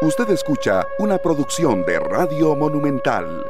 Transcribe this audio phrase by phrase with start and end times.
[0.00, 3.44] Usted escucha una producción de Radio Monumental.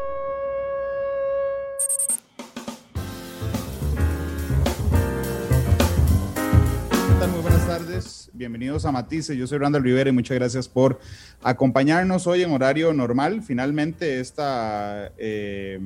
[7.30, 9.36] Muy buenas tardes, bienvenidos a Matices.
[9.36, 10.98] Yo soy Randall Rivera y muchas gracias por
[11.42, 13.42] acompañarnos hoy en horario normal.
[13.42, 15.78] Finalmente, esta, eh,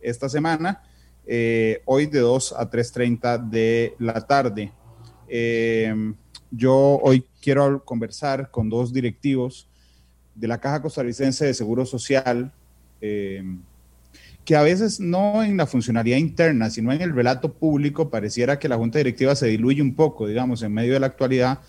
[0.00, 0.82] esta semana,
[1.28, 4.72] eh, hoy de 2 a 3.30 de la tarde.
[5.28, 5.94] Eh,
[6.50, 9.67] yo hoy quiero conversar con dos directivos
[10.38, 12.52] de la Caja Costarricense de Seguro Social,
[13.00, 13.42] eh,
[14.44, 18.68] que a veces no en la funcionalidad interna, sino en el relato público, pareciera que
[18.68, 21.60] la Junta Directiva se diluye un poco, digamos, en medio de la actualidad,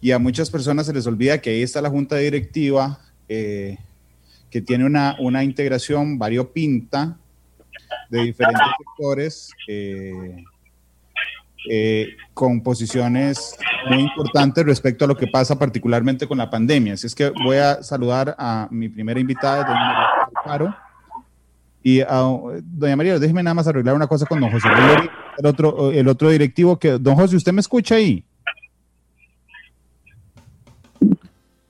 [0.00, 3.78] y a muchas personas se les olvida que ahí está la Junta Directiva, eh,
[4.50, 7.18] que tiene una, una integración variopinta
[8.10, 9.50] de diferentes sectores.
[9.66, 10.44] Eh,
[11.70, 16.94] eh, con posiciones muy importantes respecto a lo que pasa particularmente con la pandemia.
[16.94, 20.76] Así es que voy a saludar a mi primera invitada, doña María Alfaro.
[21.82, 22.22] Y a,
[22.62, 24.68] doña María, déjeme nada más arreglar una cosa con don José
[25.36, 28.24] el otro, el otro directivo que, don José, ¿usted me escucha ahí?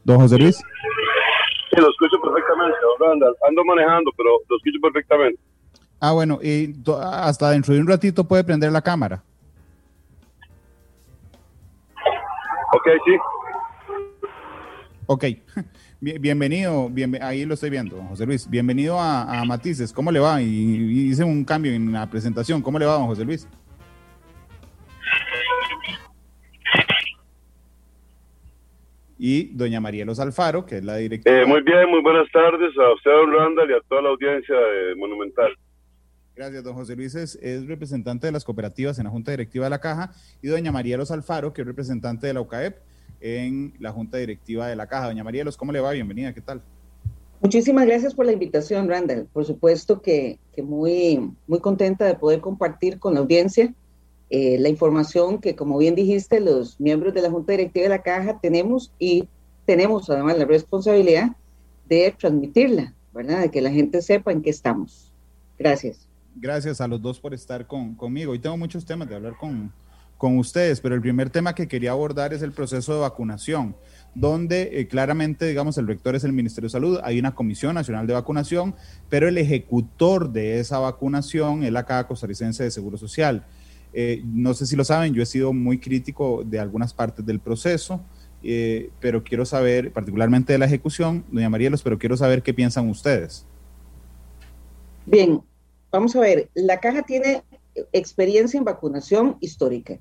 [0.05, 0.57] Don José Luis.
[0.57, 3.35] Sí, lo escucho perfectamente, Randall.
[3.49, 5.41] Ando manejando, pero lo escucho perfectamente.
[5.99, 9.23] Ah, bueno, y hasta dentro de un ratito puede prender la cámara.
[12.75, 13.17] Ok, sí.
[15.07, 15.25] Ok.
[16.01, 18.51] Bienvenido, bien, ahí lo estoy viendo, José Luis.
[18.51, 19.93] Bienvenido a, a Matices.
[19.93, 20.43] ¿Cómo le va?
[20.43, 22.61] Y, y, hice un cambio en la presentación.
[22.61, 23.49] ¿Cómo le va, don José Luis?
[29.19, 31.43] Y doña María Los Alfaro, que es la directora.
[31.43, 34.57] Eh, muy bien, muy buenas tardes a usted, don Randall, y a toda la audiencia
[34.57, 35.57] de Monumental.
[36.37, 39.71] Gracias, don José Luis es, es, representante de las cooperativas en la Junta Directiva de
[39.71, 42.77] la Caja y doña María Los Alfaro, que es representante de la UCAEP
[43.21, 45.07] en la Junta Directiva de la Caja.
[45.07, 45.93] Doña María Los, ¿cómo le va?
[45.93, 46.61] Bienvenida, ¿qué tal?
[47.41, 49.29] Muchísimas gracias por la invitación, Randall.
[49.33, 53.73] Por supuesto que, que muy, muy contenta de poder compartir con la audiencia
[54.29, 58.03] eh, la información que, como bien dijiste, los miembros de la Junta Directiva de la
[58.03, 59.29] Caja tenemos y
[59.67, 61.37] tenemos además la responsabilidad
[61.89, 63.43] de transmitirla, ¿verdad?
[63.43, 65.13] De que la gente sepa en qué estamos.
[65.57, 68.33] Gracias gracias a los dos por estar con, conmigo.
[68.33, 69.73] Hoy tengo muchos temas de hablar con,
[70.19, 73.77] con, ustedes, pero el primer tema que quería abordar es el proceso de vacunación,
[74.15, 78.07] donde eh, claramente, digamos, el rector es el Ministerio de Salud, hay una Comisión Nacional
[78.07, 78.75] de Vacunación,
[79.09, 83.45] pero el ejecutor de esa vacunación es la Caja Costarricense de Seguro Social.
[83.93, 87.39] Eh, no sé si lo saben, yo he sido muy crítico de algunas partes del
[87.39, 88.01] proceso,
[88.43, 92.89] eh, pero quiero saber, particularmente de la ejecución, doña Marielos, pero quiero saber qué piensan
[92.89, 93.47] ustedes.
[95.07, 95.41] Bien,
[95.95, 97.45] Vamos a ver, la caja tiene
[97.93, 100.01] experiencia en vacunación histórica.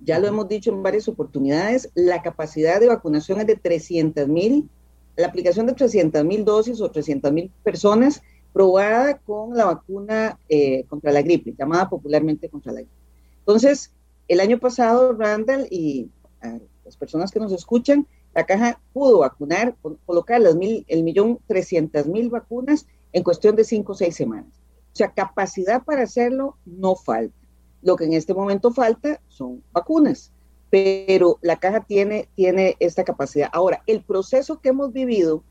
[0.00, 4.68] Ya lo hemos dicho en varias oportunidades, la capacidad de vacunación es de 300 mil,
[5.14, 10.82] la aplicación de 300 mil dosis o 300 mil personas probada con la vacuna eh,
[10.88, 12.96] contra la gripe, llamada popularmente contra la gripe.
[13.38, 13.92] Entonces,
[14.26, 16.10] el año pasado, Randall y
[16.84, 18.04] las personas que nos escuchan,
[18.34, 19.76] la caja pudo vacunar,
[20.06, 24.59] colocar las mil, el millón trescientas mil vacunas en cuestión de cinco o seis semanas.
[24.92, 27.34] O sea, capacidad para hacerlo no falta.
[27.82, 30.32] Lo que en este momento falta son vacunas,
[30.68, 33.48] pero la caja tiene, tiene esta capacidad.
[33.52, 35.42] Ahora, el proceso que hemos vivido,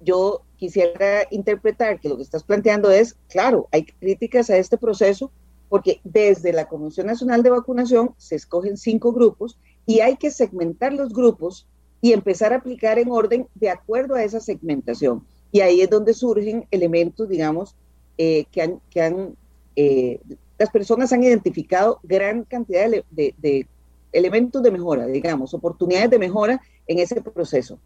[0.00, 5.30] yo quisiera interpretar que lo que estás planteando es, claro, hay críticas a este proceso
[5.68, 10.92] porque desde la Comisión Nacional de Vacunación se escogen cinco grupos y hay que segmentar
[10.92, 11.66] los grupos
[12.02, 15.24] y empezar a aplicar en orden de acuerdo a esa segmentación.
[15.50, 17.74] Y ahí es donde surgen elementos, digamos,
[18.18, 19.36] eh, que han, que han
[19.76, 20.20] eh,
[20.58, 23.66] las personas han identificado gran cantidad de, de, de,
[24.12, 27.78] elementos de mejora, digamos, oportunidades de mejora en ese proceso.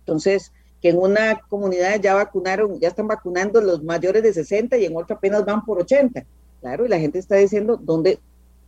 [0.00, 4.84] Entonces, que en una comunidad ya vacunaron, ya están vacunando los mayores de 60 y
[4.84, 6.24] en otra apenas van por 80.
[6.60, 8.18] Claro, y la gente está diciendo, ¿dónde,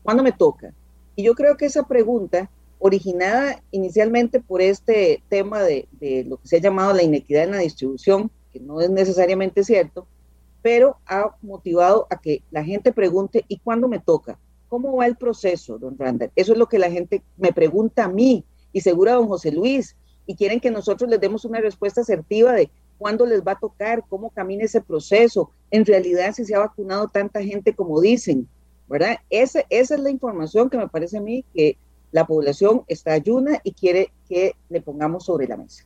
[0.03, 0.73] cuándo me toca?
[1.15, 6.49] Y yo creo que esa pregunta, originada inicialmente por este tema de, de lo que
[6.49, 10.07] se ha llamado la inequidad en la distribución, que no es necesariamente cierto,
[10.67, 14.37] pero ha motivado a que la gente pregunte, ¿y cuándo me toca?
[14.67, 16.33] ¿Cómo va el proceso, don Randall?
[16.35, 19.53] Eso es lo que la gente me pregunta a mí y seguro a don José
[19.53, 19.95] Luis,
[20.27, 22.69] y quieren que nosotros les demos una respuesta asertiva de
[22.99, 27.07] cuándo les va a tocar, cómo camina ese proceso, en realidad si se ha vacunado
[27.07, 28.49] tanta gente como dicen,
[28.89, 29.19] ¿verdad?
[29.31, 31.79] Esa, esa es la información que me parece a mí que
[32.11, 35.85] la población está ayuna y quiere que le pongamos sobre la mesa.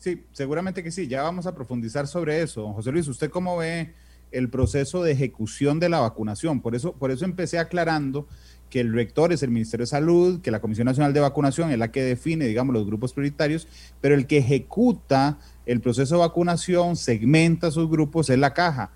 [0.00, 1.08] Sí, seguramente que sí.
[1.08, 2.62] Ya vamos a profundizar sobre eso.
[2.62, 3.92] Don José Luis, ¿usted cómo ve
[4.32, 6.62] el proceso de ejecución de la vacunación?
[6.62, 8.26] Por eso, por eso empecé aclarando
[8.70, 11.78] que el rector es el Ministerio de Salud, que la Comisión Nacional de Vacunación es
[11.78, 13.68] la que define, digamos, los grupos prioritarios,
[14.00, 15.36] pero el que ejecuta
[15.66, 18.92] el proceso de vacunación, segmenta sus grupos, es la caja.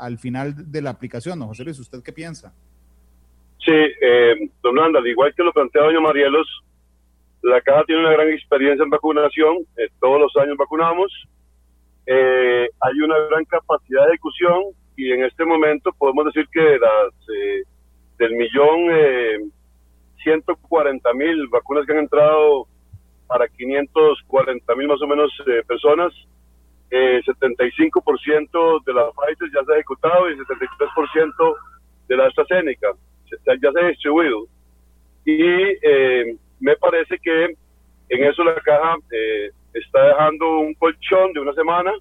[0.00, 1.46] al final de la aplicación, ¿no?
[1.46, 2.52] José Luis, ¿usted qué piensa?
[3.64, 6.48] Sí, eh, don Randall, igual que lo plantea doña Marielos,
[7.42, 11.12] la caja tiene una gran experiencia en vacunación, eh, todos los años vacunamos,
[12.06, 14.64] eh, hay una gran capacidad de ejecución
[14.96, 17.62] y en este momento podemos decir que las eh,
[18.18, 19.38] del millón eh,
[20.22, 22.66] 140 mil vacunas que han entrado
[23.26, 26.12] para 540 mil más o menos eh, personas,
[26.90, 31.54] eh, 75% de la Pfizer ya se ha ejecutado y 73%
[32.08, 32.88] de la AstraZeneca
[33.46, 34.46] ya se ha distribuido.
[35.24, 37.44] Y eh, me parece que
[38.10, 41.92] en eso la caja eh, está dejando un colchón de una semana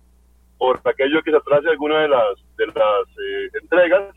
[0.57, 4.15] por aquello que se atrase alguna de las, de las eh, entregas,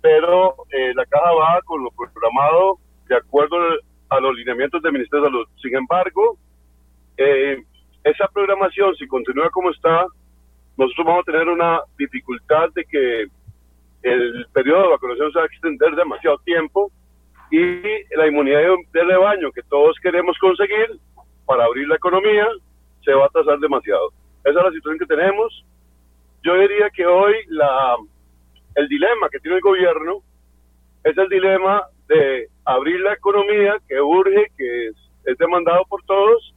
[0.00, 3.56] pero eh, la caja va con lo programado de acuerdo
[4.08, 5.48] a los lineamientos del Ministerio de Salud.
[5.60, 6.38] Sin embargo,
[7.16, 7.62] eh,
[8.02, 10.06] esa programación, si continúa como está,
[10.76, 13.26] nosotros vamos a tener una dificultad de que
[14.02, 16.90] el periodo de vacunación se va a extender demasiado tiempo
[17.54, 18.62] y la inmunidad
[18.92, 20.98] de rebaño que todos queremos conseguir
[21.46, 22.48] para abrir la economía
[23.04, 24.10] se va a atrasar demasiado.
[24.42, 25.64] Esa es la situación que tenemos.
[26.42, 27.94] Yo diría que hoy la,
[28.74, 30.20] el dilema que tiene el gobierno
[31.04, 36.52] es el dilema de abrir la economía que urge, que es, es demandado por todos,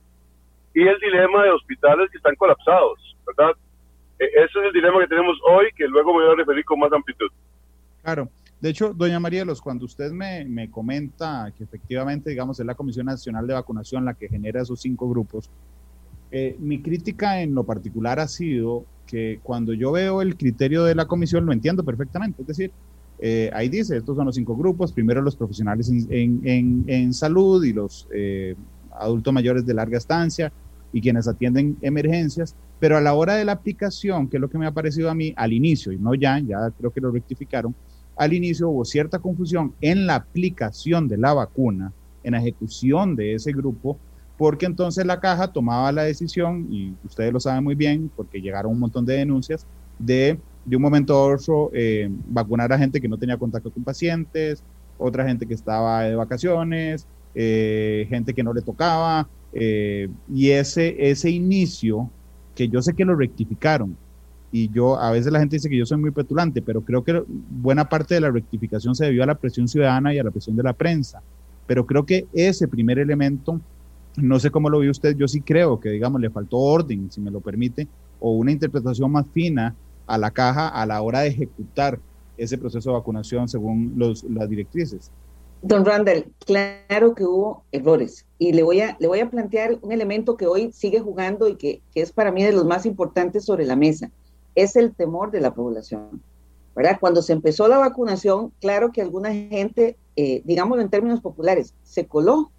[0.73, 3.55] y el dilema de hospitales que están colapsados, ¿verdad?
[4.17, 6.79] E, ese es el dilema que tenemos hoy, que luego me voy a referir con
[6.79, 7.29] más amplitud.
[8.01, 8.29] Claro.
[8.59, 12.73] De hecho, doña María Los, cuando usted me, me, comenta que efectivamente, digamos, es la
[12.73, 15.49] Comisión Nacional de Vacunación la que genera esos cinco grupos,
[16.31, 20.95] eh, mi crítica en lo particular ha sido que cuando yo veo el criterio de
[20.95, 22.41] la comisión lo entiendo perfectamente.
[22.41, 22.71] Es decir,
[23.19, 27.63] eh, ahí dice, estos son los cinco grupos, primero los profesionales en, en, en salud
[27.63, 28.55] y los eh,
[28.91, 30.51] adultos mayores de larga estancia
[30.91, 34.57] y quienes atienden emergencias, pero a la hora de la aplicación, que es lo que
[34.57, 37.75] me ha parecido a mí al inicio, y no ya, ya creo que lo rectificaron,
[38.17, 41.93] al inicio hubo cierta confusión en la aplicación de la vacuna,
[42.23, 43.97] en la ejecución de ese grupo,
[44.37, 48.71] porque entonces la caja tomaba la decisión, y ustedes lo saben muy bien, porque llegaron
[48.71, 49.65] un montón de denuncias,
[49.97, 53.85] de de un momento a otro eh, vacunar a gente que no tenía contacto con
[53.85, 54.61] pacientes,
[54.97, 61.09] otra gente que estaba de vacaciones, eh, gente que no le tocaba, eh, y ese,
[61.09, 62.11] ese inicio,
[62.53, 63.95] que yo sé que lo rectificaron,
[64.51, 67.21] y yo, a veces la gente dice que yo soy muy petulante, pero creo que
[67.27, 70.55] buena parte de la rectificación se debió a la presión ciudadana y a la presión
[70.55, 71.21] de la prensa.
[71.65, 73.59] Pero creo que ese primer elemento,
[74.15, 77.19] no sé cómo lo ve usted, yo sí creo que, digamos, le faltó orden, si
[77.19, 77.87] me lo permite,
[78.21, 81.99] o una interpretación más fina a la caja a la hora de ejecutar
[82.37, 85.11] ese proceso de vacunación según los, las directrices.
[85.61, 89.91] Don Randall, claro que hubo errores y le voy a, le voy a plantear un
[89.91, 93.43] elemento que hoy sigue jugando y que, que es para mí de los más importantes
[93.43, 94.11] sobre la mesa
[94.57, 96.21] es el temor de la población.
[96.77, 96.97] ¿verdad?
[96.99, 102.05] Cuando se empezó la vacunación, claro que alguna gente, eh, digámoslo en términos populares, se
[102.05, 102.51] coló,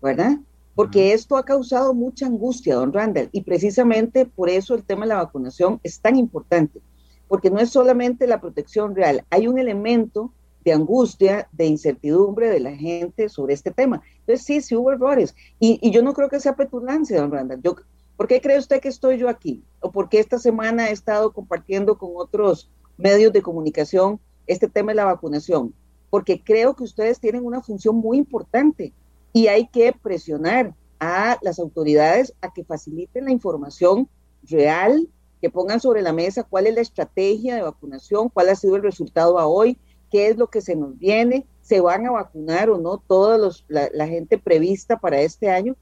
[0.00, 0.38] ¿verdad?
[0.74, 5.08] Porque esto ha causado mucha angustia, don Randall, y precisamente por eso el tema de
[5.08, 6.80] la vacunación es tan importante,
[7.28, 10.32] porque no es solamente la protección real, hay un elemento
[10.64, 14.00] de angustia, de incertidumbre de la gente sobre este tema.
[14.20, 17.60] Entonces, sí, sí hubo errores, y, y yo no creo que sea petulancia, don Randall.
[17.62, 17.76] Yo,
[18.20, 19.64] ¿Por qué cree usted que estoy yo aquí?
[19.80, 24.92] ¿O por qué esta semana he estado compartiendo con otros medios de comunicación este tema
[24.92, 25.72] de la vacunación?
[26.10, 28.92] Porque creo que ustedes tienen una función muy importante
[29.32, 34.06] y hay que presionar a las autoridades a que faciliten la información
[34.42, 35.08] real,
[35.40, 38.82] que pongan sobre la mesa cuál es la estrategia de vacunación, cuál ha sido el
[38.82, 39.78] resultado a hoy,
[40.10, 43.88] qué es lo que se nos viene, se van a vacunar o no toda la,
[43.94, 45.74] la gente prevista para este año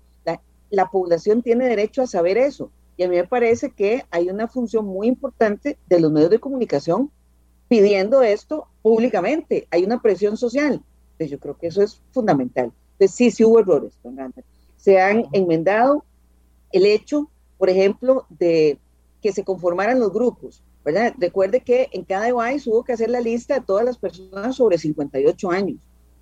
[0.71, 2.71] la población tiene derecho a saber eso.
[2.97, 6.41] Y a mí me parece que hay una función muy importante de los medios de
[6.41, 7.11] comunicación
[7.69, 9.69] pidiendo esto públicamente.
[9.71, 10.83] Hay una presión social.
[11.17, 12.73] Pues yo creo que eso es fundamental.
[12.93, 13.93] Entonces sí, sí hubo errores,
[14.77, 16.05] Se han enmendado
[16.73, 18.79] el hecho, por ejemplo, de
[19.23, 20.63] que se conformaran los grupos.
[20.85, 21.13] ¿verdad?
[21.19, 24.79] Recuerde que en cada device hubo que hacer la lista de todas las personas sobre
[24.79, 25.79] 58 años.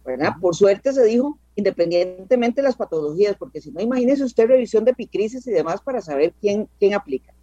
[0.07, 0.35] ¿Verdad?
[0.41, 4.93] Por suerte se dijo independientemente de las patologías, porque si no, imagínese usted revisión de
[4.93, 7.35] epicrisis y demás para saber quién, quién aplica.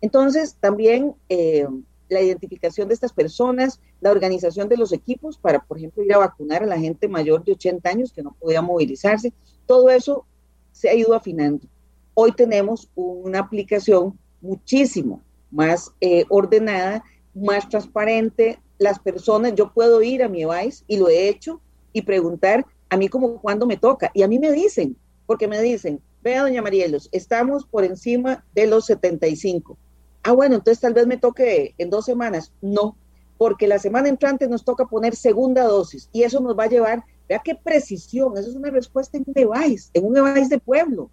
[0.00, 1.66] Entonces, también eh,
[2.08, 6.18] la identificación de estas personas, la organización de los equipos para, por ejemplo, ir a
[6.18, 9.32] vacunar a la gente mayor de 80 años que no podía movilizarse,
[9.66, 10.26] todo eso
[10.72, 11.66] se ha ido afinando.
[12.14, 18.58] Hoy tenemos una aplicación muchísimo más eh, ordenada, más transparente.
[18.78, 21.60] Las personas, yo puedo ir a mi device y lo he hecho,
[21.92, 24.10] y preguntar a mí como cuándo me toca.
[24.14, 28.66] Y a mí me dicen, porque me dicen, vea, doña Marielos, estamos por encima de
[28.66, 29.78] los 75.
[30.22, 32.52] Ah, bueno, entonces tal vez me toque en dos semanas.
[32.60, 32.96] No,
[33.38, 37.02] porque la semana entrante nos toca poner segunda dosis y eso nos va a llevar,
[37.26, 41.10] vea qué precisión, eso es una respuesta en un device, en un device de pueblo.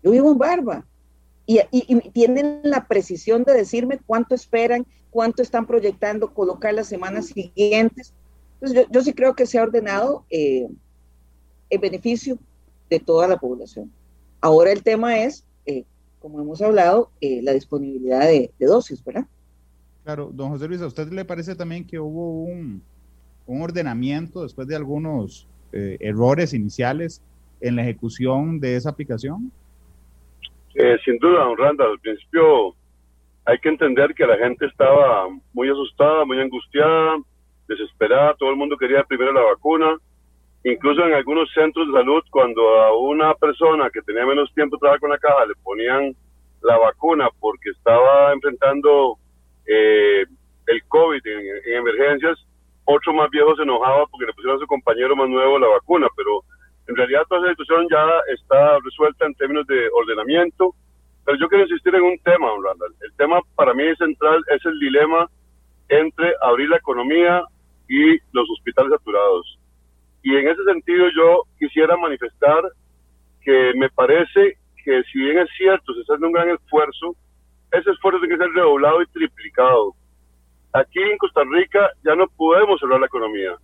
[0.00, 0.86] Yo vivo en Barba
[1.46, 1.60] y,
[2.12, 8.14] tienen la precisión de decirme cuánto esperan, cuánto están proyectando colocar las semanas siguientes.
[8.54, 10.68] Entonces yo, sí creo que se ha ordenado eh,
[11.70, 12.38] en beneficio
[12.88, 13.90] de toda la población.
[14.40, 15.84] Ahora el tema es, eh,
[16.20, 19.26] como hemos hablado, eh, la disponibilidad de, dosis, ¿verdad?
[20.04, 22.82] Claro, don José Luis, ¿a usted le parece también que hubo un,
[23.46, 27.22] ordenamiento después de algunos eh, errores iniciales
[27.60, 29.50] en la ejecución de esa aplicación?
[31.04, 32.74] sin duda, don Randa, al principio
[33.44, 37.16] hay que entender que la gente estaba muy asustada, muy angustiada,
[37.66, 39.96] desesperada, todo el mundo quería primero la vacuna
[40.64, 45.00] Incluso en algunos centros de salud, cuando a una persona que tenía menos tiempo trabajar
[45.00, 46.16] con la caja le ponían
[46.62, 49.18] la vacuna porque estaba enfrentando
[49.66, 50.24] eh,
[50.66, 52.38] el COVID en, emergencias,
[52.86, 56.06] otro más viejo se enojaba porque le pusieron a su compañero más nuevo la vacuna,
[56.16, 56.40] pero
[56.88, 60.74] en realidad toda esa situación ya está resuelta en términos de ordenamiento.
[61.26, 62.94] Pero yo quiero insistir en un tema, Randall.
[63.00, 65.28] El tema para mí central es el dilema
[65.88, 67.44] entre abrir la economía
[67.88, 69.58] y los hospitales saturados.
[70.22, 72.62] Y en ese sentido yo quisiera manifestar
[73.42, 77.14] que me parece que si bien es cierto, se está haciendo un gran esfuerzo,
[77.72, 79.94] ese esfuerzo tiene que ser redoblado y triplicado.
[80.72, 83.56] Aquí en Costa Rica ya no podemos cerrar la economía,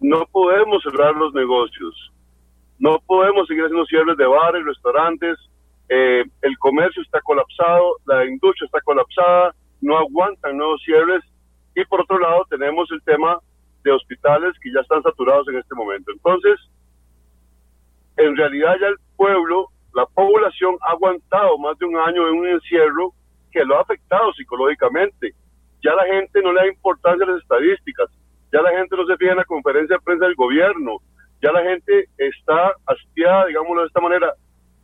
[0.00, 2.12] no podemos cerrar los negocios,
[2.78, 5.38] no podemos seguir haciendo cierres de bares, restaurantes,
[5.88, 11.22] eh, el comercio está colapsado, la industria está colapsada, no aguantan nuevos cierres
[11.74, 13.38] y por otro lado tenemos el tema
[13.82, 16.12] de hospitales que ya están saturados en este momento.
[16.12, 16.58] Entonces,
[18.16, 22.46] en realidad ya el pueblo, la población ha aguantado más de un año en un
[22.48, 23.12] encierro
[23.50, 25.34] que lo ha afectado psicológicamente.
[25.82, 28.08] Ya la gente no le da importancia a las estadísticas,
[28.52, 30.98] ya la gente no se fija en la conferencia de prensa del gobierno,
[31.42, 34.32] ya la gente está hastiada, digámoslo de esta manera,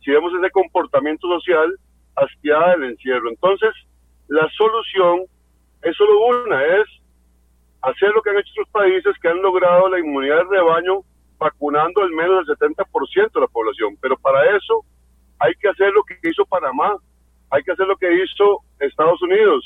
[0.03, 1.73] si vemos ese comportamiento social,
[2.15, 3.29] hastiada del encierro.
[3.29, 3.69] Entonces,
[4.27, 5.21] la solución
[5.81, 6.87] es solo una, es
[7.81, 11.01] hacer lo que han hecho otros países que han logrado la inmunidad de rebaño
[11.37, 13.97] vacunando al menos el 70% de la población.
[14.01, 14.83] Pero para eso
[15.39, 16.97] hay que hacer lo que hizo Panamá,
[17.49, 19.65] hay que hacer lo que hizo Estados Unidos,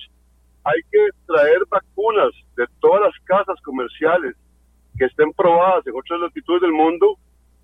[0.64, 4.36] hay que traer vacunas de todas las casas comerciales
[4.98, 7.18] que estén probadas en otras latitudes del mundo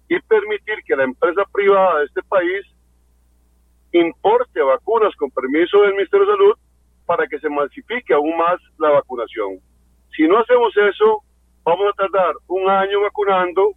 [0.09, 2.65] y permitir que la empresa privada de este país
[3.91, 6.57] importe vacunas con permiso del Ministerio de Salud
[7.09, 9.57] para que se masifique aún más la vacunación.
[10.15, 11.23] Si no hacemos eso,
[11.63, 13.71] vamos a tardar un año vacunando,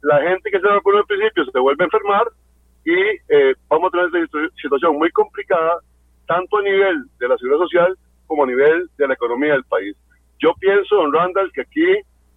[0.00, 2.26] la gente que se vacunó al principio se vuelve a enfermar
[2.86, 5.80] y eh, vamos a tener una situación muy complicada,
[6.26, 9.94] tanto a nivel de la seguridad social como a nivel de la economía del país.
[10.38, 11.92] Yo pienso, don Randall, que aquí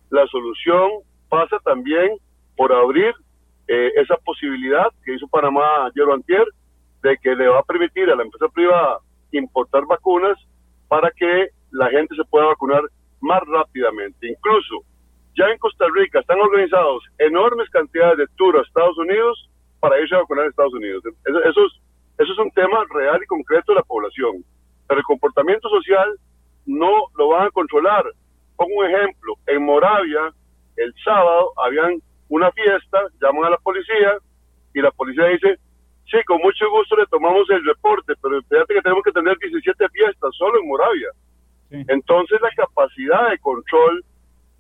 [0.09, 0.89] la solución
[1.29, 2.17] pasa también
[2.57, 3.13] por abrir
[3.69, 6.43] eh, esa posibilidad que hizo Panamá ayer o antier,
[7.03, 8.99] de que le va a permitir a la empresa privada
[9.31, 10.37] importar vacunas
[10.87, 12.81] para que la gente se pueda vacunar
[13.21, 14.27] más rápidamente.
[14.27, 14.83] Incluso
[15.37, 20.15] ya en Costa Rica están organizados enormes cantidades de tours a Estados Unidos para irse
[20.15, 21.03] a vacunar a Estados Unidos.
[21.25, 21.71] Eso, es,
[22.17, 24.43] eso es un tema real y concreto de la población.
[24.87, 26.09] Pero el comportamiento social
[26.65, 28.03] no lo van a controlar.
[28.55, 29.35] Pongo un ejemplo.
[29.47, 30.33] En Moravia,
[30.75, 34.17] el sábado, habían una fiesta, llaman a la policía
[34.73, 35.57] y la policía dice,
[36.11, 39.89] sí, con mucho gusto le tomamos el reporte, pero fíjate que tenemos que tener 17
[39.89, 41.09] fiestas solo en Moravia.
[41.71, 44.03] Entonces la capacidad de control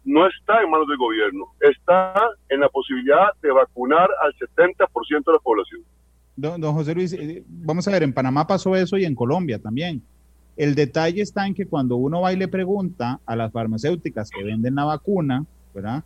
[0.05, 2.13] no está en manos del gobierno, está
[2.49, 5.81] en la posibilidad de vacunar al 70% de la población.
[6.35, 10.01] Don, José Luis, eh, vamos a ver, en Panamá pasó eso y en Colombia también.
[10.55, 14.43] El detalle está en que cuando uno va y le pregunta a las farmacéuticas que
[14.43, 16.03] venden la vacuna, ¿verdad?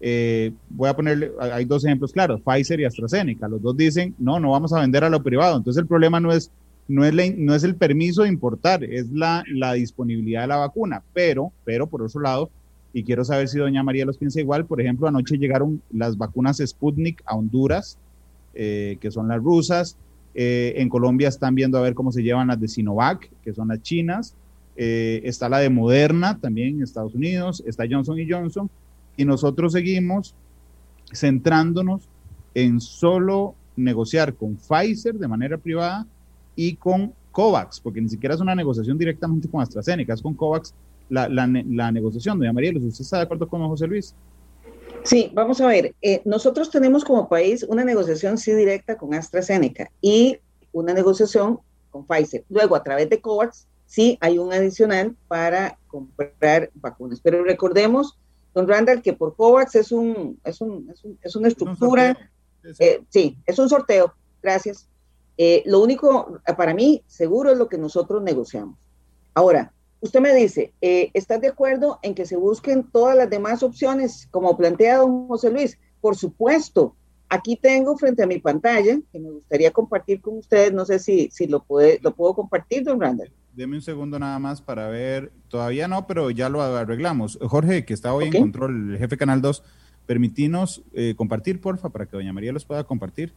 [0.00, 3.48] Eh, voy a ponerle, hay dos ejemplos claros, Pfizer y AstraZeneca.
[3.48, 5.56] Los dos dicen, no, no vamos a vender a lo privado.
[5.56, 6.50] Entonces el problema no es
[6.88, 11.02] no es, no es el permiso de importar, es la, la, disponibilidad de la vacuna.
[11.12, 12.50] Pero, pero por otro lado,
[12.92, 16.58] y quiero saber si doña María los piensa igual, por ejemplo, anoche llegaron las vacunas
[16.64, 17.98] Sputnik a Honduras,
[18.54, 19.96] eh, que son las rusas.
[20.34, 23.68] Eh, en Colombia están viendo a ver cómo se llevan las de Sinovac, que son
[23.68, 24.34] las chinas.
[24.76, 28.68] Está la de Moderna también en Estados Unidos, está Johnson y Johnson.
[29.16, 30.34] Y nosotros seguimos
[31.12, 32.08] centrándonos
[32.54, 36.06] en solo negociar con Pfizer de manera privada
[36.56, 40.72] y con COVAX, porque ni siquiera es una negociación directamente con AstraZeneca, es con COVAX
[41.08, 42.38] la, la, la negociación.
[42.38, 44.14] Doña María, ¿usted está de acuerdo con José Luis?
[45.02, 45.94] Sí, vamos a ver.
[46.00, 50.38] Eh, nosotros tenemos como país una negociación sí directa con AstraZeneca y
[50.72, 51.58] una negociación
[51.90, 52.44] con Pfizer.
[52.48, 57.20] Luego, a través de COVAX, sí hay un adicional para comprar vacunas.
[57.20, 58.16] Pero recordemos,
[58.54, 60.92] don Randall, que por COVAX es, un, es, un,
[61.22, 62.16] es, una estructura,
[62.78, 64.88] eh, sí, es un sorteo, gracias.
[65.36, 68.78] Eh, lo único, para mí, seguro es lo que nosotros negociamos.
[69.34, 73.64] Ahora, usted me dice, eh, ¿estás de acuerdo en que se busquen todas las demás
[73.64, 75.76] opciones, como plantea don José Luis?
[76.00, 76.94] Por supuesto.
[77.28, 81.30] Aquí tengo frente a mi pantalla, que me gustaría compartir con ustedes, no sé si,
[81.32, 83.32] si lo, puede, lo puedo compartir, don Randall.
[83.54, 87.38] Deme un segundo nada más para ver, todavía no, pero ya lo arreglamos.
[87.40, 89.62] Jorge, que está hoy en control, el jefe Canal 2,
[90.06, 93.32] permitinos eh, compartir, porfa, para que doña María los pueda compartir.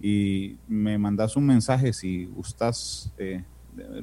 [0.00, 3.12] Y me mandas un mensaje si gustas.
[3.18, 3.44] Eh,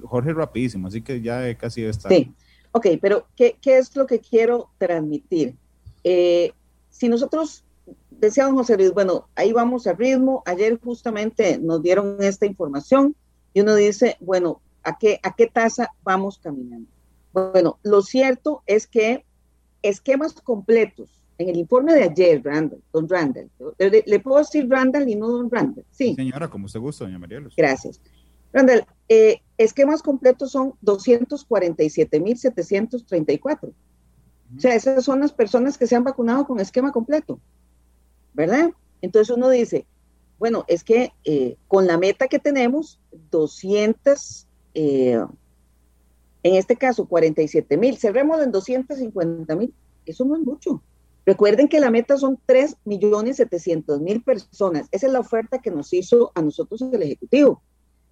[0.04, 2.10] Jorge rapidísimo, así que ya casi está.
[2.10, 2.32] Sí,
[2.72, 5.56] ok, pero ¿qué, es lo que quiero transmitir?
[6.04, 6.54] Eh,
[6.90, 7.64] si nosotros
[8.12, 13.16] decíamos, José Luis, bueno, ahí vamos al ritmo, ayer justamente nos dieron esta información
[13.54, 16.88] y uno dice, bueno, ¿a qué, a qué tasa vamos caminando?
[17.34, 19.26] Bueno, lo cierto es que
[19.82, 25.16] esquemas completos, en el informe de ayer, Randall, don Randall, le, puedo decir Randall y
[25.16, 26.16] no don Randall, sí.
[26.16, 27.42] Señora, como usted gusta, doña María.
[27.58, 28.00] Gracias.
[28.54, 33.74] Randall, eh, esquemas completos son 247.734.
[34.56, 37.42] O sea, esas son las personas que se han vacunado con esquema completo,
[38.34, 38.70] ¿verdad?
[39.02, 39.86] Entonces uno dice,
[40.40, 43.00] bueno, es que eh, con la meta que tenemos,
[43.32, 44.45] 200,
[44.76, 45.20] eh,
[46.44, 49.74] en este caso 47 mil, cerremos en 250 mil,
[50.06, 50.84] eso no es mucho.
[51.26, 54.88] Recuerden que la meta son 3 millones 700 mil personas.
[54.92, 57.64] Esa es la oferta que nos hizo a nosotros el Ejecutivo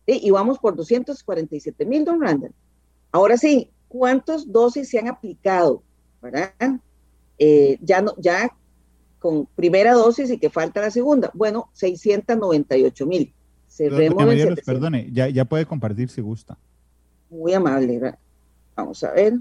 [0.05, 2.53] y vamos por 247 mil, don Randall.
[3.11, 5.83] Ahora sí, ¿cuántas dosis se han aplicado?
[6.21, 6.53] ¿Verdad?
[7.37, 8.55] Eh, ya, no, ya
[9.19, 11.31] con primera dosis y que falta la segunda.
[11.33, 13.33] Bueno, 698 mil.
[14.65, 16.57] Perdone, ya, ya puede compartir si gusta.
[17.29, 18.15] Muy amable.
[18.75, 19.33] Vamos a ver.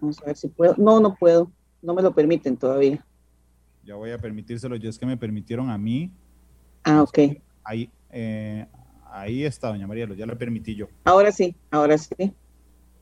[0.00, 0.74] Vamos a ver si puedo.
[0.76, 1.50] No, no puedo.
[1.82, 3.04] No me lo permiten todavía.
[3.84, 4.76] Ya voy a permitírselo.
[4.76, 6.12] Yo es que me permitieron a mí
[6.84, 7.18] Ah, ok.
[7.64, 8.66] Ahí, eh,
[9.10, 10.88] ahí está, doña María, ya lo permití yo.
[11.04, 12.32] Ahora sí, ahora sí.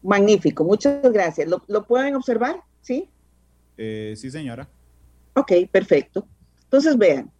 [0.02, 1.48] Magnífico, muchas gracias.
[1.48, 2.62] ¿Lo, pueden observar?
[2.80, 3.08] ¿Sí?
[3.76, 4.68] Eh, sí, señora.
[5.34, 6.26] Ok, perfecto.
[6.64, 7.30] Entonces, vean,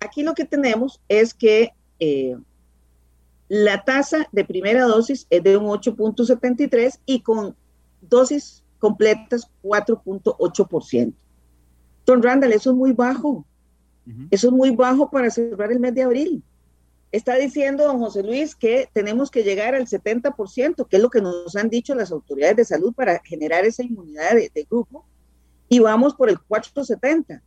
[0.00, 2.36] aquí lo que tenemos es que eh,
[3.48, 7.56] la tasa de primera dosis es de un 8.73 y con
[8.00, 11.12] dosis completas 4.8%.
[12.06, 13.44] Don Randall, eso es muy bajo.
[14.30, 16.42] Eso es muy bajo para cerrar el mes de abril.
[17.12, 21.20] Está diciendo don José Luis que tenemos que llegar al 70%, que es lo que
[21.20, 25.04] nos han dicho las autoridades de salud para generar esa inmunidad de, grupo,
[25.68, 27.42] y vamos por el 470.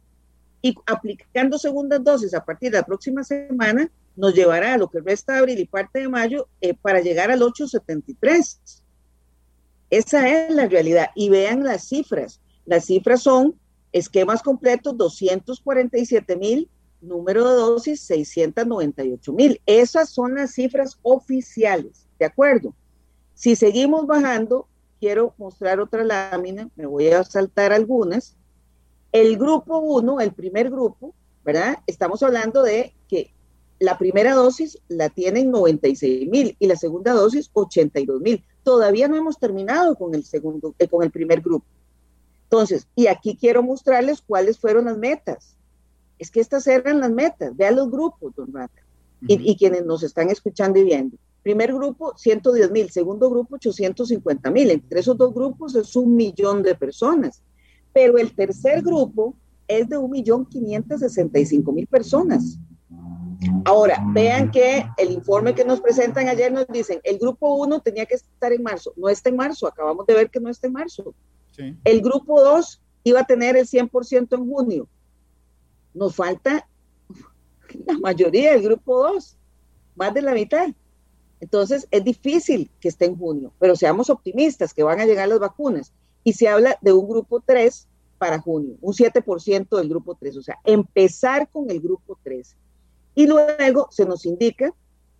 [0.64, 5.02] Y aplicando segundas dosis a partir de la próxima semana, nos llevará a lo que
[5.02, 8.82] resta de abril y parte de mayo eh, para llegar al 873.
[9.92, 11.10] Esa es la realidad.
[11.14, 12.42] Y vean las cifras.
[12.66, 13.60] Las cifras son
[13.94, 16.70] Esquemas completos, 247 mil.
[17.00, 19.62] Número de dosis, 698 mil.
[19.66, 22.74] Esas son las cifras oficiales, ¿de acuerdo?
[23.36, 24.68] Si seguimos bajando,
[25.00, 28.36] quiero mostrar otra lámina, me voy a saltar algunas.
[29.14, 31.14] El grupo 1, el primer grupo,
[31.46, 31.78] ¿verdad?
[31.86, 33.32] Estamos hablando de que
[33.78, 38.44] la primera dosis la tienen 96 mil y la segunda dosis 82 mil.
[38.64, 41.66] Todavía no hemos terminado con el segundo, eh, con el primer grupo.
[42.46, 45.56] Entonces, y aquí quiero mostrarles cuáles fueron las metas.
[46.18, 47.56] Es que estas eran las metas.
[47.56, 48.82] Vean los grupos, don Rata,
[49.28, 51.18] y, quienes nos están escuchando y viendo.
[51.44, 52.90] Primer grupo, 110 mil.
[52.90, 54.72] Segundo grupo, 850 mil.
[54.72, 57.44] Entre esos dos grupos es un millón de personas.
[57.94, 59.36] Pero el tercer grupo
[59.68, 62.60] es de un millón 565 mil personas.
[63.66, 68.06] Ahora, vean que el informe que nos presentan ayer nos dicen, el grupo 1 tenía
[68.06, 68.94] que estar en marzo.
[68.96, 71.14] No está en marzo, acabamos de ver que no está en marzo.
[71.84, 74.88] El grupo 2 iba a tener el 100% en junio.
[75.94, 76.68] Nos falta
[77.86, 79.38] la mayoría del grupo 2,
[79.96, 80.70] más de la mitad.
[81.40, 85.40] Entonces es difícil que esté en junio, pero seamos optimistas que van a llegar las
[85.40, 85.92] vacunas.
[86.24, 90.44] Y se habla de un grupo 3 para junio, un 7% del grupo 3, o
[90.44, 92.56] sea, empezar con el grupo 3.
[93.16, 94.74] Y luego se nos indica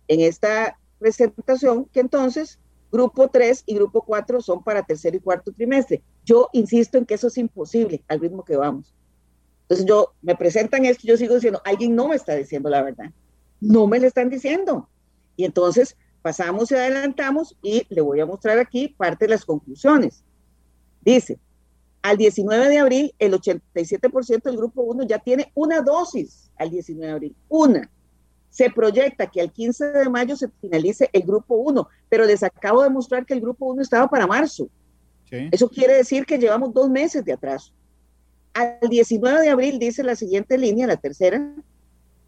[0.08, 2.58] en esta presentación que entonces
[2.94, 6.00] Grupo 3 y grupo 4 son para tercer y cuarto trimestre.
[6.24, 8.94] Yo insisto en que eso es imposible al ritmo que vamos.
[9.62, 13.10] Entonces yo me presentan esto, yo sigo diciendo, alguien no me está diciendo la verdad.
[13.60, 14.88] No me lo están diciendo.
[15.34, 20.22] Y entonces pasamos y adelantamos y le voy a mostrar aquí parte de las conclusiones.
[21.04, 21.38] Dice,
[22.02, 27.06] Al 19 de abril, el 87% del grupo 1 ya tiene una dosis al 19
[27.06, 27.90] de abril, una.
[28.50, 32.82] Se proyecta que al 15 de mayo se finalice el grupo 1, pero les acabo
[32.82, 34.68] de mostrar que el grupo 1 estaba para marzo.
[35.30, 37.72] Eso quiere decir que llevamos dos meses de atraso.
[38.52, 41.54] Al 19 de abril, dice la siguiente línea, la tercera,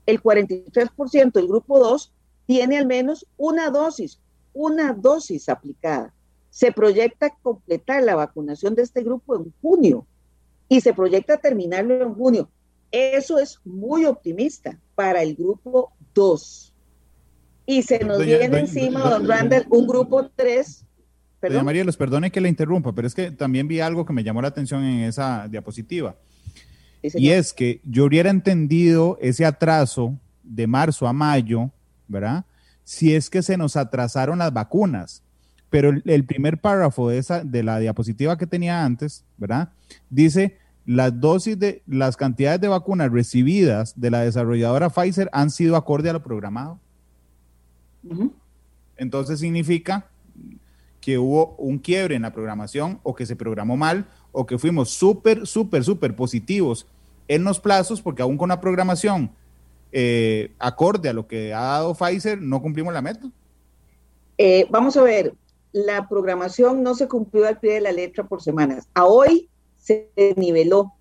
[0.06, 2.12] el 43% del grupo 2
[2.46, 4.18] tiene al menos una dosis,
[4.52, 6.12] una dosis aplicada.
[6.56, 10.06] Se proyecta completar la vacunación de este grupo en junio
[10.70, 12.48] y se proyecta terminarlo en junio.
[12.90, 16.72] Eso es muy optimista para el grupo 2.
[17.66, 20.86] Y se nos viene encima, don Randall, un grupo 3.
[21.42, 24.24] Doña María, los perdone que le interrumpa, pero es que también vi algo que me
[24.24, 26.16] llamó la atención en esa diapositiva.
[27.02, 31.70] y es que yo hubiera entendido ese atraso de marzo a mayo,
[32.08, 32.46] ¿verdad?
[32.82, 35.22] Si es que se nos atrasaron las vacunas.
[35.70, 39.70] Pero el, el primer párrafo de, esa, de la diapositiva que tenía antes, ¿verdad?
[40.10, 45.76] Dice, las dosis de las cantidades de vacunas recibidas de la desarrolladora Pfizer han sido
[45.76, 46.78] acorde a lo programado.
[48.96, 50.06] Entonces significa
[51.00, 54.90] que hubo un quiebre en la programación o que se programó mal o que fuimos
[54.90, 56.86] súper, súper, súper positivos
[57.26, 59.30] en los plazos porque aún con la programación
[59.90, 63.28] eh, acorde a lo que ha dado Pfizer no cumplimos la meta.
[64.38, 65.34] Eh, vamos a ver,
[65.72, 68.88] la programación no se cumplió al pie de la letra por semanas.
[68.94, 70.92] A hoy se niveló,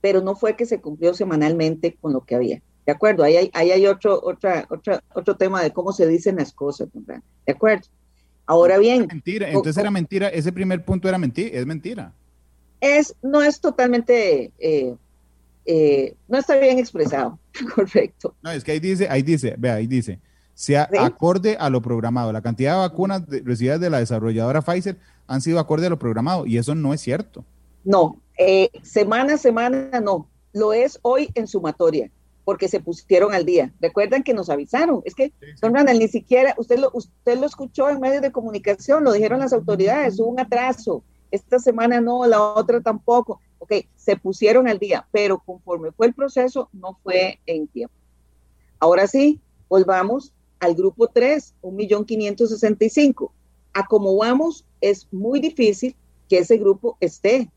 [0.00, 2.62] pero no fue que se cumplió semanalmente con lo que había.
[2.86, 3.24] ¿De acuerdo?
[3.24, 6.88] Ahí hay, ahí hay otro, otra, otra, otro tema de cómo se dicen las cosas,
[6.92, 7.88] ¿de acuerdo?
[8.46, 9.06] Ahora bien.
[9.06, 12.12] Mentira, entonces era mentira, ese primer punto era mentira, es mentira.
[12.80, 14.94] Es, no es totalmente, eh,
[15.64, 17.38] eh, no está bien expresado,
[17.74, 18.34] correcto.
[18.42, 20.20] No, es que ahí dice, ahí dice, vea, ahí dice,
[20.54, 22.32] sea acorde a lo programado.
[22.32, 26.46] La cantidad de vacunas recibidas de la desarrolladora Pfizer han sido acorde a lo programado
[26.46, 27.44] y eso no es cierto.
[27.84, 32.10] No, eh, semana a semana no, lo es hoy en sumatoria,
[32.44, 33.72] porque se pusieron al día.
[33.80, 38.00] Recuerdan que nos avisaron, es que, don ni siquiera, usted lo, usted lo escuchó en
[38.00, 41.02] medios de comunicación, lo dijeron las autoridades, hubo un atraso,
[41.34, 43.40] esta semana no, la otra tampoco.
[43.58, 47.94] Ok, se pusieron al día, pero conforme fue el proceso, no fue en tiempo.
[48.78, 50.32] Ahora sí, volvamos
[50.64, 53.30] al grupo 3, 1.565.
[53.72, 55.96] A como vamos, es muy difícil
[56.28, 57.50] que ese grupo esté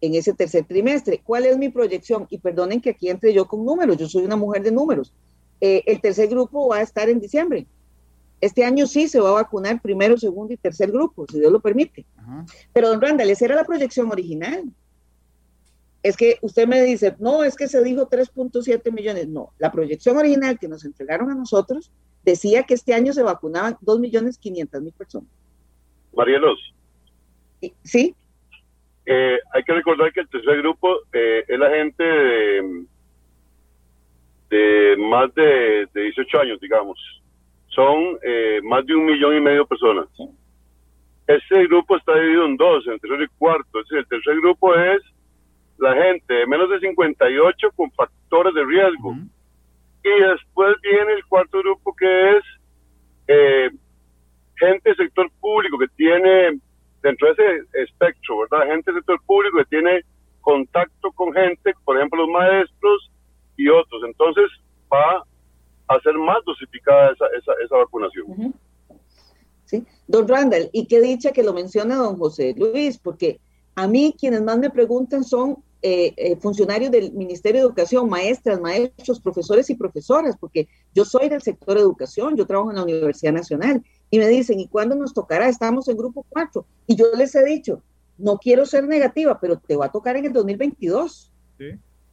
[0.00, 1.22] en ese tercer trimestre.
[1.24, 2.26] ¿Cuál es mi proyección?
[2.28, 5.12] Y perdonen que aquí entre yo con números, yo soy una mujer de números.
[5.60, 7.66] Eh, el tercer grupo va a estar en diciembre.
[8.40, 11.60] Este año sí se va a vacunar primero, segundo y tercer grupo, si Dios lo
[11.60, 12.04] permite.
[12.72, 14.64] Pero, don Randall, esa era la proyección original.
[16.02, 19.28] Es que usted me dice, no, es que se dijo 3.7 millones.
[19.28, 21.92] No, la proyección original que nos entregaron a nosotros
[22.24, 25.28] decía que este año se vacunaban 2 millones 500 mil personas.
[26.14, 26.74] Marielos.
[27.84, 28.14] Sí.
[29.06, 32.04] Eh, hay que recordar que el tercer grupo eh, es la gente
[34.50, 36.98] de, más de, 18 años, digamos.
[37.68, 40.06] Son eh, más de un millón y medio de personas.
[41.26, 43.80] Ese grupo está dividido en dos, en tercero y cuarto.
[43.80, 45.02] Es decir, el tercer grupo es
[45.78, 49.16] la gente de menos de 58 con factores de riesgo.
[50.04, 52.44] Y después viene el cuarto grupo que es
[54.56, 56.60] gente del sector público que tiene
[57.02, 58.66] dentro de ese espectro, ¿verdad?
[58.66, 60.02] Gente del sector público que tiene
[60.40, 63.10] contacto con gente, por ejemplo, los maestros
[63.56, 64.02] y otros.
[64.04, 64.44] Entonces
[64.92, 65.24] va
[65.88, 68.54] a ser más dosificada esa, esa, esa vacunación.
[69.64, 73.40] Sí, don Randall, y qué dicha que lo menciona don José Luis, porque
[73.74, 78.60] a mí quienes más me preguntan son eh, eh, funcionarios del Ministerio de Educación, maestras,
[78.60, 82.84] maestros, profesores y profesoras, porque yo soy del sector de educación, yo trabajo en la
[82.84, 85.48] Universidad Nacional y me dicen, ¿y cuándo nos tocará?
[85.48, 86.64] Estamos en grupo 4.
[86.86, 87.82] Y yo les he dicho,
[88.16, 91.32] no quiero ser negativa, pero te va a tocar en el 2022.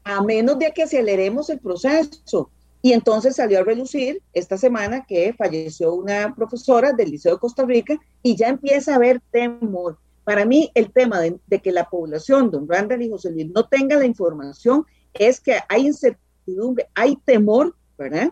[0.04, 2.50] A menos de que aceleremos el proceso.
[2.82, 7.66] Y entonces salió a relucir esta semana que falleció una profesora del Liceo de Costa
[7.66, 10.00] Rica y ya empieza a haber temor.
[10.30, 13.98] Para mí, el tema de, que la población, don Randall y José Luis, no tenga
[13.98, 18.32] la información es que hay incertidumbre, hay temor, ¿verdad?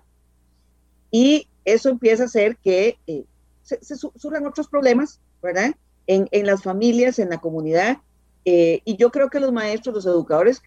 [1.10, 3.26] Y eso empieza a hacer que eh,
[3.64, 5.72] se, surjan otros problemas, ¿verdad?
[6.06, 7.98] En, en, las familias, en la comunidad.
[8.46, 10.62] Eh, y yo creo que los maestros, los educadores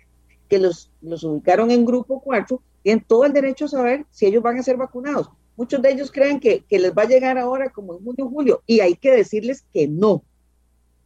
[0.48, 4.42] que los, los ubicaron en grupo 4, tienen todo el derecho a saber si ellos
[4.42, 5.30] van a ser vacunados.
[5.56, 8.30] Muchos de ellos creen que, que les va a llegar ahora como en junio o
[8.30, 10.24] julio, y hay que decirles que no,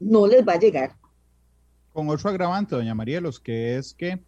[0.01, 0.93] no les va a llegar.
[1.93, 4.21] Con otro agravante, doña María, los que es que,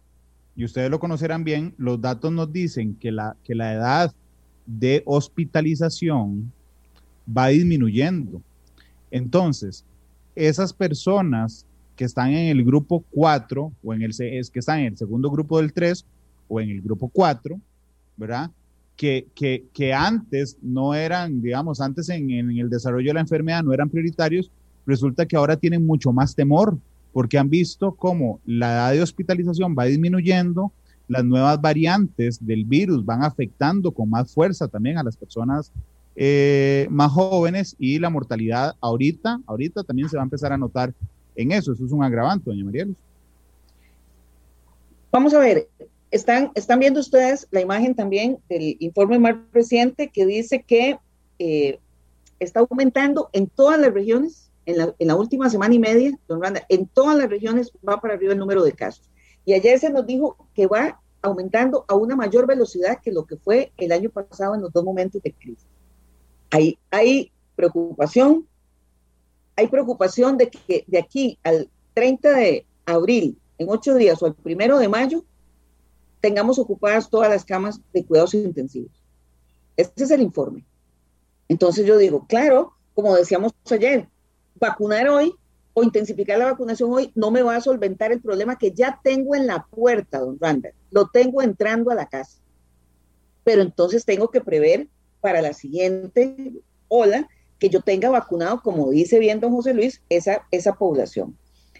[0.55, 4.13] y ustedes lo conocerán bien, los datos nos dicen que la, que la edad
[4.65, 6.51] de hospitalización
[7.35, 8.41] va disminuyendo.
[9.11, 9.83] Entonces,
[10.35, 14.85] esas personas que están en el grupo 4 o en el es que están en
[14.85, 16.05] el segundo grupo del 3
[16.47, 17.59] o en el grupo 4,
[18.15, 18.51] ¿verdad?
[18.95, 23.63] Que, que, que antes no eran, digamos, antes en, en, el desarrollo de la enfermedad
[23.63, 24.51] no eran prioritarios,
[24.87, 26.77] resulta que ahora tienen mucho más temor
[27.13, 30.71] porque han visto cómo la edad de hospitalización va disminuyendo,
[31.07, 35.71] las nuevas variantes del virus van afectando con más fuerza también a las personas
[36.15, 40.93] eh, más jóvenes y la mortalidad ahorita, ahorita también se va a empezar a notar
[41.35, 41.73] en eso.
[41.73, 42.87] Eso es un agravante, doña María
[45.11, 45.67] Vamos a ver,
[46.11, 50.99] están, están viendo ustedes la imagen también del informe más reciente que dice que
[51.39, 51.79] eh,
[52.39, 56.41] está aumentando en todas las regiones, en la, en la, última semana y media, don
[56.41, 59.09] Randa, en todas las regiones va para arriba el número de casos.
[59.45, 63.37] Y ayer se nos dijo que va aumentando a una mayor velocidad que lo que
[63.37, 65.65] fue el año pasado en los dos momentos de crisis.
[66.51, 68.45] Hay, hay preocupación,
[69.55, 74.33] hay preocupación de que de aquí al 30 de abril, en ocho días o el
[74.33, 75.23] primero de mayo,
[76.19, 78.91] tengamos ocupadas todas las camas de cuidados intensivos.
[79.77, 80.65] Este es el informe.
[81.47, 84.09] Entonces yo digo, claro, como decíamos ayer,
[84.59, 85.33] vacunar hoy
[85.79, 89.35] o intensificar la vacunación hoy no me va a solventar el problema que ya tengo
[89.35, 90.73] en la puerta, don Randall.
[90.89, 92.39] Lo tengo entrando a la casa.
[93.43, 94.87] Pero entonces tengo que prever
[95.21, 96.53] para la siguiente
[96.87, 97.27] ola
[97.59, 101.37] que yo tenga vacunado, como dice bien don José Luis, esa, esa población.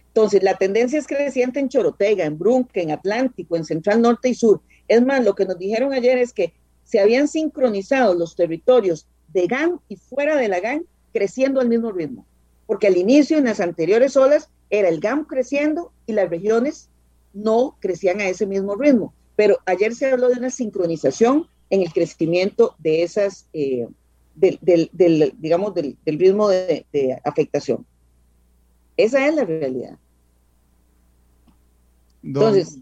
[0.10, 4.36] Entonces, la tendencia es creciente en Chorotega, en Brunque, en Atlántico, en Central Norte y
[4.36, 4.62] Sur.
[4.88, 9.48] Es más, lo que nos dijeron ayer es que se habían sincronizado los territorios de
[9.48, 12.28] GAN y fuera de la GAN creciendo al mismo ritmo
[12.68, 16.90] porque al inicio, en las anteriores olas, era el GAM creciendo y las regiones
[17.34, 19.14] no crecían a ese mismo ritmo.
[19.36, 23.88] Pero ayer se habló de una sincronización en el crecimiento de esas, eh,
[24.36, 24.60] del,
[24.92, 26.86] del, digamos, del, ritmo de,
[27.24, 27.86] afectación.
[28.98, 29.98] Esa es la realidad.
[32.24, 32.80] Entonces,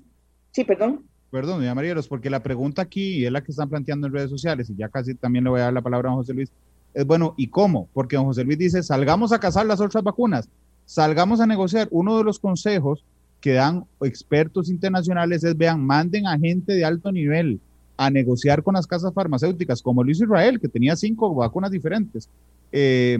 [0.51, 1.05] sí, perdón.
[1.29, 4.69] Perdón, doña Marielos, porque la pregunta aquí es la que están planteando en redes sociales,
[4.69, 6.51] y ya casi también le voy a dar la palabra a José Luis,
[6.95, 7.89] es bueno, ¿y cómo?
[7.93, 10.47] Porque don José Luis dice, salgamos a cazar las otras vacunas,
[10.85, 11.89] salgamos a negociar.
[11.91, 13.03] Uno de los consejos
[13.41, 17.59] que dan expertos internacionales es, vean, manden a gente de alto nivel
[17.97, 22.29] a negociar con las casas farmacéuticas, como Luis Israel, que tenía cinco vacunas diferentes.
[22.71, 23.19] Eh,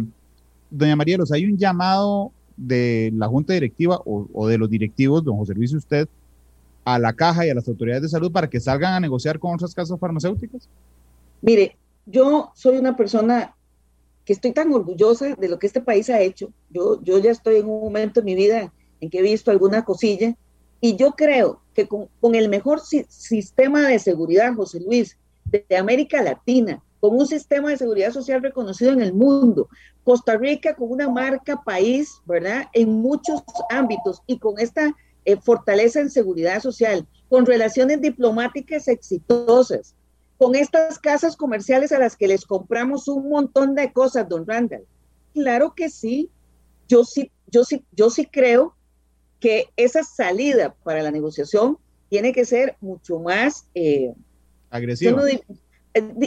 [0.70, 5.38] doña Marielos, hay un llamado de la Junta Directiva o, o, de los directivos, don
[5.38, 6.08] José Luis y usted,
[6.86, 9.54] a la caja y a las autoridades de salud para que salgan a negociar con
[9.54, 10.70] otras casas farmacéuticas?
[11.42, 13.54] Mire, yo soy una persona
[14.26, 16.52] que estoy tan orgullosa de lo que este país ha hecho.
[16.70, 19.86] Yo, yo ya estoy en un momento en mi vida en que he visto alguna
[19.86, 20.36] cosilla
[20.82, 26.82] y yo creo que con, el mejor sistema de seguridad, José Luis, de, América Latina,
[27.00, 29.68] con un sistema de seguridad social reconocido en el mundo,
[30.04, 32.66] Costa Rica con una marca país, ¿verdad?
[32.74, 39.96] En muchos ámbitos y con esta eh, fortaleza en seguridad social, con relaciones diplomáticas exitosas,
[40.38, 44.86] con estas casas comerciales a las que les compramos un montón de cosas, don Randall.
[45.34, 46.30] Claro que sí.
[46.88, 48.76] Yo sí, yo sí, yo sí creo
[49.40, 51.78] que esa salida para la negociación
[52.10, 54.14] tiene que ser mucho más eh,
[54.70, 55.12] agresiva.
[55.30, 55.42] Eh,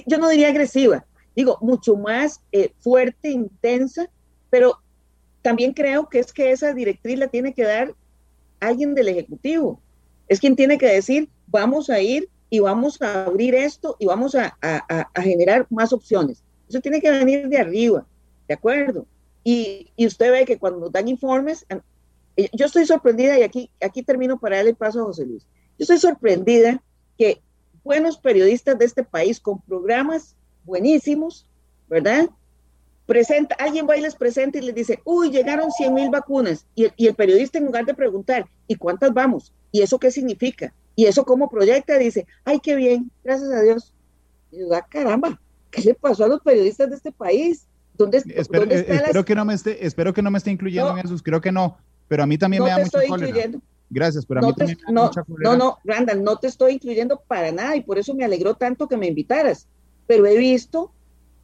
[0.06, 4.08] yo no, diría agresiva, digo, mucho más eh, fuerte, intensa,
[4.50, 4.78] pero
[5.42, 7.94] también creo que es que esa directriz la tiene que dar
[8.60, 9.80] alguien del Ejecutivo.
[10.26, 14.34] Es quien tiene que decir, vamos a ir y vamos a abrir esto y vamos
[14.34, 14.56] a,
[15.16, 16.42] generar más opciones.
[16.68, 18.06] Eso tiene que venir de arriba,
[18.46, 19.06] ¿de acuerdo?
[19.44, 21.66] Y, usted ve que cuando nos dan informes,
[22.36, 25.46] eh, yo estoy sorprendida y aquí, aquí termino para darle paso a José Luis.
[25.78, 26.82] Yo estoy sorprendida
[27.16, 27.40] que
[27.84, 31.48] buenos periodistas de este país con programas buenísimos,
[31.88, 32.28] ¿verdad?
[33.06, 36.66] Presenta, alguien va y les presenta y les dice, uy, llegaron 100 mil vacunas.
[36.74, 39.52] Y, y el periodista en lugar de preguntar, ¿y cuántas vamos?
[39.72, 40.74] ¿Y eso qué significa?
[40.98, 43.94] Y eso como proyecta, dice, ay, qué bien, gracias a Dios.
[44.50, 47.68] Y yo, ah, caramba, ¿qué le pasó a los periodistas de este país?
[47.94, 50.98] ¿Dónde, espero, ¿dónde está espero que no me esté, espero que no me esté incluyendo
[50.98, 53.48] en esos, creo que no, pero a mí también me da mucha cólera.
[53.88, 55.50] Gracias, pero a mí también me da mucha cólera.
[55.50, 58.88] No, no, Randall, no te estoy incluyendo para nada y por eso me alegró tanto
[58.88, 59.68] que me invitaras.
[60.08, 60.90] Pero he visto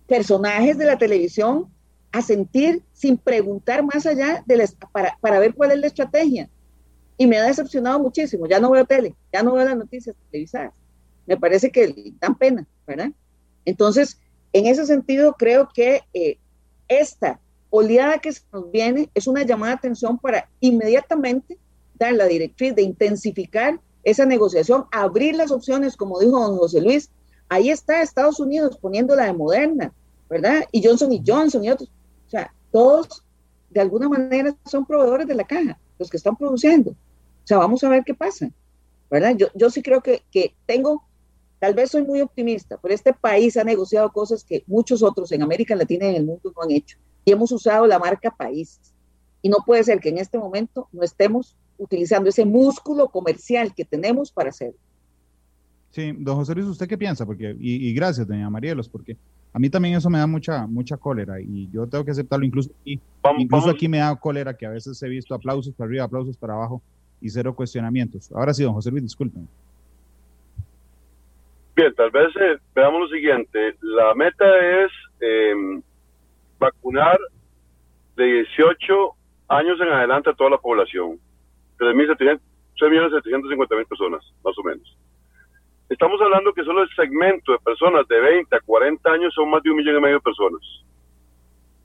[0.08, 1.68] personajes de la televisión
[2.10, 6.50] a sentir sin preguntar más allá de la, para, para ver cuál es la estrategia
[7.16, 8.46] y me ha decepcionado muchísimo.
[8.46, 10.72] Ya no veo tele, ya no veo las noticias televisadas.
[11.26, 13.10] Me parece que dan pena, ¿verdad?
[13.64, 14.18] Entonces,
[14.52, 16.38] en ese sentido, creo que eh,
[16.88, 21.58] esta oleada que se nos viene es una llamada de atención para inmediatamente
[21.94, 27.10] dar la directriz de intensificar esa negociación, abrir las opciones, como dijo don José Luis.
[27.48, 29.92] Ahí está Estados Unidos poniendo la de Moderna,
[30.28, 30.64] ¿verdad?
[30.72, 31.88] Y Johnson y Johnson y otros.
[32.26, 33.24] O sea, todos
[33.70, 35.78] de alguna manera son proveedores de la caja.
[35.98, 36.94] los que están produciendo.
[37.44, 38.50] O sea, vamos a ver qué pasa,
[39.10, 39.36] ¿verdad?
[39.36, 41.04] Yo, yo sí creo que, que tengo,
[41.58, 45.42] tal vez soy muy optimista, pero este país ha negociado cosas que muchos otros en
[45.42, 46.96] América Latina y en el mundo no han hecho.
[47.24, 48.80] Y hemos usado la marca país.
[49.42, 53.84] Y no puede ser que en este momento no estemos utilizando ese músculo comercial que
[53.84, 54.78] tenemos para hacerlo.
[55.90, 57.26] Sí, don José Luis, ¿usted qué piensa?
[57.26, 59.18] Porque, y, y gracias, doña Marielos, porque
[59.52, 62.44] a mí también eso me da mucha, mucha cólera y yo tengo que aceptarlo.
[62.44, 62.98] Incluso, aquí,
[63.38, 66.54] incluso aquí me da cólera que a veces he visto aplausos para arriba, aplausos para
[66.54, 66.82] abajo
[67.24, 68.30] y cero cuestionamientos.
[68.32, 69.48] Ahora sí, don José Luis, disculpen.
[71.74, 73.76] Bien, tal vez eh, veamos lo siguiente.
[73.80, 74.44] La meta
[74.84, 75.54] es eh,
[76.58, 77.18] vacunar
[78.14, 79.16] de 18
[79.48, 81.18] años en adelante a toda la población.
[81.78, 84.98] 3.750.000 personas, más o menos.
[85.88, 89.62] Estamos hablando que solo el segmento de personas de 20 a 40 años son más
[89.62, 90.60] de un millón y medio de personas.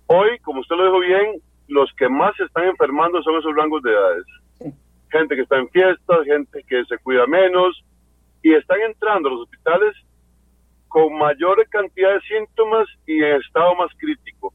[0.08, 3.82] Hoy, como usted lo dijo bien, los que más se están enfermando son esos rangos
[3.84, 4.26] de edades.
[5.12, 7.84] Gente que está en fiestas, gente que se cuida menos
[8.44, 9.96] y están entrando a los hospitales
[10.88, 14.54] con mayor cantidad de síntomas y en estado más crítico.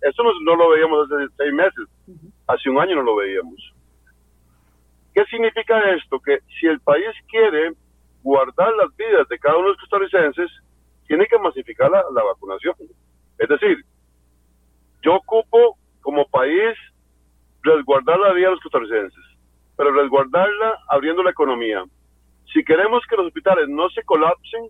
[0.00, 1.88] Eso no, no lo veíamos hace seis meses,
[2.46, 3.72] hace un año no lo veíamos.
[5.14, 6.20] ¿Qué significa esto?
[6.20, 7.72] Que si el país quiere
[8.22, 10.50] guardar las vidas de cada uno de los costarricenses,
[11.06, 12.74] tiene que masificar la, vacunación.
[13.38, 13.84] Es decir,
[15.02, 16.76] yo ocupo como país
[17.62, 19.24] resguardar la vida de los costarricenses,
[19.76, 21.84] pero resguardarla abriendo la economía.
[22.52, 24.68] Si queremos que los hospitales no se colapsen,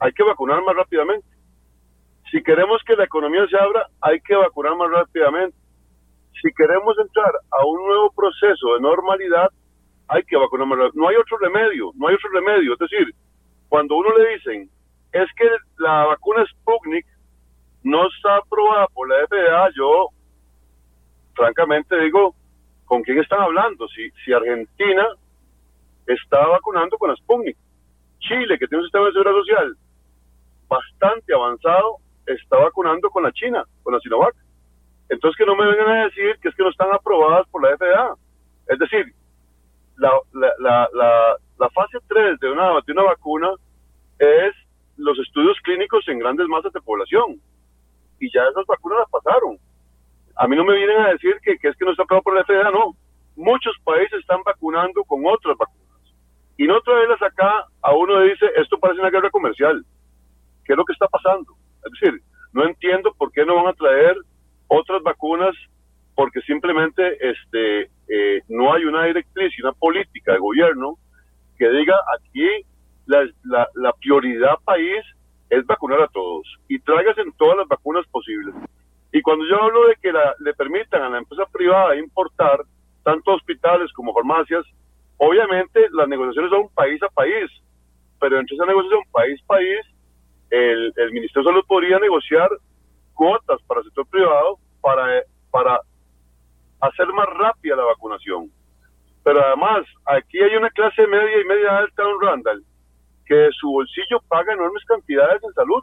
[0.00, 1.26] hay que vacunar más rápidamente.
[2.30, 5.56] Si queremos que la economía se abra, hay que vacunar más rápidamente.
[6.42, 9.48] Si queremos entrar a un nuevo proceso de normalidad,
[10.08, 11.02] hay que vacunar más rápido.
[11.02, 12.72] No hay otro remedio, no hay otro remedio.
[12.74, 13.14] Es decir,
[13.68, 14.70] cuando uno le dicen,
[15.12, 17.06] es que la vacuna Sputnik
[17.84, 20.08] no está aprobada por la FDA, yo
[21.36, 22.34] francamente digo,
[22.86, 23.86] ¿con quién están hablando?
[23.88, 25.06] Si, si Argentina
[26.06, 27.56] está vacunando con la Sputnik,
[28.20, 29.76] Chile, que tiene un sistema de seguridad social
[30.68, 34.34] bastante avanzado, está vacunando con la China, con la Sinovac.
[35.08, 37.76] Entonces que no me vengan a decir que es que no están aprobadas por la
[37.76, 38.14] FDA.
[38.66, 39.14] Es decir,
[39.96, 43.50] la, la, la, la, fase 3 de una, de una vacuna
[44.18, 44.54] es
[44.96, 47.40] los estudios clínicos en grandes masas de población.
[48.18, 49.58] Y ya esas vacunas las pasaron.
[50.36, 52.44] A mí no me vienen a decir que, es que no está aprobado por la
[52.44, 52.94] FDA, no.
[53.36, 55.86] Muchos países están vacunando con otras vacunas.
[56.56, 59.84] Y no traerlas acá a uno le dice, esto parece una guerra comercial.
[60.64, 61.52] ¿Qué es lo que está pasando?
[61.84, 62.20] Es decir,
[62.52, 64.16] no entiendo por qué no van a traer
[64.68, 65.54] otras vacunas
[66.14, 70.98] porque simplemente este, eh, no hay una directriz y una política de gobierno
[71.58, 72.66] que diga aquí
[73.06, 73.28] la,
[73.74, 75.04] la, prioridad país
[75.50, 78.54] es vacunar a todos y tráigase todas las vacunas posibles.
[79.12, 82.60] Y cuando yo hablo de que le permitan a la empresa privada importar
[83.02, 84.64] tanto hospitales como farmacias,
[85.16, 87.50] obviamente las negociaciones son país a país,
[88.20, 89.80] pero entre esa negociación país-país,
[90.50, 92.48] el, el Ministerio de Salud podría negociar
[93.14, 95.80] cuotas para el sector privado para, para
[96.80, 98.50] hacer más rápida la vacunación.
[99.24, 102.64] Pero además, aquí hay una clase media y media alta en Randall
[103.26, 105.82] que de su bolsillo paga enormes cantidades en salud.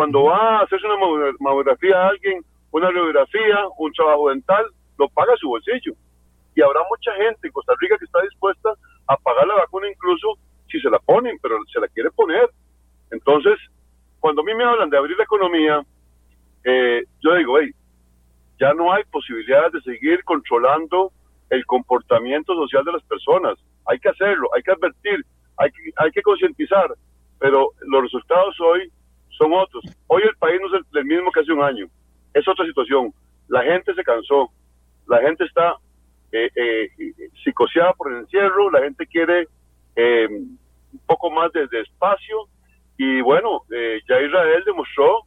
[0.00, 4.64] Cuando va a hacerse una mamografía a alguien, una radiografía, un trabajo dental,
[4.98, 5.92] lo paga su bolsillo.
[6.54, 8.70] Y habrá mucha gente en Costa Rica que está dispuesta
[9.08, 10.38] a pagar la vacuna incluso
[10.70, 12.48] si se la ponen, pero se la quiere poner.
[13.10, 13.58] Entonces,
[14.20, 15.84] cuando a mí me hablan de abrir la economía,
[16.64, 17.70] eh, yo digo, hey,
[18.58, 21.12] ya no hay posibilidades de seguir controlando
[21.50, 23.58] el comportamiento social de las personas.
[23.84, 25.26] Hay que hacerlo, hay que advertir,
[25.58, 26.88] hay que, hay que concientizar,
[27.38, 28.90] pero los resultados hoy
[29.36, 29.84] son otros.
[30.06, 31.86] Hoy el país no es el, mismo que hace un año,
[32.34, 33.12] es otra situación.
[33.48, 34.50] La gente se cansó,
[35.08, 35.76] la gente está
[36.32, 36.88] eh, eh,
[37.42, 39.48] psicoseada por el encierro, la gente quiere
[39.96, 42.48] eh, un poco más de, espacio
[42.96, 45.22] y bueno, eh, ya Israel demostró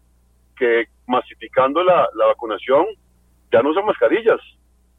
[0.55, 2.85] que masificando la, vacunación
[3.51, 4.39] ya no usan mascarillas.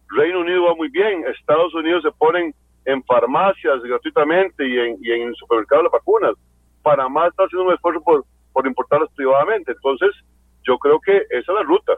[0.08, 2.54] Reino Unido va muy bien, Estados Unidos se ponen
[2.84, 6.34] en farmacias gratuitamente y en, y en supermercados las vacunas.
[6.82, 8.24] Panamá está haciendo un esfuerzo por,
[8.54, 9.72] por importarlas privadamente.
[9.72, 10.10] Entonces,
[10.66, 11.92] yo creo que esa es la ruta.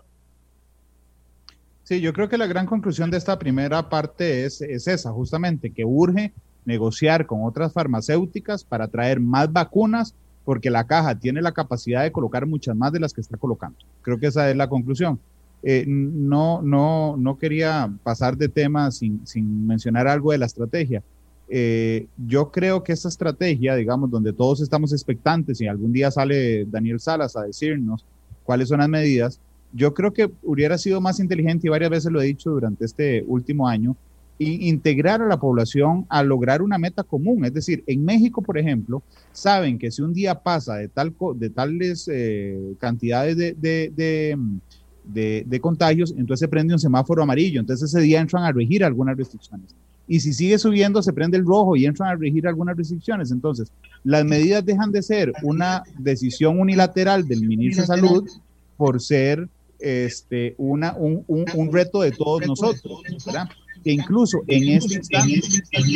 [1.85, 5.71] Sí, yo creo que la gran conclusión de esta primera parte es, es esa, justamente,
[5.71, 6.33] que urge
[6.65, 12.11] negociar con otras farmacéuticas para traer más vacunas, porque la caja tiene la capacidad de
[12.11, 13.79] colocar muchas más de las que está colocando.
[14.03, 15.21] Creo que esa es la conclusión.
[15.63, 21.03] Eh, no, no, no quería pasar de tema sin, sin mencionar algo de la estrategia.
[21.49, 26.65] Eh, yo creo que esa estrategia, digamos, donde todos estamos expectantes y algún día sale
[26.65, 28.05] Daniel Salas a decirnos
[28.45, 29.41] cuáles son las medidas,
[29.73, 33.25] yo creo que hubiera sido más inteligente, y varias veces lo he dicho durante este
[33.27, 33.97] último año,
[34.39, 37.45] integrar a la población a lograr una meta común.
[37.45, 41.51] Es decir, en México, por ejemplo, saben que si un día pasa de, tal, de
[41.51, 48.01] tales eh, cantidades de, de, de, contagios, entonces se prende un semáforo amarillo, entonces ese
[48.03, 49.75] día entran a regir algunas restricciones.
[50.09, 53.31] Y si sigue subiendo, se prende el rojo y entran a regir algunas restricciones.
[53.31, 53.73] Entonces,
[54.05, 58.29] las medidas dejan de ser una decisión unilateral del ministro de Salud
[58.77, 59.49] por ser
[59.79, 63.49] este, una, un, un, reto de todos nosotros, ¿verdad?
[63.83, 65.41] Que incluso en este instante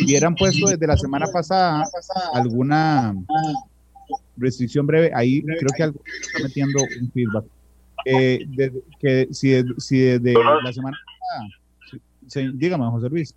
[0.04, 1.84] hubieran puesto desde la semana pasada
[2.32, 3.14] alguna
[4.36, 7.44] restricción breve, ahí creo que algo está metiendo un feedback.
[8.06, 8.46] Eh,
[8.98, 10.96] que si, si desde la semana
[12.24, 13.34] pasada, dígame, José Luis.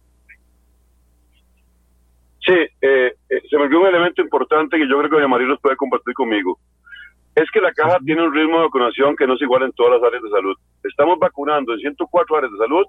[2.46, 5.48] Sí, eh, eh, se me olvidó un elemento importante que yo creo que doña María
[5.48, 6.60] nos puede compartir conmigo
[7.36, 10.00] es que la caja tiene un ritmo de vacunación que no es igual en todas
[10.00, 10.56] las áreas de salud.
[10.84, 12.86] Estamos vacunando en 104 áreas de salud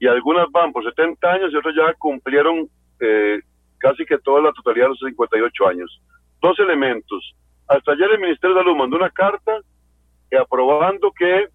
[0.00, 2.68] y algunas van por 70 años y otras ya cumplieron
[3.00, 3.40] eh,
[3.78, 6.02] casi que toda la totalidad de los 58 años.
[6.40, 7.34] Dos elementos.
[7.68, 9.60] Hasta ayer el Ministerio de Salud mandó una carta
[10.40, 11.46] aprobando que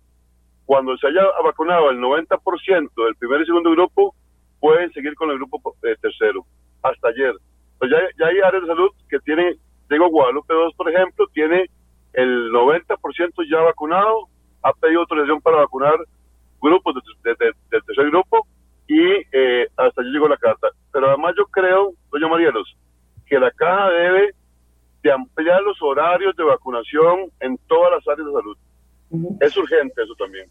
[0.65, 4.15] cuando se haya vacunado el 90% del primer y segundo grupo,
[4.61, 6.45] pueden seguir con el grupo eh, tercero.
[6.83, 7.33] Hasta ayer.
[7.79, 9.57] Pues ya, ya hay áreas de salud que tienen,
[9.89, 11.65] digo Guadalupe 2, por ejemplo, tiene
[12.13, 14.27] el 90% ya vacunado,
[14.61, 15.95] ha pedido autorización para vacunar
[16.61, 17.35] grupos del
[17.69, 18.47] tercer grupo
[18.87, 20.67] y eh, hasta allí llegó la carta.
[20.91, 22.77] Pero además yo creo, doña Marielos,
[23.25, 24.33] que la caja debe
[25.01, 28.57] de ampliar los horarios de vacunación en todas las áreas de salud.
[29.41, 30.49] Es urgente eso también.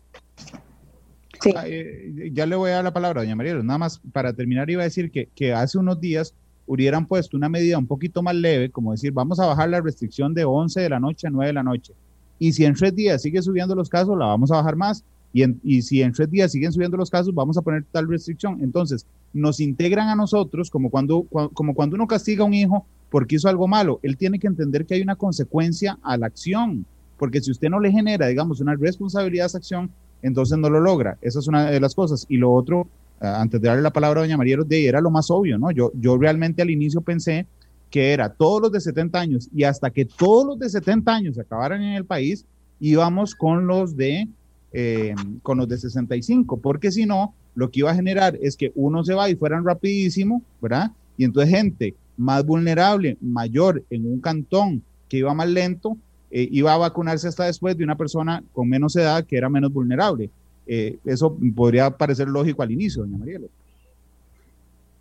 [1.57, 3.65] Ah, eh, ya le voy a dar la palabra, doña Marielos.
[3.65, 6.35] Nada más para terminar iba a decir que, hace unos días
[6.67, 10.33] hubieran puesto una medida un poquito más leve, como decir, vamos a bajar la restricción
[10.33, 11.93] de 11 de la noche a 9 de la noche.
[12.39, 15.05] Y si en tres días sigue subiendo los casos, la vamos a bajar más.
[15.33, 18.59] Y, y si en tres días siguen subiendo los casos, vamos a poner tal restricción.
[18.63, 21.23] Entonces, nos integran a nosotros como cuando,
[21.55, 24.01] como cuando uno castiga a un hijo porque hizo algo malo.
[24.03, 26.85] Él tiene que entender que hay una consecuencia a la acción.
[27.19, 29.91] Porque si usted no le genera, digamos, una responsabilidad a esa acción,
[30.23, 31.19] entonces no lo logra.
[31.21, 32.27] Esa es una de las cosas.
[32.29, 32.89] Y lo otro,
[33.21, 35.71] antes de darle la palabra a doña María de era lo más obvio, ¿no?
[35.71, 37.47] Yo, yo realmente al inicio pensé
[37.91, 41.39] que era todos los de 70 años y hasta que todos los de 70 años
[41.39, 42.47] acabaran en el país,
[42.81, 44.29] íbamos con los de,
[44.73, 48.73] eh, con los de 65, porque si no, lo que iba a generar es que
[48.75, 50.91] uno se va y fueran rapidísimo, ¿verdad?
[51.19, 55.99] Y entonces gente más vulnerable, mayor en un cantón que iba más lento,
[56.35, 59.71] eh, iba a vacunarse hasta después de una persona con menos edad que era menos
[59.71, 60.31] vulnerable.
[60.67, 63.49] Eh, eso podría parecer lógico al inicio, doña Mariela.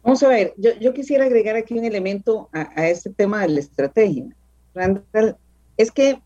[0.03, 4.25] Vamos a ver, yo, quisiera agregar aquí un elemento a, este tema de la estrategia.
[4.73, 5.37] Randall,
[5.77, 6.19] es que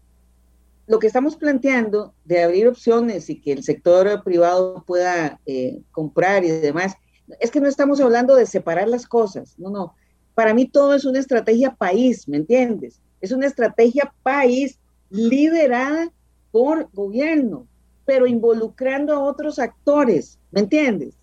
[0.88, 6.44] lo que estamos planteando de abrir opciones y que el sector privado pueda eh, comprar
[6.46, 6.94] y demás,
[7.40, 9.94] es que no estamos hablando de separar las cosas, no, no.
[10.34, 13.00] Para mí todo es una estrategia país, ¿me entiendes?
[13.22, 14.80] Es una estrategia país
[15.10, 16.12] liderada
[16.52, 17.68] por gobierno,
[18.06, 21.16] pero involucrando a otros actores, ¿me entiendes?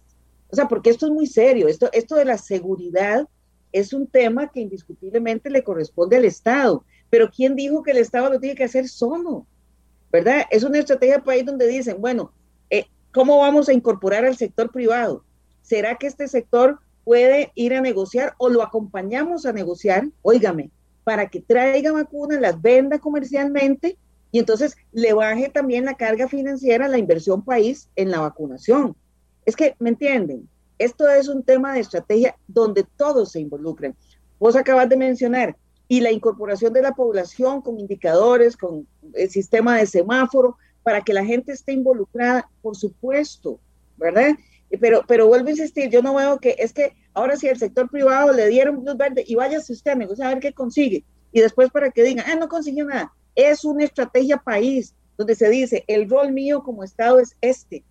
[0.51, 3.27] O sea, porque esto es muy serio, esto, esto de la seguridad
[3.73, 8.31] es un tema que indiscutiblemente le corresponde al Estado, pero ¿quién dijo que el Estado
[8.31, 9.47] lo tiene que hacer solo?
[10.11, 10.43] ¿Verdad?
[10.51, 12.33] Es una estrategia país donde dicen, bueno,
[12.69, 15.25] eh, ¿cómo vamos a incorporar al sector privado?
[15.63, 20.05] ¿Será que este sector puede ir a negociar o lo acompañamos a negociar?
[20.21, 20.71] Óigame,
[21.05, 23.97] para que traiga vacunas, las venda comercialmente
[24.31, 28.97] y entonces le baje también la carga financiera a la inversión país en la vacunación.
[29.45, 30.49] Es que, ¿me entienden?
[30.79, 33.95] Esto es un tema de estrategia donde todos se involucran.
[34.39, 35.57] Vos acabas de mencionar,
[35.93, 41.13] y la incorporación de la población con indicadores, con el sistema de semáforo, para que
[41.13, 43.61] la gente esté involucrada, por supuesto,
[43.99, 44.31] ¿verdad?
[44.81, 47.89] Pero, pero vuelvo a insistir, yo no veo que es que ahora si el sector
[47.91, 51.41] privado le dieron luz verde y váyase usted a negociar a ver qué consigue, y
[51.41, 55.85] después para que digan, ah, no consiguió nada, es una estrategia país donde se dice,
[55.87, 57.85] el rol mío como Estado es este.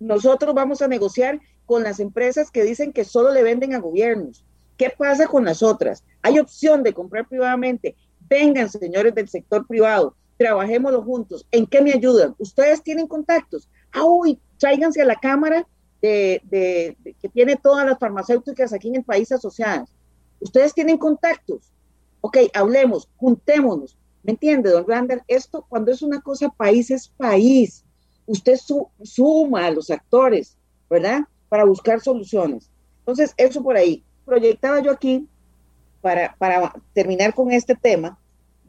[0.00, 4.44] Nosotros vamos a negociar con las empresas que dicen que solo le venden a gobiernos.
[4.76, 6.04] ¿Qué pasa con las otras?
[6.22, 7.94] Hay opción de comprar privadamente.
[8.28, 11.46] Vengan, señores del sector privado, trabajémoslo juntos.
[11.50, 12.34] ¿En qué me ayudan?
[12.38, 13.68] Ustedes tienen contactos.
[13.92, 15.66] Ah, uy, tráiganse a la Cámara
[16.02, 19.90] de, que tiene todas las farmacéuticas aquí en el país asociadas.
[20.40, 21.72] Ustedes tienen contactos.
[22.20, 23.96] Ok, hablemos, juntémonos.
[24.22, 25.22] ¿Me entiende, don Randall?
[25.28, 27.84] Esto cuando es una cosa país es país.
[28.26, 28.56] Usted
[29.02, 30.56] suma a los actores,
[30.90, 31.22] ¿verdad?
[31.48, 32.70] Para buscar soluciones.
[33.00, 34.04] Entonces, eso por ahí.
[34.24, 35.26] Proyectaba yo aquí,
[36.00, 38.18] para, para terminar con este tema,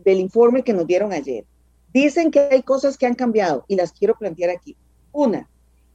[0.03, 1.45] del informe que nos dieron ayer.
[1.93, 4.75] Dicen que hay cosas que han cambiado y las quiero plantear aquí.
[5.11, 5.47] Una,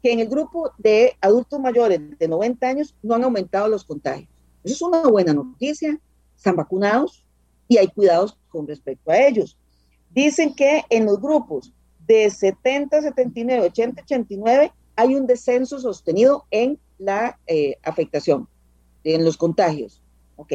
[0.03, 4.29] que en el grupo de adultos mayores de 90 años no han aumentado los contagios.
[4.65, 5.99] Eso es una buena noticia.
[6.37, 7.25] Están vacunados
[7.67, 9.59] y hay cuidados con respecto a ellos.
[10.11, 11.73] Dicen que en los grupos
[12.07, 18.49] de 70, 79, 80, 89 hay un descenso sostenido en la eh, afectación,
[19.05, 20.03] en los contagios.
[20.37, 20.55] Ok.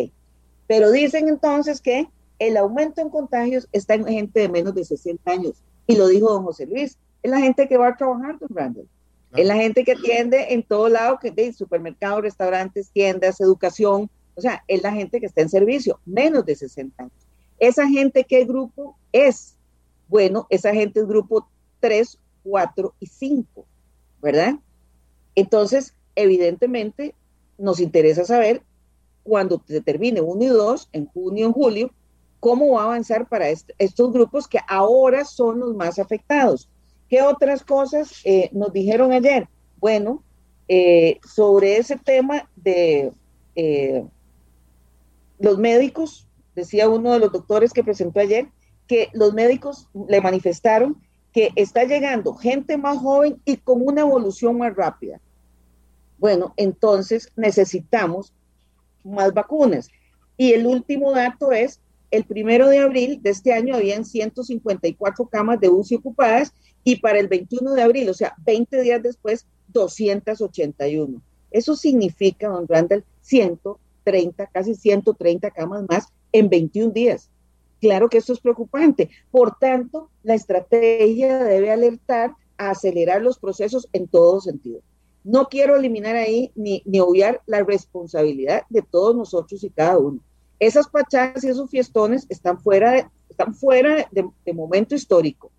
[0.68, 2.08] Pero dicen entonces que
[2.40, 5.64] el aumento en contagios está en gente de menos de 60 años.
[5.88, 6.98] Y lo dijo don José Luis.
[7.22, 8.88] Es la gente que va a trabajar, don Randall.
[9.36, 14.10] Es la gente que atiende en todo lado, que de supermercados, restaurantes, tiendas, educación.
[14.36, 17.28] O sea, es la gente que está en servicio, menos de 60 años.
[17.60, 19.56] Esa gente, ¿qué grupo es?
[20.08, 21.48] Bueno, esa gente es grupo
[21.80, 23.66] 3, 4 y 5,
[24.22, 24.56] ¿verdad?
[25.36, 27.16] Entonces, evidentemente,
[27.58, 28.62] nos interesa saber
[29.24, 31.92] cuando se termine 1 y 2, en junio, en julio,
[32.40, 36.70] cómo va a avanzar para estos grupos que ahora son los más afectados.
[37.14, 39.48] ¿Qué otras cosas eh, nos dijeron ayer?
[39.78, 40.24] Bueno,
[40.68, 43.12] eh, sobre ese tema de
[43.56, 44.04] eh,
[45.38, 48.48] los médicos, decía uno de los doctores que presentó ayer,
[48.88, 54.58] que los médicos le manifestaron que está llegando gente más joven y con una evolución
[54.58, 55.22] más rápida.
[56.18, 58.34] Bueno, entonces necesitamos
[59.04, 59.92] más vacunas.
[60.36, 65.60] Y el último dato es el primero de abril de este año habían 154 camas
[65.60, 66.54] de UCI ocupadas
[66.84, 71.22] y para el 21 de abril, o sea, 20 días después, 281.
[71.52, 77.30] Eso significa, don Randall, 130, casi 130 camas más en 21 días.
[77.80, 79.10] Claro que esto es preocupante.
[79.32, 84.82] Por tanto, la estrategia debe alertar a acelerar los procesos en todo sentido.
[85.24, 90.20] No quiero eliminar ahí ni, ni obviar la responsabilidad de todos nosotros y cada uno
[90.66, 95.52] esas pachangas y esos fiestones están fuera de, están fuera de, momento histórico.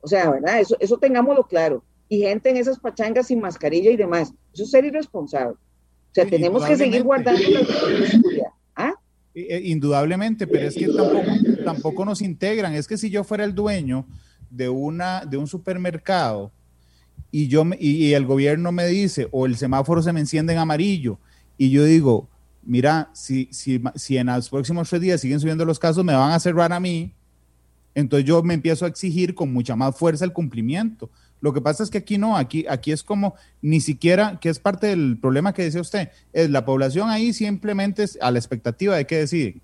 [0.00, 0.60] O sea, ¿verdad?
[0.60, 1.82] Eso, eso tengámoslo claro.
[2.08, 4.32] Y gente en esas pachangas sin mascarilla y demás.
[4.52, 5.54] Eso es ser irresponsable.
[5.54, 8.48] O sea, tenemos que seguir guardando la seguridad.
[8.74, 8.94] ¿Ah?
[9.34, 11.30] Eh, indudablemente, pero es que tampoco,
[11.64, 12.74] tampoco nos integran.
[12.74, 14.06] Es que si yo fuera el dueño
[14.50, 16.50] de, una, de un supermercado
[17.30, 21.18] y, yo, y el gobierno me dice, o el semáforo se me enciende en amarillo,
[21.58, 22.28] y yo digo,
[22.62, 26.32] mira, si, si, si en los próximos tres días siguen subiendo los casos, me van
[26.32, 27.12] a cerrar a mí,
[27.94, 31.10] entonces yo me empiezo a exigir con mucha más fuerza el cumplimiento.
[31.40, 34.58] Lo que pasa es que aquí no, aquí, aquí es como ni siquiera, que es
[34.58, 38.96] parte del problema que decía usted, es la población ahí simplemente es a la expectativa
[38.96, 39.60] de que deciden.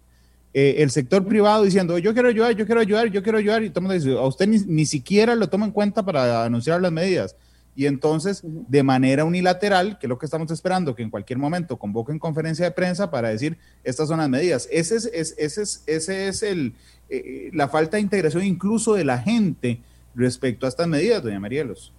[0.52, 3.70] Eh, el sector privado diciendo, yo quiero ayudar, yo quiero ayudar, yo quiero ayudar, y
[3.70, 7.34] dice, a usted ni, ni siquiera lo toma en cuenta para anunciar las medidas.
[7.76, 11.76] Y entonces, de manera unilateral, que es lo que estamos esperando, que en cualquier momento
[11.76, 14.68] convoquen conferencia de prensa para decir estas son las medidas.
[14.70, 16.74] Ese es, ese es, ese es el,
[17.08, 19.80] eh, la falta de integración incluso de la gente
[20.14, 21.92] respecto a estas medidas, doña Marielos.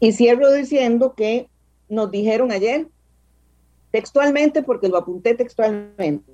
[0.00, 1.48] Y cierro diciendo que
[1.88, 2.88] nos dijeron ayer,
[3.90, 6.32] textualmente, porque lo apunté textualmente,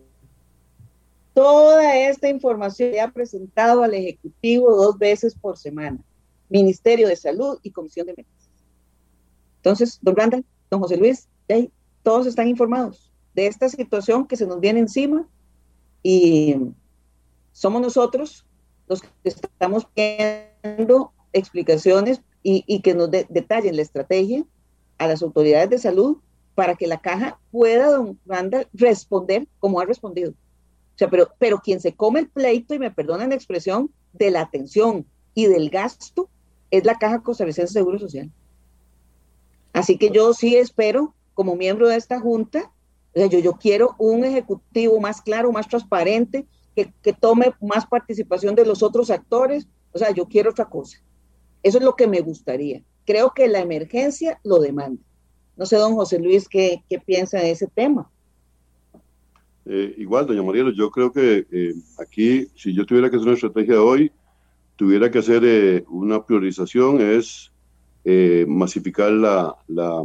[1.36, 5.98] Toda esta información se ha presentado al Ejecutivo dos veces por semana,
[6.48, 8.48] Ministerio de Salud y Comisión de Medidas.
[9.56, 11.28] Entonces, don Randall, don José Luis,
[12.02, 15.28] todos están informados de esta situación que se nos viene encima
[16.02, 16.56] y
[17.52, 18.46] somos nosotros
[18.88, 24.42] los que estamos viendo explicaciones y, que nos detallen la estrategia
[24.96, 26.16] a las autoridades de salud
[26.54, 30.32] para que la caja pueda, don Randall, responder como ha respondido.
[30.96, 34.30] O sea, pero, pero quien se come el pleito, y me perdonan la expresión, de
[34.30, 36.30] la atención y del gasto
[36.70, 38.30] es la Caja Costarricense de Seguro Social.
[39.74, 42.72] Así que yo sí espero, como miembro de esta junta,
[43.14, 48.64] yo, yo quiero un ejecutivo más claro, más transparente, que, que tome más participación de
[48.64, 49.66] los otros actores.
[49.92, 50.98] O sea, yo quiero otra cosa.
[51.62, 52.82] Eso es lo que me gustaría.
[53.04, 55.02] Creo que la emergencia lo demanda.
[55.56, 58.10] No sé, don José Luis, qué, qué piensa de ese tema.
[59.68, 63.34] Eh, igual, doña Mariela, yo creo que eh, aquí, si yo tuviera que hacer una
[63.34, 64.12] estrategia hoy,
[64.76, 67.52] tuviera que hacer eh, una priorización, es
[68.46, 70.04] masificar la, la,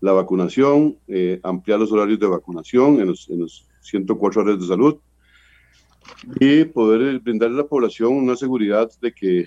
[0.00, 0.96] la vacunación,
[1.44, 4.96] ampliar los horarios de vacunación en los, en los 104 áreas de salud
[6.40, 9.44] y poder brindarle a la población una seguridad de que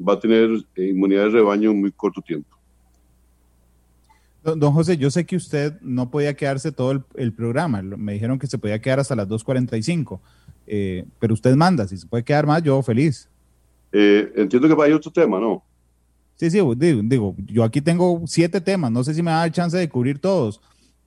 [0.00, 2.53] va a tener inmunidad de rebaño en muy corto tiempo.
[4.44, 7.80] Don, José, yo sé que usted no podía quedarse todo el, programa.
[7.80, 10.20] Me dijeron que se podía quedar hasta las 2.45.
[10.66, 13.28] Eh, pero usted manda, si se puede quedar más, yo feliz.
[13.90, 15.62] Eh, entiendo que hay otro tema, ¿no?
[16.36, 19.88] Sí, sí, digo, yo aquí tengo siete temas, no sé si me da chance de
[19.88, 20.60] cubrir todos,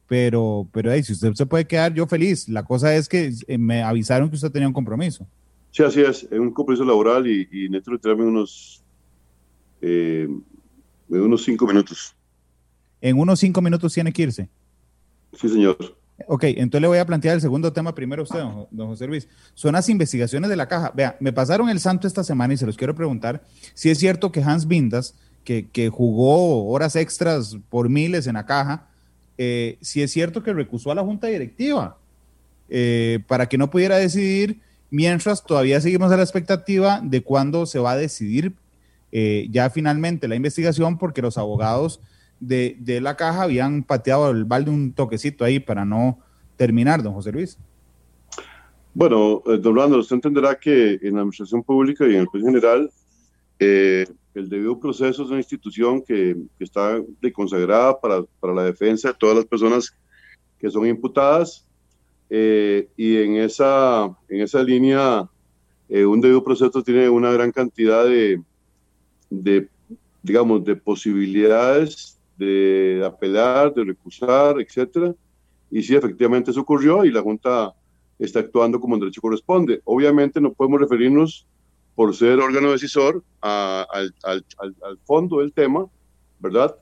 [0.08, 2.48] pero, pero si usted se puede quedar, yo feliz.
[2.48, 5.28] La cosa es que eh, me avisaron que usted tenía un compromiso.
[5.72, 8.84] Sí, así es, es un compromiso laboral y, y necesito retirarme unos,
[9.82, 10.28] eh,
[11.10, 12.17] unos cinco minutos.
[13.02, 14.50] En unos cinco minutos tiene que irse.
[15.34, 15.78] Sí, señor.
[16.26, 18.40] Ok, entonces le voy a plantear el segundo tema primero a usted,
[18.72, 19.28] don, José Luis.
[19.54, 20.92] Son las investigaciones de la caja.
[20.96, 23.44] Vea, me pasaron el santo esta semana y se los quiero preguntar
[23.76, 28.48] si es cierto que Hans Bindas, que, que jugó horas extras por miles en la
[28.48, 28.88] caja,
[29.38, 31.98] eh, si es cierto que recusó a la junta directiva
[32.70, 37.78] eh, para que no pudiera decidir, mientras todavía seguimos a la expectativa de cuándo se
[37.78, 38.54] va a decidir
[39.12, 42.02] eh, ya finalmente la investigación, porque los abogados
[42.40, 46.20] de, de, la caja habían pateado el balde un toquecito ahí para no
[46.56, 47.58] terminar, don José Luis.
[48.94, 52.90] Bueno, don Orlando, usted entenderá que en la administración pública y en el país general,
[54.38, 57.02] el debido proceso es una institución que, que está
[57.34, 59.92] consagrada para, para, la defensa de todas las personas
[60.60, 61.66] que son imputadas
[62.30, 65.30] eh, y en esa, en esa línea
[65.90, 68.42] eh, un debido proceso tiene una gran cantidad de,
[69.30, 69.70] de,
[70.22, 75.14] digamos, de posibilidades de apelar, de recusar, etcétera.
[75.70, 77.74] Y sí, efectivamente eso ocurrió y la Junta
[78.20, 79.82] está actuando como en derecho corresponde.
[79.84, 81.46] Obviamente no podemos referirnos
[81.96, 85.88] por ser órgano decisor al, al, al, fondo del tema,
[86.40, 86.76] ¿verdad?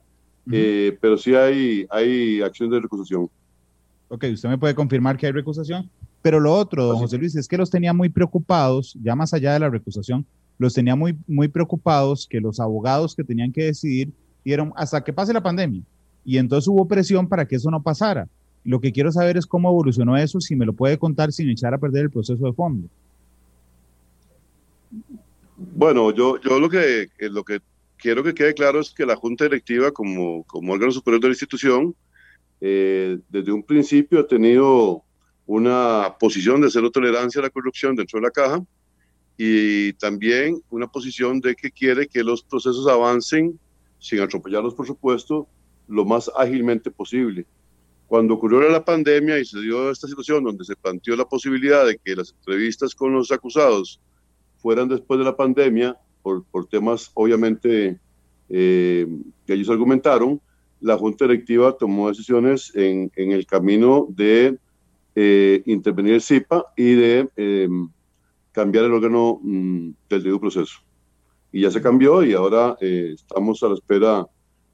[0.52, 3.28] Eh, pero sí hay, hay acciones de recusación.
[4.08, 5.90] Ok, usted me puede confirmar que hay recusación.
[6.22, 9.52] Pero lo otro, don José Luis, es que los tenía muy preocupados, ya más allá
[9.52, 10.26] de la recusación,
[10.58, 14.12] los tenía muy, muy preocupados que los abogados que tenían que decidir
[14.46, 15.82] dieron hasta que pase la pandemia.
[16.24, 18.28] Y entonces hubo presión para que eso no pasara.
[18.62, 21.74] Lo que quiero saber es cómo evolucionó eso, si me lo puede contar sin echar
[21.74, 22.88] a perder el proceso de fondo.
[25.56, 27.60] Bueno, yo, yo lo, que, lo que
[27.96, 31.32] quiero que quede claro es que la Junta Directiva, como, como órgano superior de la
[31.32, 31.94] institución,
[32.60, 35.02] eh, desde un principio ha tenido
[35.44, 38.62] una posición de cero tolerancia a la corrupción dentro de la caja
[39.36, 43.58] y también una posición de que quiere que los procesos avancen
[43.98, 45.48] sin atropellarlos, por supuesto,
[45.88, 47.46] lo más ágilmente posible.
[48.06, 51.98] Cuando ocurrió la pandemia y se dio esta situación donde se planteó la posibilidad de
[51.98, 54.00] que las entrevistas con los acusados
[54.58, 57.98] fueran después de la pandemia, por, por temas obviamente
[58.48, 59.06] eh,
[59.46, 60.40] que ellos argumentaron,
[60.80, 64.58] la Junta Directiva tomó decisiones en, en el camino de
[65.14, 67.68] eh, intervenir el CIPA y de eh,
[68.52, 70.78] cambiar el órgano mm, del debido proceso.
[71.56, 74.26] Y ya se cambió y ahora estamos a la espera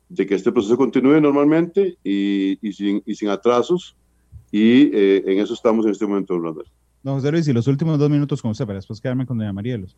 [0.09, 3.95] de que este proceso continúe normalmente y, y, sin, y sin, atrasos.
[4.51, 6.65] Y en eso estamos en este momento, Orlando.
[7.05, 9.53] Don José Luis, y los últimos dos minutos con usted para después quedarme con doña
[9.53, 9.97] Marielos.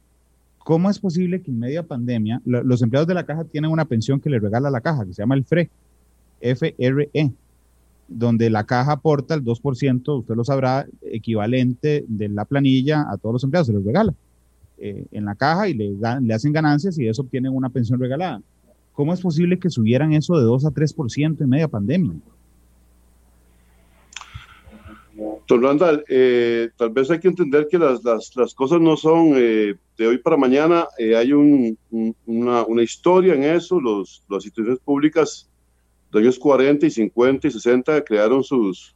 [0.58, 4.20] ¿Cómo es posible que en media pandemia los empleados de la caja tienen una pensión
[4.20, 5.70] que le regala la caja, que se llama el FRE,
[6.42, 7.32] FRE,
[8.08, 13.32] donde la caja aporta el 2%, usted lo sabrá, equivalente de la planilla a todos
[13.32, 14.12] los empleados, se los regala
[14.78, 18.42] eh, en la caja y le, le hacen ganancias y eso obtienen una pensión regalada.
[18.92, 22.14] ¿Cómo es posible que subieran eso de 2 a 3% en media pandemia?
[25.46, 29.32] Don Randall, eh, tal vez hay que entender que las, las, las cosas no son
[29.34, 30.86] eh, de hoy para mañana.
[30.98, 31.78] Eh, hay un,
[32.26, 33.80] una, una, historia en eso.
[33.80, 35.48] Los, las instituciones públicas
[36.12, 38.94] de años 40 y 50 y 60 crearon sus,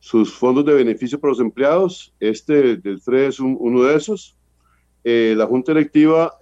[0.00, 2.12] sus fondos de beneficio para los empleados.
[2.18, 4.37] Este del FRE es uno de esos.
[5.04, 6.34] La Junta Directiva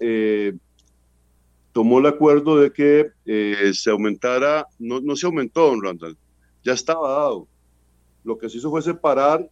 [1.73, 3.11] tomó el acuerdo de que
[3.73, 6.17] se aumentara, no, no se aumentó, don Randall,
[6.65, 7.49] ya estaba dado
[8.27, 9.49] lo que se hizo fue separar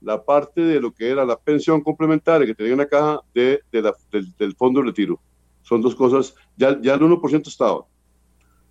[0.00, 3.82] la parte de lo que era la pensión complementaria que tenía una caja de, de
[3.82, 5.20] la, del, fondo de retiro.
[5.62, 7.84] Son dos cosas, ya, ya el 1% estaba.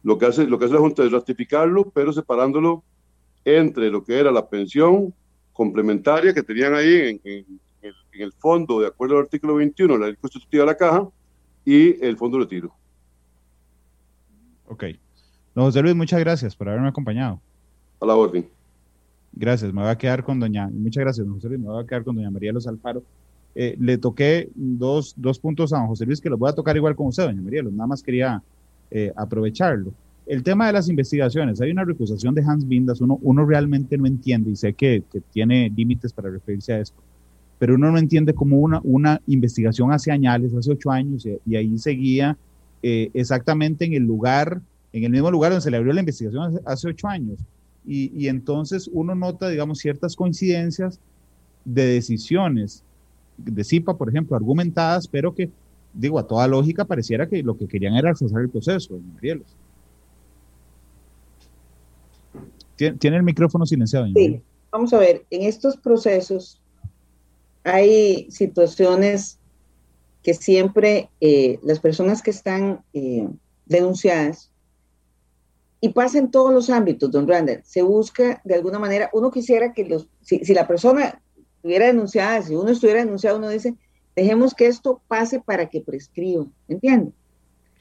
[0.03, 2.83] Lo que, hace, lo que hace la Junta es ratificarlo, pero separándolo
[3.45, 5.13] entre lo que era la pensión
[5.53, 7.59] complementaria que tenían ahí en, en,
[8.13, 11.07] en el fondo, de acuerdo al artículo 21 de la ley constitutiva de la caja,
[11.65, 12.73] y el fondo de retiro.
[14.67, 14.85] Ok.
[15.55, 17.39] Don José Luis, muchas gracias por haberme acompañado.
[17.99, 18.47] A la orden.
[19.31, 21.87] Gracias, me voy a quedar con doña, muchas gracias, don José Luis, me voy a
[21.87, 23.03] quedar con doña María Los Alfaro.
[23.55, 26.75] Eh, le toqué dos, dos, puntos a don José Luis que los voy a tocar
[26.75, 28.41] igual con usted, doña María, nada más quería
[28.91, 29.91] eh, aprovecharlo.
[30.25, 34.05] El tema de las investigaciones, hay una recusación de Hans Bindas, uno, uno realmente no
[34.05, 37.01] entiende y sé que, que tiene límites para referirse a esto,
[37.59, 41.77] pero uno no entiende cómo una, una investigación hace años, hace ocho años, y, ahí
[41.77, 42.37] seguía
[42.81, 46.43] eh, exactamente en el lugar, en el mismo lugar donde se le abrió la investigación
[46.43, 47.39] hace, hace ocho años
[47.85, 50.99] y, entonces uno nota, digamos, ciertas coincidencias
[51.65, 52.83] de decisiones
[53.37, 55.49] de CIPA, por ejemplo, argumentadas, pero que,
[55.93, 59.47] digo, a toda lógica pareciera que lo que querían era accesar el proceso, Marielos.
[62.75, 64.07] Tiene, el micrófono silenciado.
[64.15, 64.41] Sí,
[64.71, 66.59] vamos a ver, en estos procesos
[67.63, 69.39] hay situaciones
[70.21, 73.27] que siempre eh, las personas que están eh,
[73.65, 74.51] denunciadas,
[75.83, 79.73] y pasa en todos los ámbitos, don Randall, se busca de alguna manera, uno quisiera
[79.73, 81.21] que los, si, la persona
[81.57, 83.75] estuviera denunciada, si uno estuviera denunciado, uno dice,
[84.15, 87.11] dejemos que esto pase para que prescriba, ¿entiende?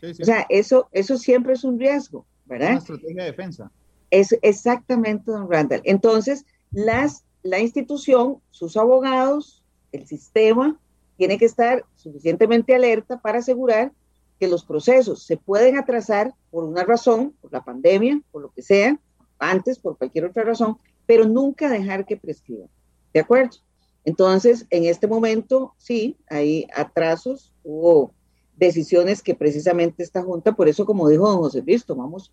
[0.03, 2.71] O sea, eso, eso siempre es un riesgo, ¿verdad?
[2.71, 3.71] Una estrategia de defensa.
[4.11, 5.83] Es exactamente, don Randall.
[5.85, 9.62] Entonces, las, la institución, sus abogados,
[9.93, 10.79] el sistema,
[11.17, 13.93] tiene que estar suficientemente alerta para asegurar
[14.41, 18.63] que los procesos se pueden atrasar por una razón, por la pandemia, por lo que
[18.63, 18.99] sea,
[19.39, 22.69] antes, por cualquier otra razón, pero nunca dejar que prescriban.
[23.13, 23.59] ¿De acuerdo?
[24.05, 28.13] Entonces, en este momento, sí, hay atrasos, hubo
[28.57, 32.33] decisiones que precisamente esta Junta, por eso, como dijo don José Luis, tomamos,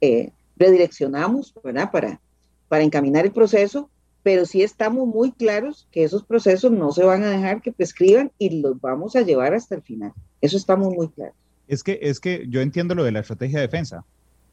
[0.00, 1.52] eh, redireccionamos.
[1.52, 2.20] Para,
[2.68, 3.88] para encaminar el proceso,
[4.24, 8.32] pero sí estamos muy claros que esos procesos no se van a dejar que prescriban
[8.38, 10.12] y los vamos a llevar hasta el final.
[10.40, 11.36] Eso estamos muy claros.
[11.68, 14.02] Es que, es que yo entiendo lo de la estrategia de defensa.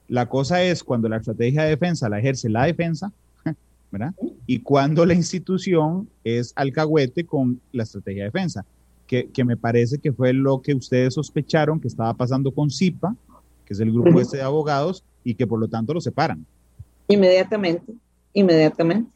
[0.09, 3.13] La cosa es cuando la estrategia de defensa la ejerce la defensa,
[3.91, 4.13] ¿verdad?
[4.45, 8.65] Y cuando la institución es alcahuete con la estrategia de defensa,
[9.07, 13.15] que, que me parece que fue lo que ustedes sospecharon que estaba pasando con CIPA,
[13.65, 16.45] que es el grupo este de abogados, y que por lo tanto lo separan.
[17.07, 17.93] Inmediatamente,
[18.33, 19.09] inmediatamente.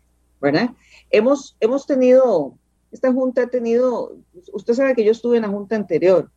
[0.45, 0.69] ¿Verdad?
[1.09, 2.53] Hemos, hemos tenido,
[2.91, 4.15] esta junta ha tenido,
[4.53, 6.29] usted sabe que yo estuve en la junta anterior,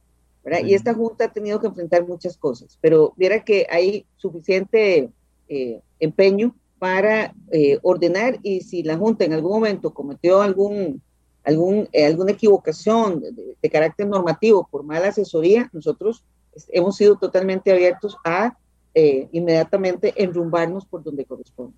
[0.42, 0.64] ¿verdad?
[0.64, 5.10] Y esta junta ha tenido que enfrentar muchas cosas, pero viera que hay suficiente
[5.48, 11.02] eh, empeño para eh, ordenar y si la junta en algún momento cometió algún,
[11.44, 13.20] algún, eh, alguna equivocación
[13.60, 16.24] de, carácter normativo por mala asesoría, nosotros
[16.68, 18.56] hemos sido totalmente abiertos a
[19.30, 21.76] inmediatamente enrumbarnos por donde corresponde.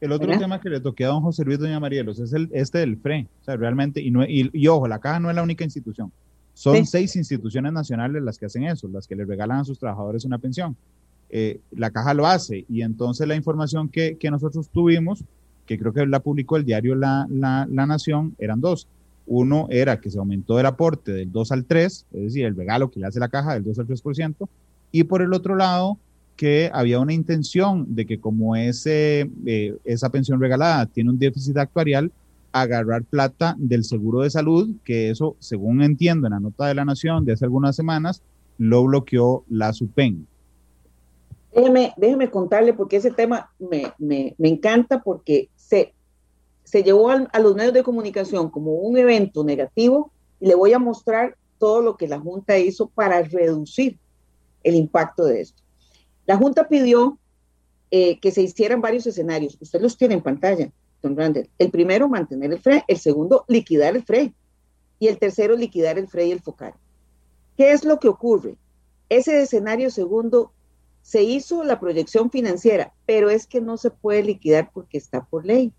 [0.00, 2.78] El otro tema que le toqué a don José Luis Doña Marielos es el, este
[2.78, 3.26] del FRE.
[3.40, 6.12] O sea, realmente, y, no, y, ojo, la caja no es la única institución.
[6.54, 10.24] Son seis instituciones nacionales las que hacen eso, las que le regalan a sus trabajadores
[10.24, 10.76] una pensión.
[11.30, 15.24] Eh, la caja lo hace y entonces la información que, que, nosotros tuvimos,
[15.66, 18.88] que creo que la publicó el diario la, la, la, Nación, eran dos.
[19.26, 22.90] Uno era que se aumentó el aporte del 2 al 3, es decir, el regalo
[22.90, 24.48] que le hace la caja del 2 al 3%,
[24.90, 25.98] y por el otro lado,
[26.38, 31.56] que había una intención de que como ese, eh, esa pensión regalada tiene un déficit
[31.56, 32.12] actuarial,
[32.52, 36.84] agarrar plata del seguro de salud, que eso, según entiendo en la nota de la
[36.84, 38.22] Nación de hace algunas semanas,
[38.56, 40.28] lo bloqueó la SUPEN.
[41.52, 45.92] Déjeme, déjeme contarle porque ese tema me, me, me encanta porque se,
[46.62, 50.78] se llevó a los medios de comunicación como un evento negativo y le voy a
[50.78, 53.98] mostrar todo lo que la Junta hizo para reducir
[54.62, 55.62] el impacto de esto.
[56.28, 57.18] La Junta pidió
[57.90, 59.56] eh, que se hicieran varios escenarios.
[59.62, 60.70] Usted los tiene en pantalla,
[61.02, 61.48] don Randall.
[61.56, 62.84] El primero, mantener el FRE.
[62.86, 64.34] El segundo, liquidar el FRE.
[64.98, 66.74] Y el tercero, liquidar el FRE y el FOCAR.
[67.56, 68.58] ¿Qué es lo que ocurre?
[69.08, 70.52] Ese escenario segundo
[71.00, 75.46] se hizo la proyección financiera, pero es que no se puede liquidar porque está por
[75.46, 75.72] ley,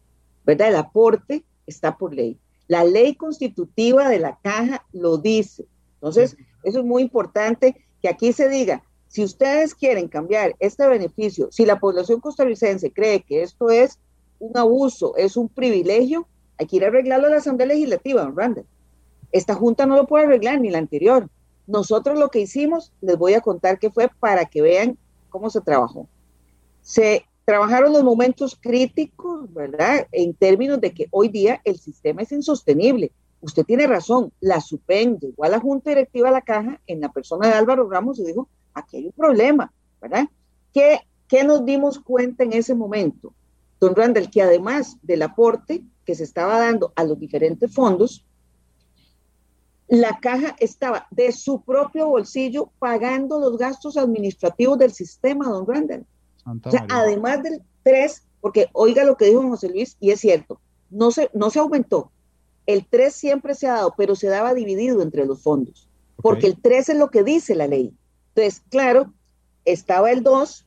[0.47, 0.69] ¿verdad?
[0.69, 2.39] El aporte está por ley.
[2.67, 5.67] La ley constitutiva de la caja lo dice.
[5.97, 11.49] Entonces, eso es muy importante que aquí se diga, si ustedes quieren cambiar este beneficio,
[11.51, 13.99] si la población costarricense cree que esto es
[14.37, 18.37] un abuso, es un privilegio, hay que ir a arreglarlo a la Asamblea Legislativa, don
[18.37, 18.67] Randall.
[19.31, 21.27] Esta Junta no lo puede arreglar, ni la anterior.
[21.65, 24.97] Nosotros lo que hicimos, les voy a contar qué fue para que vean
[25.29, 26.07] cómo se trabajó.
[26.81, 30.07] Se trabajaron los momentos críticos, ¿verdad?
[30.11, 33.11] En términos de que hoy día el sistema es insostenible.
[33.41, 37.11] Usted tiene razón, la SUPEN llegó a la Junta Directiva de la Caja en la
[37.11, 38.47] persona de Álvaro Ramos y dijo,
[38.79, 39.71] aquí hay un problema,
[40.01, 40.25] ¿verdad?
[40.73, 43.33] ¿Qué, ¿Qué nos dimos cuenta en ese momento?
[43.79, 48.25] Don Randall, que además del aporte que se estaba dando a los diferentes fondos,
[49.89, 56.05] la caja estaba de su propio bolsillo pagando los gastos administrativos del sistema, don Randall.
[56.45, 60.59] o sea, además del 3, porque oiga lo que dijo José Luis, y es cierto,
[60.91, 62.11] no se, no se aumentó.
[62.67, 66.61] El 3 siempre se ha dado, pero se daba dividido entre los fondos, porque el
[66.61, 67.91] 3 es lo que dice la ley.
[68.39, 69.13] Entonces, claro,
[69.65, 70.65] estaba el 2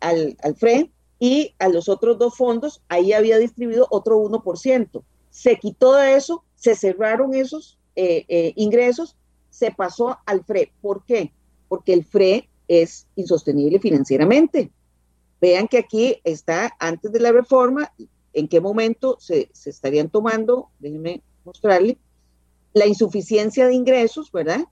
[0.00, 5.02] al, al FRE y a los otros dos fondos, ahí había distribuido otro 1%.
[5.28, 9.16] Se quitó de eso, se cerraron esos eh, eh, ingresos,
[9.50, 10.72] se pasó al FRE.
[10.80, 11.34] ¿Por qué?
[11.68, 14.70] Porque el FRE es insostenible financieramente.
[15.42, 17.92] Vean que aquí está, antes de la reforma,
[18.32, 21.98] en qué momento se, se estarían tomando, déjenme mostrarle,
[22.72, 24.64] la insuficiencia de ingresos, ¿verdad?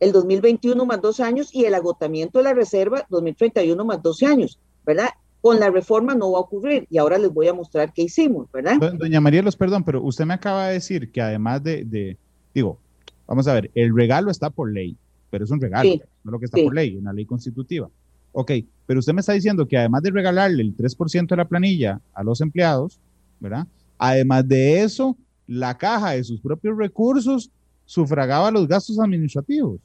[0.00, 4.58] El 2021 más dos años y el agotamiento de la reserva 2031 más 12 años,
[4.84, 5.08] ¿verdad?
[5.40, 8.50] Con la reforma no va a ocurrir y ahora les voy a mostrar qué hicimos,
[8.52, 8.78] ¿verdad?
[8.94, 12.16] Doña María Los, perdón, pero usted me acaba de decir que además de,
[12.54, 12.78] digo,
[13.26, 14.96] vamos a ver, el regalo está por ley,
[15.30, 17.88] pero es un regalo, no es lo que está por ley, una ley constitutiva.
[18.32, 18.52] Ok,
[18.86, 22.22] pero usted me está diciendo que además de regalarle el 3% de la planilla a
[22.22, 23.00] los empleados,
[23.40, 23.66] ¿verdad?
[23.96, 25.16] Además de eso,
[25.46, 27.50] la caja de sus propios recursos
[27.86, 29.80] sufragaba los gastos administrativos.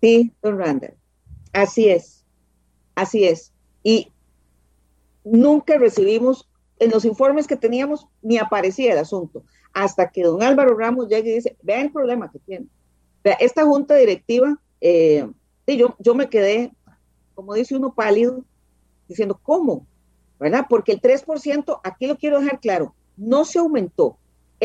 [0.00, 0.94] Sí, don Randall.
[1.52, 2.24] Así es.
[2.94, 3.52] Así es.
[3.82, 4.12] Y
[5.24, 9.44] nunca recibimos, en los informes que teníamos, ni aparecía el asunto.
[9.72, 12.66] Hasta que don Álvaro Ramos llega y dice, vea el problema que tiene.
[13.40, 15.28] Esta junta directiva, eh,
[15.66, 16.72] y yo, yo me quedé,
[17.34, 18.44] como dice uno pálido,
[19.08, 19.86] diciendo, ¿cómo?
[20.38, 20.66] ¿Verdad?
[20.68, 24.18] Porque el 3%, aquí lo quiero dejar claro, no se aumentó,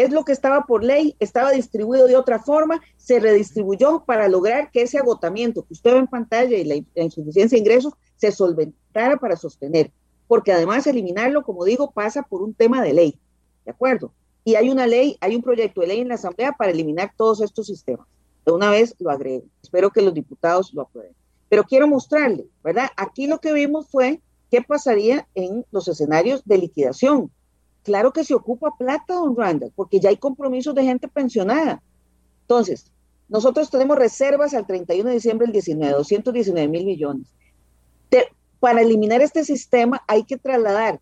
[0.04, 4.72] es lo que estaba por ley, estaba distribuido de otra forma, se redistribuyó para lograr
[4.72, 9.18] que ese agotamiento que usted ve en pantalla y la, insuficiencia de ingresos se solventara
[9.18, 9.92] para sostener,
[10.28, 13.20] porque además eliminarlo, como digo, pasa por un tema de ley,
[13.66, 14.12] ¿de acuerdo?
[14.44, 17.42] Y hay una ley, hay un proyecto de ley en la Asamblea para eliminar todos
[17.42, 18.08] estos sistemas.
[18.46, 21.14] De una vez lo agrego, espero que los diputados lo aprueben.
[21.50, 22.90] Pero quiero mostrarle, ¿verdad?
[22.96, 24.22] Aquí lo que vimos fue
[24.52, 27.32] qué pasaría en los escenarios de liquidación
[27.84, 31.82] claro que se ocupa plata, don Randall, porque ya hay compromisos de gente pensionada.
[32.42, 32.92] Entonces,
[33.28, 37.28] nosotros tenemos reservas al 31 de diciembre del 19, 219 mil millones.
[38.60, 41.00] para eliminar este sistema hay que trasladar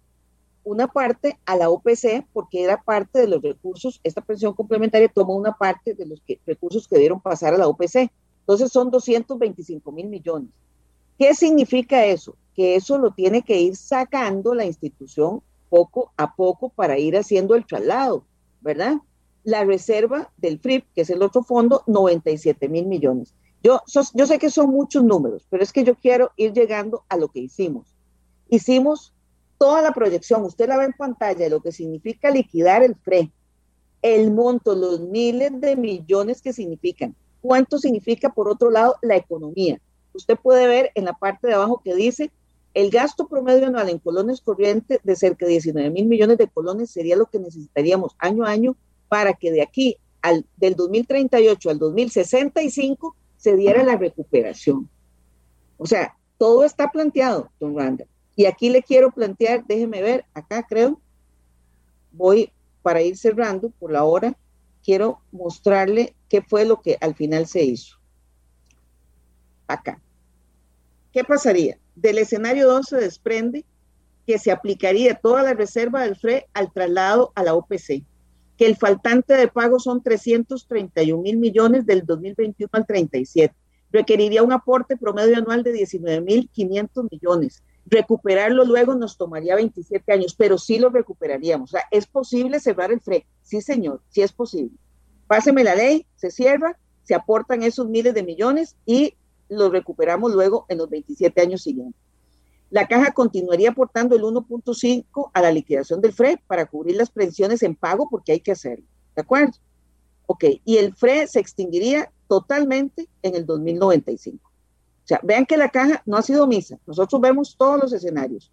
[0.64, 5.34] una parte a la OPC porque era parte de los recursos, esta pensión complementaria toma
[5.34, 8.12] una parte de los recursos que debieron pasar a la OPC.
[8.42, 10.50] Entonces son 225 mil millones.
[11.18, 12.36] ¿Qué significa eso?
[12.54, 17.56] Que eso lo tiene que ir sacando la institución poco a poco para ir haciendo
[17.56, 18.26] el traslado,
[18.62, 18.96] ¿verdad?
[19.44, 23.34] La reserva del FRIP, que es el otro fondo, 97 mil millones.
[23.64, 23.82] Yo,
[24.14, 27.28] yo sé que son muchos números, pero es que yo quiero ir llegando a lo
[27.30, 27.96] que hicimos.
[28.50, 29.14] Hicimos
[29.58, 33.32] toda la proyección, usted la ve en pantalla, lo que significa liquidar el FRE,
[34.02, 37.16] el monto, los miles de millones que significan.
[37.42, 39.80] ¿Cuánto significa, por otro lado, la economía?
[40.14, 42.32] Usted puede ver en la parte de abajo que dice
[42.78, 46.92] el gasto promedio anual en colones corrientes de cerca de 19 mil millones de colones
[46.92, 48.78] sería lo que necesitaríamos año a año
[49.10, 54.88] para que de aquí al del 2038 al 2065 se diera la recuperación.
[55.80, 58.08] O sea, todo está planteado, don Randall.
[58.36, 61.02] Y aquí le quiero plantear, déjeme ver, acá creo,
[62.12, 62.52] voy
[62.84, 64.38] para ir cerrando por la hora,
[64.84, 67.98] quiero mostrarle qué fue lo que al final se hizo.
[69.68, 70.00] Acá.
[71.12, 71.80] ¿Qué pasaría?
[71.98, 73.66] Del escenario 2 se desprende
[74.28, 78.04] que se aplicaría toda la reserva del FRE al traslado a la OPC,
[78.56, 83.56] que el faltante de pago son 331 mil millones del 2021 al 37.
[83.92, 87.64] Requeriría un aporte promedio anual de 19 mil 500 millones.
[87.88, 91.72] Recuperarlo luego nos tomaría 27 años, pero sí lo recuperaríamos.
[91.72, 93.26] O sea, ¿es posible cerrar el FRE?
[93.42, 94.78] Sí, señor, sí es posible.
[95.26, 99.16] Páseme la ley, se cierra, se aportan esos miles de millones y
[99.50, 102.02] lo recuperamos luego en los 27 años siguientes.
[102.70, 107.64] La caja continuaría aportando el 1.5 a la liquidación del FRE para cubrir las pensiones
[107.64, 108.86] en pago porque hay que hacerlo.
[109.16, 109.54] ¿De acuerdo?
[110.26, 114.46] Ok, y el FRE se extinguiría totalmente en el 2095.
[114.46, 116.78] O sea, vean que la caja no ha sido misa.
[116.86, 118.52] Nosotros vemos todos los escenarios.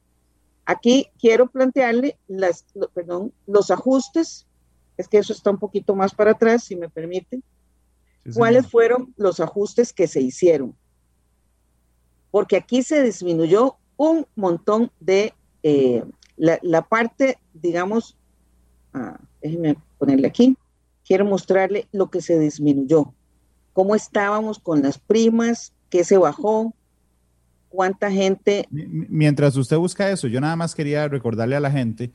[0.64, 2.64] Aquí quiero plantearle las,
[2.95, 4.47] perdón, los ajustes.
[4.97, 7.42] Es que eso está un poquito más para atrás, si me permiten.
[8.32, 10.76] ¿Cuáles fueron los ajustes que se hicieron?
[12.35, 16.03] Porque aquí se disminuyó un montón de eh,
[16.37, 18.16] la, parte, digamos,
[18.93, 20.57] ah, déjenme ponerle aquí,
[21.07, 23.14] quiero mostrarle lo que se disminuyó,
[23.72, 26.74] cómo estábamos con las primas, qué se bajó,
[27.68, 28.66] cuánta gente...
[28.68, 32.11] Mientras usted busca eso, yo nada más quería recordarle a la gente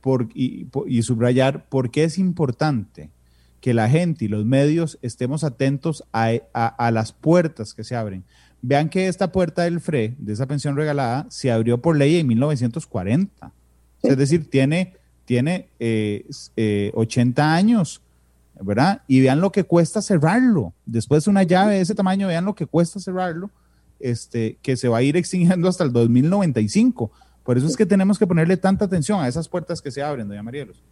[0.00, 0.66] por, y,
[1.04, 3.12] subrayar por qué es importante
[3.60, 8.24] que la gente y los medios estemos atentos a, a las puertas que se abren.
[8.62, 12.26] Vean que esta puerta del FRE, de esa pensión regalada, se abrió por ley en
[12.26, 13.52] 1940.
[14.02, 14.94] Es decir, tiene,
[15.24, 18.02] tiene 80 eh, eh, años,
[18.60, 19.02] ¿verdad?
[19.06, 20.74] Y vean lo que cuesta cerrarlo.
[20.84, 23.50] Después de una llave de ese tamaño, vean lo que cuesta cerrarlo,
[23.98, 27.10] este, que se va a ir extinguiendo hasta el 2095.
[27.44, 30.28] Por eso es que tenemos que ponerle tanta atención a esas puertas que se abren,
[30.28, 30.82] doña Marielos.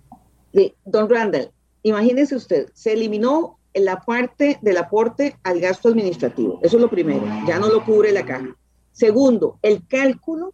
[0.54, 1.50] Sí, don Randall,
[1.82, 6.58] imagínese usted, se eliminó la parte del aporte al gasto administrativo.
[6.62, 8.56] Eso es lo primero, ya no lo cubre la caja.
[8.92, 10.52] Segundo, el cálculo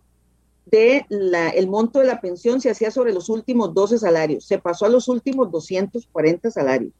[0.66, 4.86] de el monto de la pensión se hacía sobre los últimos 12 salarios, se pasó
[4.86, 6.92] a los últimos 240 salarios.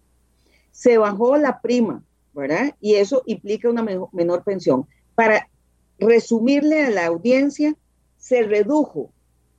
[0.70, 2.02] Se bajó la prima,
[2.32, 2.74] ¿verdad?
[2.80, 4.86] Y eso implica una menor pensión.
[5.14, 5.48] Para
[5.98, 7.76] resumirle a la audiencia,
[8.18, 9.10] se redujo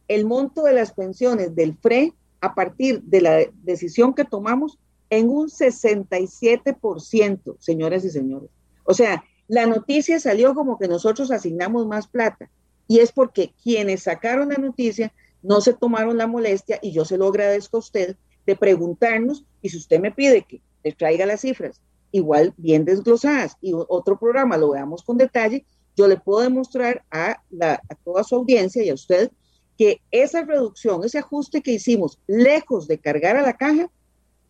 [0.07, 4.77] el monto de las pensiones del FRE a partir de la decisión que tomamos
[5.15, 8.49] en un 67%, señoras y señores.
[8.83, 12.49] O sea, la noticia salió como que nosotros asignamos más plata
[12.87, 15.11] y es porque quienes sacaron la noticia
[15.41, 19.69] no se tomaron la molestia y yo se lo agradezco a usted de preguntarnos y
[19.69, 24.57] si usted me pide que les traiga las cifras igual bien desglosadas y otro programa
[24.57, 25.65] lo veamos con detalle,
[25.97, 29.31] yo le puedo demostrar a, a toda su audiencia y a usted
[29.77, 33.89] que esa reducción, ese ajuste que hicimos, lejos de cargar a la caja,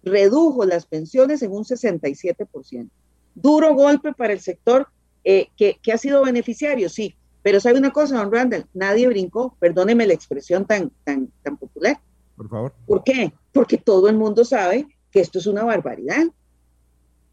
[0.06, 2.90] redujo las pensiones en un 67%.
[3.34, 4.88] Duro golpe para el sector
[5.24, 10.08] eh, que, ha sido beneficiario, sí, pero sabe una cosa, don Randall, nadie brincó, perdóneme
[10.08, 12.00] la expresión tan, tan, tan popular.
[12.38, 12.74] Por favor.
[12.86, 13.34] ¿Por qué?
[13.52, 16.26] Porque todo el mundo sabe que esto es una barbaridad.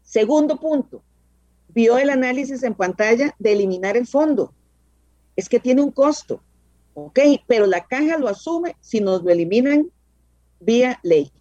[0.01, 1.03] Segundo punto,
[1.69, 4.53] vio el análisis en pantalla de eliminar el fondo.
[5.35, 6.41] Es que tiene un costo,
[6.93, 7.19] ¿ok?
[7.47, 9.89] Pero la caja lo asume si nos lo eliminan
[10.59, 11.31] vía ley.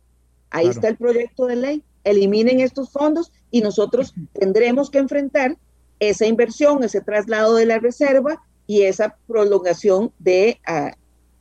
[0.53, 1.85] Ahí está el proyecto de ley.
[2.05, 5.57] Eliminen estos fondos y nosotros tendremos que enfrentar
[5.99, 10.95] esa inversión, ese traslado de la reserva y esa prolongación de, ah,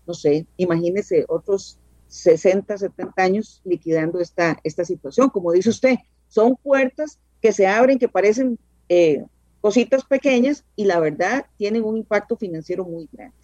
[0.08, 5.30] no sé, imagínese otros 60, 70 años liquidando esta, esta situación.
[5.30, 5.96] Como dice usted,
[6.28, 8.58] son puertas que se abren, que parecen
[8.88, 9.26] eh,
[9.60, 13.36] cositas pequeñas y la verdad tienen un impacto financiero muy grande.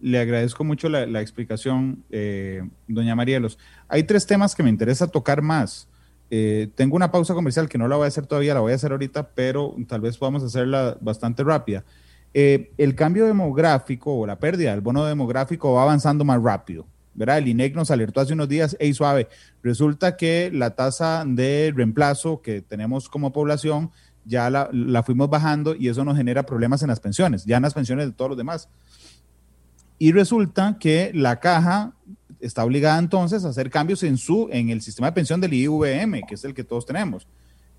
[0.00, 3.58] Le agradezco mucho la, explicación, eh, doña Marielos.
[3.88, 5.88] Hay tres temas que me interesa tocar más.
[6.30, 8.76] Eh, tengo una pausa comercial que no la voy a hacer todavía, la voy a
[8.76, 11.84] hacer ahorita, pero tal vez podamos hacerla bastante rápida.
[12.34, 16.86] Eh, el cambio demográfico o la pérdida del bono demográfico va avanzando más rápido.
[17.14, 17.38] ¿verdad?
[17.38, 19.28] El INEC nos alertó hace unos días, hey suave,
[19.62, 23.90] resulta que la tasa de reemplazo que tenemos como población
[24.26, 27.62] ya la, la, fuimos bajando y eso nos genera problemas en las pensiones, ya en
[27.62, 28.68] las pensiones de todos los demás.
[29.98, 31.92] Y resulta que la caja
[32.40, 36.22] está obligada entonces a hacer cambios en, su, en el sistema de pensión del IVM,
[36.26, 37.26] que es el que todos tenemos.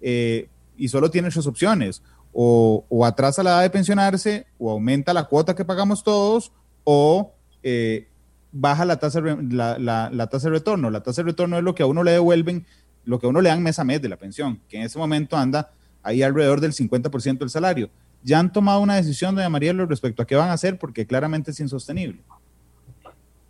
[0.02, 2.02] Eh, y solo tiene tres opciones.
[2.34, 6.52] O, o, atrasa la edad de pensionarse, o aumenta la cuota que pagamos todos,
[6.84, 8.08] o eh,
[8.52, 10.90] baja la tasa, la, la, tasa de retorno.
[10.90, 12.66] La tasa de retorno es lo que a uno le devuelven,
[13.06, 15.00] lo que a uno le dan mes a mes de la pensión, que en ese
[15.00, 15.72] momento anda
[16.04, 17.90] ahí alrededor del 50% del salario.
[18.24, 20.78] ¿Ya han tomado una decisión, doña Marielo, respecto a qué van a hacer?
[20.78, 22.22] Porque claramente es insostenible.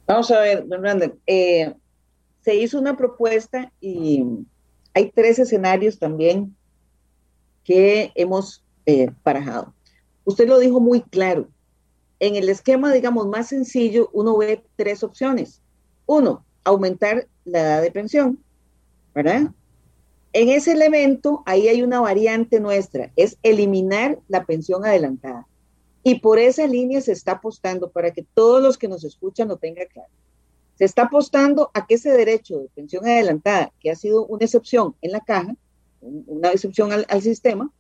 [0.06, 1.20] Vamos a ver, don Randall.
[1.26, 1.74] Eh,
[2.42, 4.24] se hizo una propuesta y
[4.94, 6.56] hay tres escenarios también
[7.64, 9.74] que hemos eh, parajado.
[10.24, 11.50] Usted lo dijo muy claro.
[12.20, 15.62] En el esquema, digamos, más sencillo, uno ve tres opciones.
[16.06, 18.40] Uno, aumentar la edad de pensión,
[19.14, 19.52] ¿verdad?
[20.34, 25.48] En ese elemento, ahí hay una variante nuestra, es eliminar la pensión adelantada.
[26.04, 29.58] Y por esa línea se está apostando para que todos los que nos escuchan lo
[29.58, 30.10] tengan claro.
[30.76, 34.96] Se está apostando a que ese derecho de pensión adelantada, que ha sido una excepción
[35.02, 35.56] en la caja,
[36.02, 37.72] una excepción al, sistema,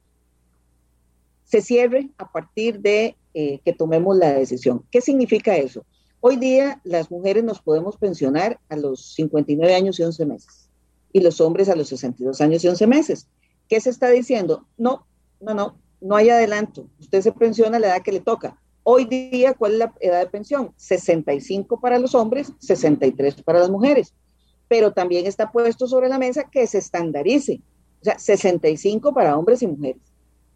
[1.43, 4.83] se cierre a partir de eh, que tomemos la decisión.
[4.89, 5.85] ¿Qué significa eso?
[6.19, 10.66] Hoy día las mujeres nos podemos pensionar a los 59 años y 11 meses
[11.17, 13.27] y los hombres a los 62 años y 11 meses.
[13.67, 14.65] ¿Qué se está diciendo?
[14.77, 15.05] No,
[15.41, 16.87] no, no, no hay adelanto.
[16.99, 18.59] Usted se pensiona a la edad que le toca.
[18.83, 20.73] Hoy día, ¿cuál es la edad de pensión?
[20.77, 24.13] 65 para los hombres, 63 para las mujeres.
[24.67, 27.61] Pero también está puesto sobre la mesa que se estandarice.
[28.01, 30.01] O sea, 65 para hombres y mujeres.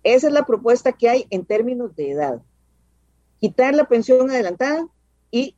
[0.04, 2.42] Esa es la propuesta que hay en términos de edad.
[3.40, 4.88] Quitar la pensión adelantada
[5.32, 5.56] y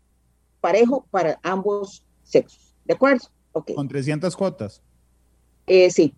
[0.62, 2.74] parejo para ambos sexos.
[2.86, 3.28] ¿De acuerdo?
[3.51, 3.76] Okay.
[3.76, 4.82] Con 300 cuotas.
[5.68, 6.16] Eh, sí,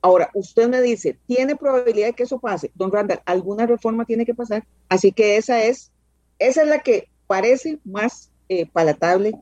[0.00, 2.70] Ahora, usted me dice, ¿tiene probabilidad de que eso pase?
[2.74, 4.64] Don Randall, alguna reforma tiene que pasar.
[4.88, 5.90] Así que esa es,
[6.38, 9.34] esa es la que parece más eh, palatable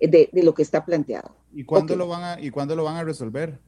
[0.00, 1.30] de, lo que está planteado.
[1.52, 3.58] ¿Y cuándo, lo van a, ¿Y cuándo lo van a resolver?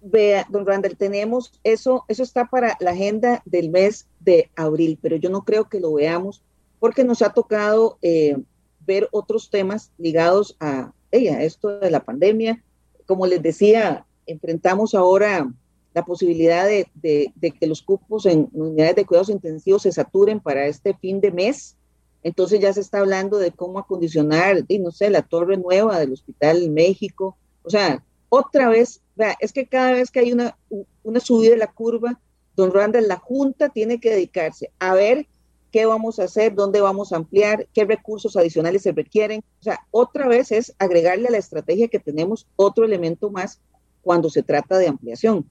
[0.00, 5.16] Vea, don Randall, tenemos eso, eso está para la agenda del mes de abril, pero
[5.16, 6.42] yo no creo que lo veamos
[6.78, 8.36] porque nos ha tocado eh,
[8.80, 12.62] ver otros temas ligados a ella, esto de la pandemia.
[13.06, 15.48] Como les decía, enfrentamos ahora
[15.94, 20.94] la posibilidad de, que los cupos en unidades de cuidados intensivos se saturen para este
[20.94, 21.76] fin de mes.
[22.24, 26.12] Entonces ya se está hablando de cómo acondicionar, y no sé, la torre nueva del
[26.12, 27.36] Hospital México.
[27.62, 29.02] O sea, otra vez,
[29.38, 30.56] es que cada vez que hay una,
[31.04, 32.18] una subida de la curva,
[32.56, 35.26] don Randall, la Junta tiene que dedicarse a ver
[35.70, 39.42] qué vamos a hacer, dónde vamos a ampliar, qué recursos adicionales se requieren.
[39.60, 43.60] O sea, otra vez es agregarle a la estrategia que tenemos otro elemento más
[44.04, 45.48] cuando se trata de ampliación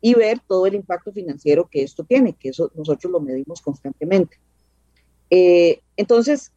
[0.00, 4.38] y ver todo el impacto financiero que esto tiene, que eso nosotros lo medimos constantemente.
[5.30, 6.52] Eh, entonces,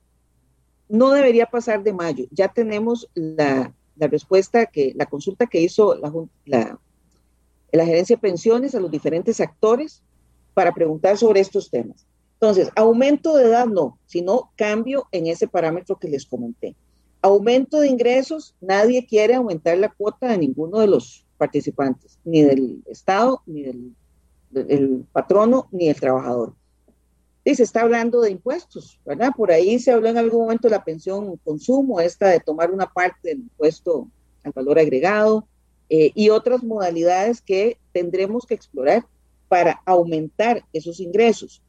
[0.88, 2.26] no debería pasar de mayo.
[2.32, 6.12] Ya tenemos la, respuesta, que la consulta que hizo la,
[6.46, 6.80] la,
[7.72, 10.04] la gerencia de pensiones a los diferentes actores
[10.54, 12.06] para preguntar sobre estos temas.
[12.34, 16.76] Entonces, aumento de edad no, sino cambio en ese parámetro que les comenté.
[17.22, 22.84] Aumento de ingresos, nadie quiere aumentar la cuota de ninguno de los participantes, ni del
[22.86, 26.54] Estado, ni del, patrono, ni del trabajador.
[27.44, 29.32] Y se está hablando de impuestos, ¿verdad?
[29.36, 32.86] Por ahí se habló en algún momento de la pensión consumo, esta de tomar una
[32.86, 34.08] parte del impuesto
[34.44, 35.48] al valor agregado
[35.90, 39.04] eh, y otras modalidades que tendremos que explorar
[39.48, 41.64] para aumentar esos ingresos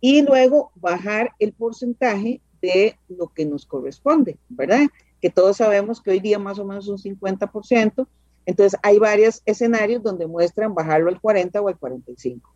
[0.00, 4.86] y luego bajar el porcentaje de lo que nos corresponde, ¿verdad?
[5.20, 8.06] Que todos sabemos que hoy día más o menos un 50%,
[8.46, 12.54] entonces hay varios escenarios donde muestran bajarlo al 40 o al 45.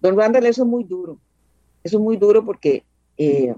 [0.00, 1.18] Don Randall, eso es muy duro,
[1.82, 2.84] eso es muy duro porque
[3.16, 3.54] eh,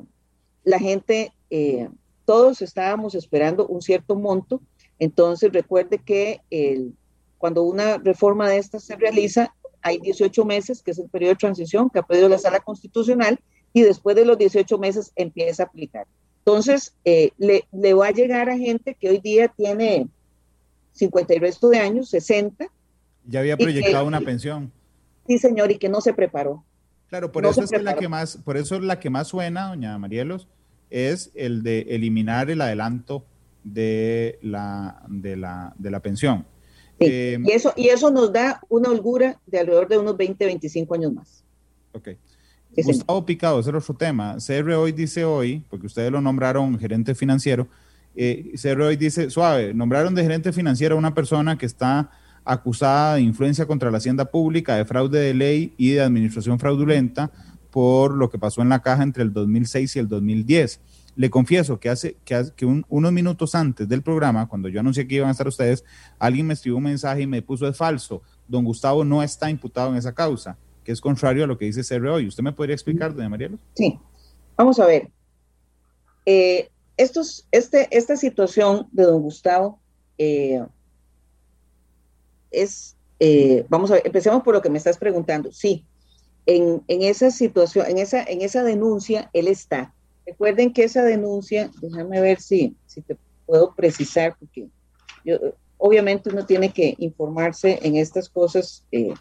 [0.64, 1.88] la gente, eh,
[2.24, 4.60] todos estábamos esperando un cierto monto,
[4.98, 6.94] entonces recuerde que el,
[7.38, 11.38] cuando una reforma de estas se realiza, hay 18 meses, que es el periodo de
[11.38, 13.38] transición que ha pedido la Sala Constitucional,
[13.72, 16.06] y después de los 18 meses empieza a aplicar.
[16.40, 20.08] Entonces, eh, le, le, va a llegar a gente que hoy día tiene
[20.92, 22.66] 50 y resto de años, 60.
[23.26, 24.72] Ya había proyectado una pensión.
[25.26, 26.64] Sí, señor, y que no se preparó.
[27.08, 29.96] Claro, por eso es la que más, por eso es la que más suena, doña
[29.98, 30.48] Marielos,
[30.90, 33.24] es el de eliminar el adelanto
[33.64, 36.46] de la, de la, de la pensión.
[37.00, 40.94] Eh, y, eso, y eso nos da una holgura de alrededor de unos 20, 25
[40.94, 41.44] años más.
[41.92, 42.10] Ok.
[42.76, 44.36] Gustavo Picado, ese es otro tema.
[44.44, 47.66] CR hoy dice hoy, porque ustedes lo nombraron gerente financiero,
[48.20, 52.10] eh, CR hoy dice, suave, nombraron de gerente financiero a una persona que está
[52.44, 57.30] acusada de influencia contra la hacienda pública, de fraude de ley y de administración fraudulenta
[57.70, 60.80] por lo que pasó en la caja entre el 2006 y el 2010.
[61.14, 65.28] Le confieso que hace que, unos minutos antes del programa, cuando yo anuncié que iban
[65.28, 65.84] a estar ustedes,
[66.18, 68.22] alguien me escribió un mensaje y me puso es falso.
[68.48, 71.84] Don Gustavo no está imputado en esa causa que es contrario a lo que dice
[71.84, 72.26] CR hoy.
[72.26, 73.58] ¿Usted me podría explicar, doña Mariela?
[73.74, 73.98] Sí,
[74.56, 75.10] vamos a ver.
[76.24, 79.80] Eh, estos, este, esta situación de don Gustavo
[80.18, 80.62] eh,
[82.50, 85.50] es, eh, vamos a ver, empecemos por lo que me estás preguntando.
[85.52, 85.86] Sí,
[86.44, 89.94] en, en, esa situación, en esa, en esa denuncia, él está.
[90.26, 94.68] Recuerden que esa denuncia, déjame ver si, si te puedo precisar, porque
[95.24, 95.38] yo,
[95.78, 99.14] obviamente uno tiene que informarse en estas cosas de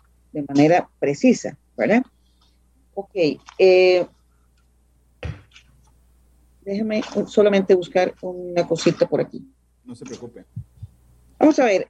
[0.47, 2.01] manera precisa, ¿verdad?
[2.95, 3.11] Ok,
[3.59, 4.07] eh,
[6.67, 9.41] déjeme solamente buscar una cosita por aquí.
[9.85, 10.43] No se preocupe.
[11.39, 11.87] Vamos a ver,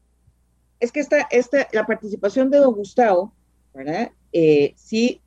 [0.80, 3.34] es que esta, esta, la participación de don Gustavo,
[3.74, 4.12] ¿verdad?
[4.32, 5.20] Eh, sí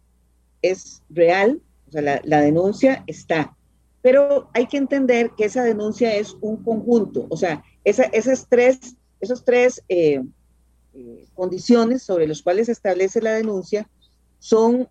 [0.63, 3.57] es real, o sea, la, denuncia está,
[4.03, 8.95] pero hay que entender que esa denuncia es un conjunto, o sea, esa, esas tres,
[9.21, 10.23] esos tres eh,
[10.95, 13.89] eh, condiciones sobre las cuales se establece la denuncia
[14.39, 14.89] son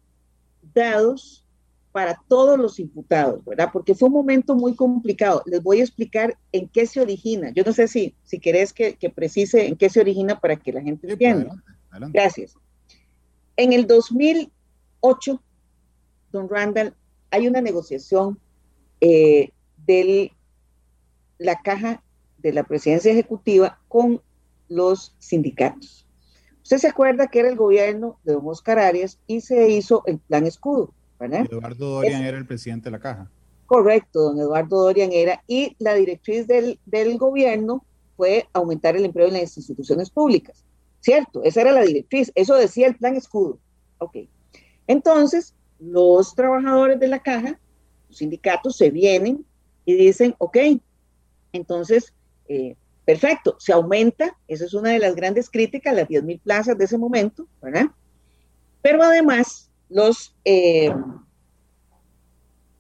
[0.74, 1.46] dados
[1.92, 3.70] para todos los imputados, ¿verdad?
[3.74, 5.42] Porque fue un momento muy complicado.
[5.46, 7.52] Les voy a explicar en qué se origina.
[7.52, 10.82] Yo no sé si, si querés que, precise en qué se origina para que la
[10.82, 11.64] gente pues, entienda.
[12.12, 12.56] Gracias.
[13.58, 15.42] En el 2008,
[16.32, 16.96] don Randall,
[17.32, 18.40] hay una negociación
[19.02, 19.50] eh,
[19.86, 20.32] de
[21.40, 22.04] la caja
[22.38, 24.22] de la presidencia ejecutiva con
[24.68, 26.08] los sindicatos.
[26.62, 30.20] Usted se acuerda que era el gobierno de don Oscar Arias y se hizo el
[30.20, 31.46] plan escudo, ¿verdad?
[31.50, 33.30] Eduardo Dorian era el presidente de la caja.
[33.66, 37.86] Correcto, don Eduardo Dorian era, y la directriz del, del gobierno
[38.18, 40.64] fue aumentar el empleo en las instituciones públicas.
[41.02, 41.44] ¿Cierto?
[41.44, 43.60] Esa era la directriz, eso decía el plan escudo.
[44.00, 44.18] Ok.
[44.88, 47.60] Entonces, los trabajadores de la caja,
[48.10, 49.46] los sindicatos, se vienen
[49.86, 50.58] y dicen, ok,
[51.54, 52.14] entonces
[52.48, 52.76] eh,
[53.10, 56.96] Perfecto, se aumenta, esa es una de las grandes críticas, las 10.000 plazas de ese
[56.96, 57.88] momento, ¿verdad?
[58.84, 60.94] Pero además, los eh,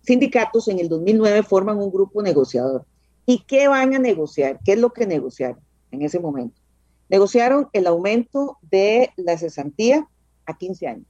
[0.02, 2.86] sindicatos en el 2009 forman un grupo negociador.
[3.26, 4.60] ¿Y qué van a negociar?
[4.64, 5.60] ¿Qué es lo que negociaron
[5.92, 6.60] en ese momento?
[7.10, 10.08] Negociaron el aumento de la cesantía
[10.46, 11.06] a 15 años.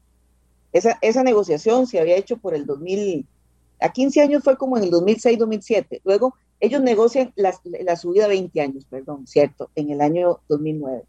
[0.72, 3.26] Esa, esa negociación se había hecho por el 2000,
[3.80, 6.02] a 15 años fue como en el 2006-2007.
[6.04, 11.04] Luego ellos negocian la, subida a 20 años, perdón, cierto, en el año 2009.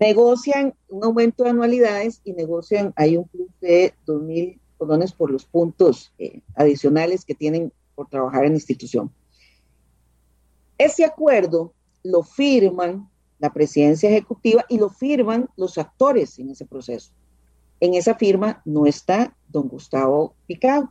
[0.00, 5.44] Negocian un aumento de anualidades y negocian, hay un plus de 2.000 colones por los
[5.44, 9.12] puntos eh, adicionales que tienen por trabajar en la institución.
[10.78, 17.12] Ese acuerdo lo firman la presidencia ejecutiva y lo firman los actores en ese proceso.
[17.78, 20.90] En esa firma no está don Gustavo Picado.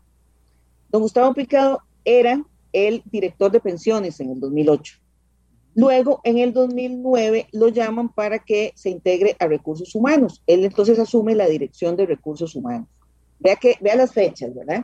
[0.89, 4.99] Don Gustavo Picado era el director de pensiones en el 2008.
[5.75, 10.41] Luego, en el 2009, lo llaman para que se integre a recursos humanos.
[10.47, 12.87] Él entonces asume la dirección de recursos humanos.
[13.39, 14.83] Vea, que, vea las fechas, ¿verdad?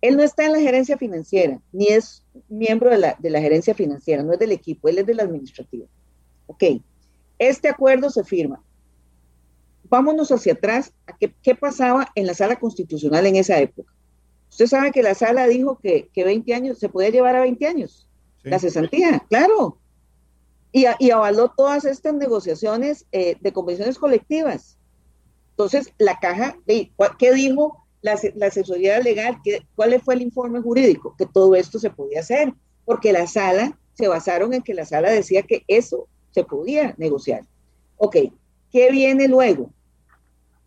[0.00, 3.74] Él no está en la gerencia financiera, ni es miembro de la, de la gerencia
[3.74, 5.88] financiera, no es del equipo, él es del administrativo.
[6.46, 6.62] Ok,
[7.38, 8.62] este acuerdo se firma.
[9.84, 13.92] Vámonos hacia atrás a qué, pasaba en la sala constitucional en esa época.
[14.50, 17.66] Usted sabe que la sala dijo que, que 20 años se podía llevar a 20
[17.66, 18.05] años,
[18.50, 19.78] la cesantía, claro.
[20.72, 24.78] Y, avaló todas estas negociaciones eh, de convenciones colectivas.
[25.50, 29.38] Entonces, la caja, ¿qué dijo la, la asesoría legal?
[29.42, 31.14] ¿Qué, ¿Cuál fue el informe jurídico?
[31.16, 32.52] Que todo esto se podía hacer,
[32.84, 37.46] porque la sala se basaron en que la sala decía que eso se podía negociar.
[37.96, 38.16] Ok,
[38.70, 39.70] ¿qué viene luego?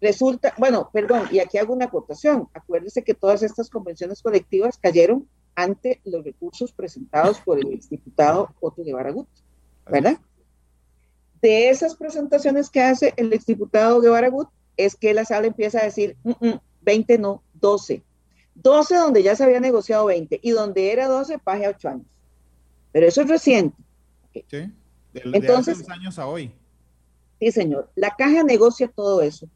[0.02, 2.50] Resulta, bueno, perdón, y aquí hago una acotación.
[2.54, 5.28] Acuérdese que todas estas convenciones colectivas cayeron
[5.62, 9.28] ante los recursos presentados por el exdiputado Otto Guevara Gut,
[9.90, 10.18] ¿verdad?
[11.42, 15.86] De esas presentaciones que hace el exdiputado Guevara Gut, es que la sala empieza a
[15.86, 16.16] decir,
[16.82, 18.02] 20 mm, mm, no, 12.
[18.56, 22.08] 12 donde ya se había negociado 20 y donde era 12, paje a 8 años.
[22.92, 23.78] Pero eso es reciente.
[24.34, 24.72] Sí, de,
[25.34, 26.54] Entonces, de hace años a hoy.
[27.40, 27.90] Sí, señor.
[27.96, 29.48] La caja negocia todo eso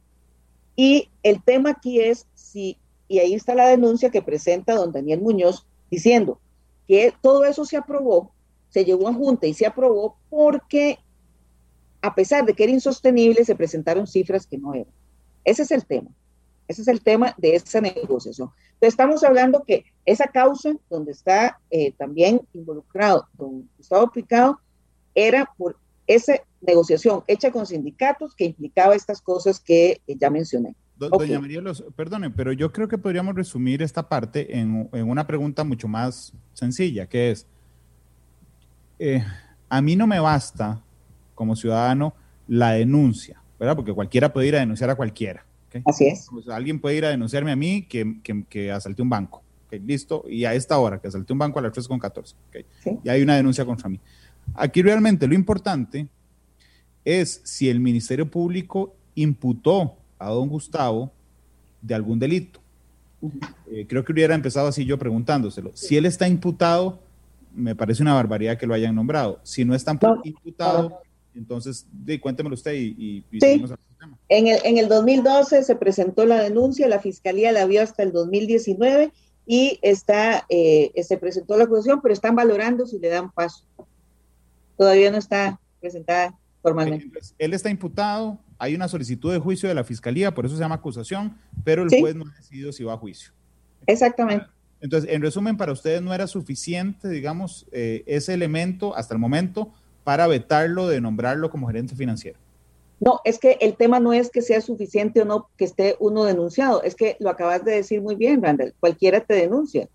[0.75, 2.77] y el tema aquí es si,
[3.07, 6.39] y ahí está la denuncia que presenta don Daniel Muñoz diciendo
[6.87, 8.31] que todo eso se aprobó,
[8.69, 10.97] se llegó a junta y se aprobó porque
[12.01, 14.93] a pesar de que era insostenible, se presentaron cifras que no eran.
[15.45, 16.09] Ese es el tema.
[16.67, 18.49] Ese es el tema de esa negociación.
[18.73, 24.59] Entonces, estamos hablando que esa causa donde está eh, también involucrado don Gustavo Picado
[25.15, 30.75] era por esa negociación hecha con sindicatos que implicaba estas cosas que eh, ya mencioné.
[30.97, 35.63] Doña María, los, perdone, pero yo creo que podríamos resumir esta parte en, una pregunta
[35.63, 37.47] mucho más sencilla, que es,
[38.99, 39.23] eh,
[39.69, 40.81] a mí no me basta
[41.35, 42.13] como ciudadano
[42.47, 43.75] la denuncia, ¿verdad?
[43.75, 45.45] Porque cualquiera puede ir a denunciar a cualquiera.
[45.85, 46.29] Así es.
[46.49, 49.41] alguien puede ir a denunciarme a mí que, que, que asalté un banco.
[49.71, 50.23] listo.
[50.29, 52.35] Y a esta hora, que asalté un banco a las 3.14.
[52.49, 52.65] Okay.
[53.03, 53.99] Y hay una denuncia contra mí.
[54.53, 56.07] Aquí realmente lo importante
[57.03, 61.11] es si el Ministerio Público imputó a don Gustavo
[61.81, 62.59] de algún delito.
[63.71, 65.71] Eh, creo que hubiera empezado así yo preguntándoselo.
[65.73, 66.99] Si él está imputado,
[67.55, 69.39] me parece una barbaridad que lo hayan nombrado.
[69.43, 71.01] Si no está imputado,
[71.35, 71.85] entonces
[72.21, 73.63] cuéntemelo usted y, y, sí.
[74.27, 78.11] En el, en el 2012 se presentó la denuncia, la fiscalía la vio hasta el
[78.11, 79.13] 2019
[79.45, 83.65] y está, eh, se presentó la acusación, pero están valorando si le dan paso
[84.77, 87.19] todavía no está presentada formalmente.
[87.37, 90.75] él está imputado, hay una solicitud de juicio de la fiscalía, por eso se llama
[90.75, 93.31] acusación, pero el juez no ha decidido si va a juicio.
[93.85, 94.47] Exactamente.
[94.81, 99.71] Entonces, en resumen, para ustedes no era suficiente, digamos, eh, ese elemento hasta el momento
[100.03, 102.39] para vetarlo de nombrarlo como gerente financiero.
[102.99, 106.23] No, es que el tema no es que sea suficiente o no que esté uno
[106.23, 109.89] denunciado, es que lo acabas de decir muy bien, Randall, cualquiera te denuncia,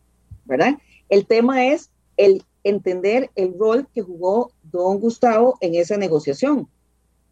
[0.45, 0.75] ¿verdad?
[1.09, 6.69] El tema es el entender el rol que jugó don Gustavo en esa negociación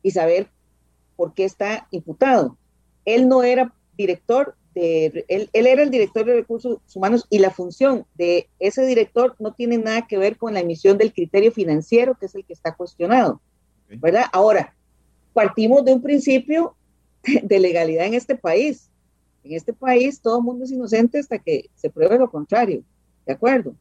[0.02, 0.48] y saber
[1.16, 2.56] por qué está imputado.
[3.04, 7.50] Él no era director de, él, él, era el director de recursos humanos y la
[7.50, 12.16] función de ese director no tiene nada que ver con la emisión del criterio financiero,
[12.18, 13.40] que es el que está cuestionado.
[13.88, 14.26] ¿Verdad?
[14.32, 14.74] Ahora,
[15.32, 16.76] partimos de un principio
[17.42, 18.90] de legalidad en este país.
[19.42, 22.82] En este país todo el mundo es inocente hasta que se pruebe lo contrario.
[23.24, 23.74] ¿De acuerdo?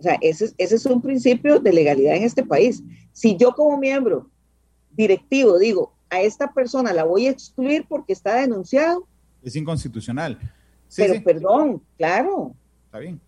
[0.00, 2.82] O sea, ese, ese es un principio de legalidad en este país.
[3.12, 4.30] Si yo como miembro
[4.92, 9.06] directivo digo, a esta persona la voy a excluir porque está denunciado.
[9.42, 10.38] Es inconstitucional.
[10.96, 12.54] pero perdón, claro.
[12.86, 13.20] Está bien.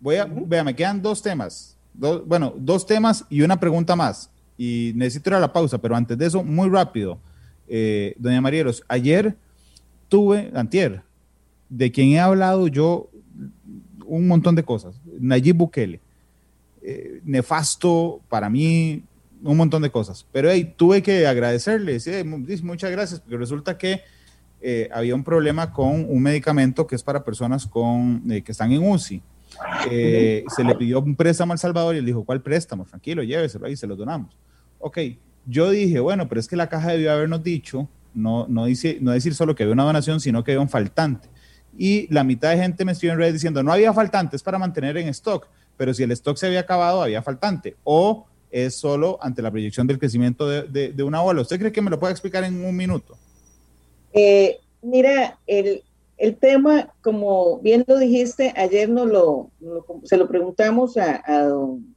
[0.00, 1.76] Voy a, vea, me quedan dos temas.
[1.94, 4.28] bueno, dos temas y una pregunta más.
[4.58, 7.20] Y necesito ir a la pausa, pero antes de eso, muy rápido.
[7.68, 9.36] Eh, doña Marieros, ayer
[10.08, 11.02] tuve, antier,
[11.68, 13.10] de quien he hablado yo
[14.06, 16.00] un montón de cosas, Nayib Bukele.
[16.88, 19.02] Eh, nefasto para mí,
[19.42, 20.24] un montón de cosas.
[20.30, 21.98] Pero hey, tuve que agradecerle,
[22.62, 24.02] muchas gracias, porque resulta que
[24.60, 28.70] eh, había un problema con un medicamento que es para personas con, eh, que están
[28.70, 29.20] en UCI.
[29.90, 32.84] se le pidió un préstamo al Salvador y él dijo, ¿cuál préstamo?
[32.84, 34.38] Tranquilo, lléveselo ahí, se lo donamos.
[34.78, 34.98] Ok,
[35.44, 39.10] yo dije, bueno, pero es que la caja debió habernos dicho, no, no, dice, no
[39.10, 41.28] decir solo que había una donación, sino que había un faltante.
[41.76, 44.56] Y la mitad de gente me escribió en redes diciendo, no había faltante, es para
[44.56, 47.76] mantener en stock pero si el stock se había acabado, había faltante.
[47.84, 51.42] O es solo ante la proyección del crecimiento de, de, una ola.
[51.42, 53.16] ¿Usted cree que me lo puede explicar en un minuto?
[54.12, 55.82] Eh, mira, el,
[56.16, 59.50] el tema, como bien lo dijiste, ayer no lo,
[60.04, 61.94] se lo preguntamos a, a, don,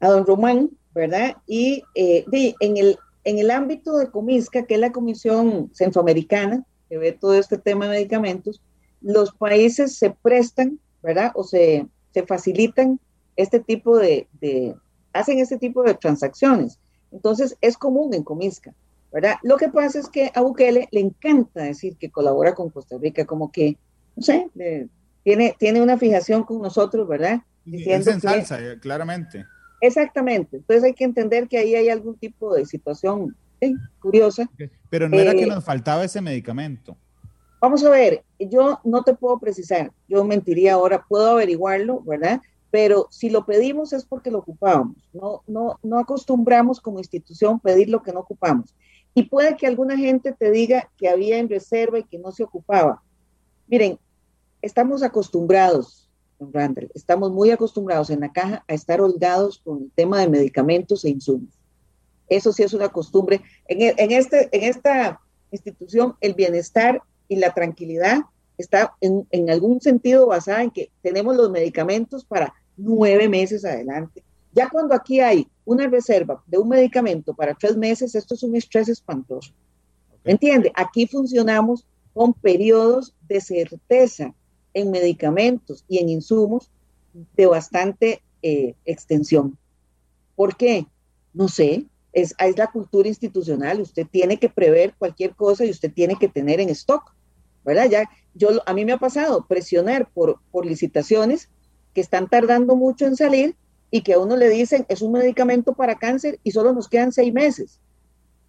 [0.00, 1.36] a don Román, ¿verdad?
[1.46, 2.24] Y eh,
[2.60, 7.34] en, el, en el ámbito de Comisca, que es la Comisión Centroamericana, que ve todo
[7.34, 8.60] este tema de medicamentos,
[9.00, 11.30] los países se prestan, ¿verdad?
[11.34, 12.98] O se, se facilitan
[13.36, 14.74] este tipo de, de,
[15.12, 16.80] hacen este tipo de transacciones.
[17.12, 18.74] Entonces, es común en Comisca.
[19.12, 19.36] ¿verdad?
[19.44, 23.24] Lo que pasa es que a Bukele le encanta decir que colabora con Costa Rica,
[23.24, 23.76] como que,
[24.16, 24.50] no sé,
[25.22, 27.42] tiene, tiene una fijación con nosotros, ¿verdad?
[27.64, 29.46] es en salsa, eh, claramente.
[29.80, 30.56] Exactamente.
[30.56, 33.36] Entonces hay que entender que ahí hay algún tipo de situación
[34.00, 34.50] curiosa.
[34.90, 36.96] Pero no era que eh, nos faltaba ese medicamento.
[37.64, 42.42] Vamos a ver, yo no te puedo precisar, yo mentiría ahora, puedo averiguarlo, ¿verdad?
[42.70, 44.98] Pero si lo pedimos es porque lo ocupábamos.
[45.14, 48.74] No, no, no acostumbramos como institución pedir lo que no ocupamos.
[49.14, 52.44] Y puede que alguna gente te diga que había en reserva y que no se
[52.44, 53.02] ocupaba.
[53.66, 53.98] Miren,
[54.60, 59.90] estamos acostumbrados, don Randall, estamos muy acostumbrados en la caja a estar holgados con el
[59.92, 61.58] tema de medicamentos e insumos.
[62.28, 63.40] Eso sí es una costumbre.
[63.68, 68.22] En, e, en, este, en esta institución, el bienestar y la tranquilidad
[68.58, 74.22] está en, en algún sentido basada en que tenemos los medicamentos para nueve meses adelante.
[74.52, 78.54] Ya cuando aquí hay una reserva de un medicamento para tres meses, esto es un
[78.54, 79.52] estrés espantoso.
[80.24, 80.72] ¿Me entiende?
[80.74, 84.32] Aquí funcionamos con periodos de certeza
[84.72, 86.70] en medicamentos y en insumos
[87.36, 89.58] de bastante eh, extensión.
[90.36, 90.86] ¿Por qué?
[91.32, 91.84] No sé,
[92.14, 96.28] es, es la cultura institucional, usted tiene que prever cualquier cosa y usted tiene que
[96.28, 97.14] tener en stock,
[97.64, 97.88] ¿verdad?
[97.90, 101.48] Ya, yo, a mí me ha pasado presionar por, por licitaciones
[101.92, 103.56] que están tardando mucho en salir
[103.90, 107.12] y que a uno le dicen es un medicamento para cáncer y solo nos quedan
[107.12, 107.80] seis meses.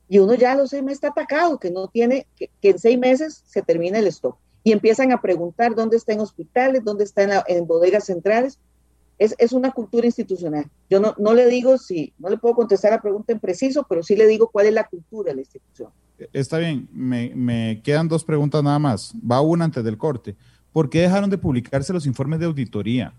[0.08, 2.98] Y uno ya a los seis meses está atacado, que no tiene, que, en seis
[2.98, 4.38] meses se termina el stock.
[4.64, 8.60] Y empiezan a preguntar dónde está en hospitales, dónde está en, bodegas centrales.
[9.18, 10.66] Es, es, una cultura institucional.
[10.90, 14.04] Yo no, no le digo si, no le puedo contestar la pregunta en preciso, pero
[14.04, 15.90] sí le digo cuál es la cultura de la institución.
[16.34, 19.14] Está bien, me, me quedan dos preguntas nada más.
[19.30, 20.36] Va una antes del corte.
[20.74, 23.14] ¿Por qué dejaron de publicarse los informes de auditoría?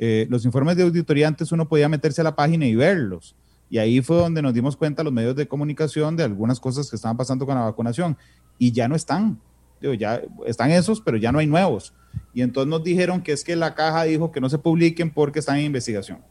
[0.00, 3.34] Eh, los informes de auditoría antes uno podía meterse a la página y verlos.
[3.68, 6.96] Y ahí fue donde nos dimos cuenta los medios de comunicación de algunas cosas que
[6.96, 8.16] estaban pasando con la vacunación.
[8.58, 9.40] Y ya no están.
[9.80, 11.92] Digo, ya están esos, pero ya no hay nuevos.
[12.32, 15.40] Y entonces nos dijeron que es que la caja dijo que no se publiquen porque
[15.40, 16.22] están en investigación.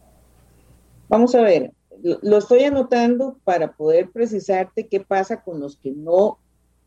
[1.08, 6.38] Vamos a ver, lo estoy anotando para poder precisarte qué pasa con los que no,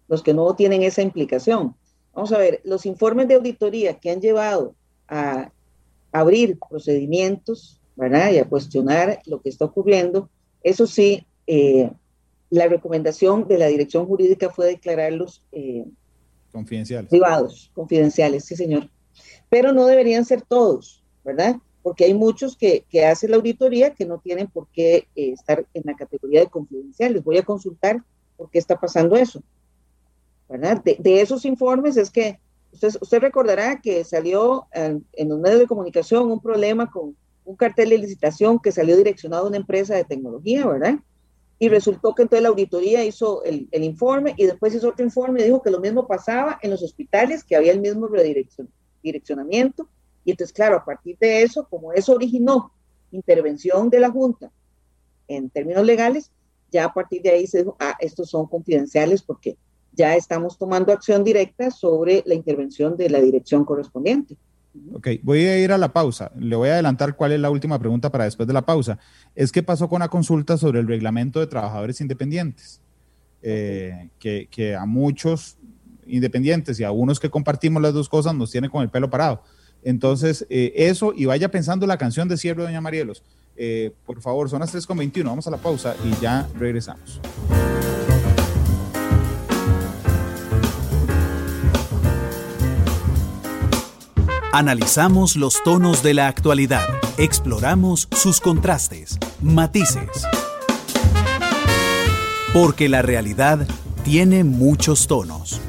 [0.07, 1.75] los que no tienen esa implicación.
[2.13, 4.75] Vamos a ver, los informes de auditoría que han llevado
[5.07, 5.51] a
[6.11, 8.31] abrir procedimientos, ¿verdad?
[8.31, 10.29] Y a cuestionar lo que está ocurriendo.
[10.63, 11.91] Eso sí, eh,
[12.49, 15.85] la recomendación de la dirección jurídica fue declararlos eh,
[16.51, 17.09] confidenciales.
[17.09, 18.89] Privados, confidenciales, sí, señor.
[19.49, 21.57] Pero no deberían ser todos, ¿verdad?
[21.81, 25.83] Porque hay muchos que, que la auditoría que no tienen por qué eh, estar en
[25.85, 27.23] la categoría de confidenciales.
[27.23, 28.03] Voy a consultar
[28.37, 29.41] por qué está pasando eso.
[30.47, 30.83] ¿verdad?
[30.83, 32.37] de esos informes es que
[32.73, 37.97] Usted, recordará que salió en, los medios de comunicación un problema con un cartel de
[37.97, 40.95] licitación que salió direccionado a una empresa de tecnología, ¿verdad?
[41.61, 45.43] Y resultó que entonces la auditoría hizo el, informe y después hizo otro informe y
[45.43, 49.87] dijo que lo mismo pasaba en los hospitales, que había el mismo redireccionamiento.
[50.25, 52.71] Y entonces, claro, a partir de eso, como eso originó
[53.11, 54.51] intervención de la Junta
[55.27, 56.31] en términos legales,
[56.71, 59.55] ya a partir de ahí se dijo, ah, estos son confidenciales porque
[59.91, 64.35] ya estamos tomando acción directa sobre la intervención de la dirección correspondiente.
[64.93, 66.31] Ok, voy a ir a la pausa.
[66.37, 68.99] Le voy a adelantar cuál es la última pregunta para después de la pausa.
[69.35, 72.81] Es qué pasó con la consulta sobre el reglamento de trabajadores independientes,
[73.41, 75.57] eh, que, a muchos
[76.05, 79.43] independientes y a unos que compartimos las dos cosas nos tiene con el pelo parado.
[79.83, 83.23] Entonces, eh, eso y vaya pensando la canción de cierre, doña Marielos.
[83.57, 87.19] Eh, por favor, son las 3.21, vamos a la pausa y ya regresamos.
[94.53, 96.85] Analizamos los tonos de la actualidad,
[97.17, 100.27] exploramos sus contrastes, matices.
[102.51, 103.65] Porque la realidad
[104.03, 105.61] tiene muchos tonos,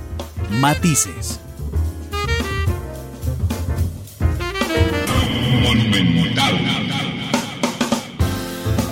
[0.50, 1.38] matices.
[6.36, 6.91] A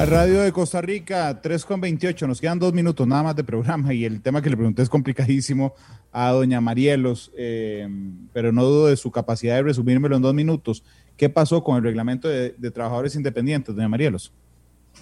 [0.07, 3.93] Radio de Costa Rica, 3 con 28, nos quedan dos minutos nada más de programa
[3.93, 5.75] y el tema que le pregunté es complicadísimo
[6.11, 7.87] a doña Marielos, eh,
[8.33, 10.83] pero no dudo de su capacidad de resumírmelo en dos minutos.
[11.19, 14.33] ¿Qué pasó con el reglamento de, trabajadores independientes, doña Marielos?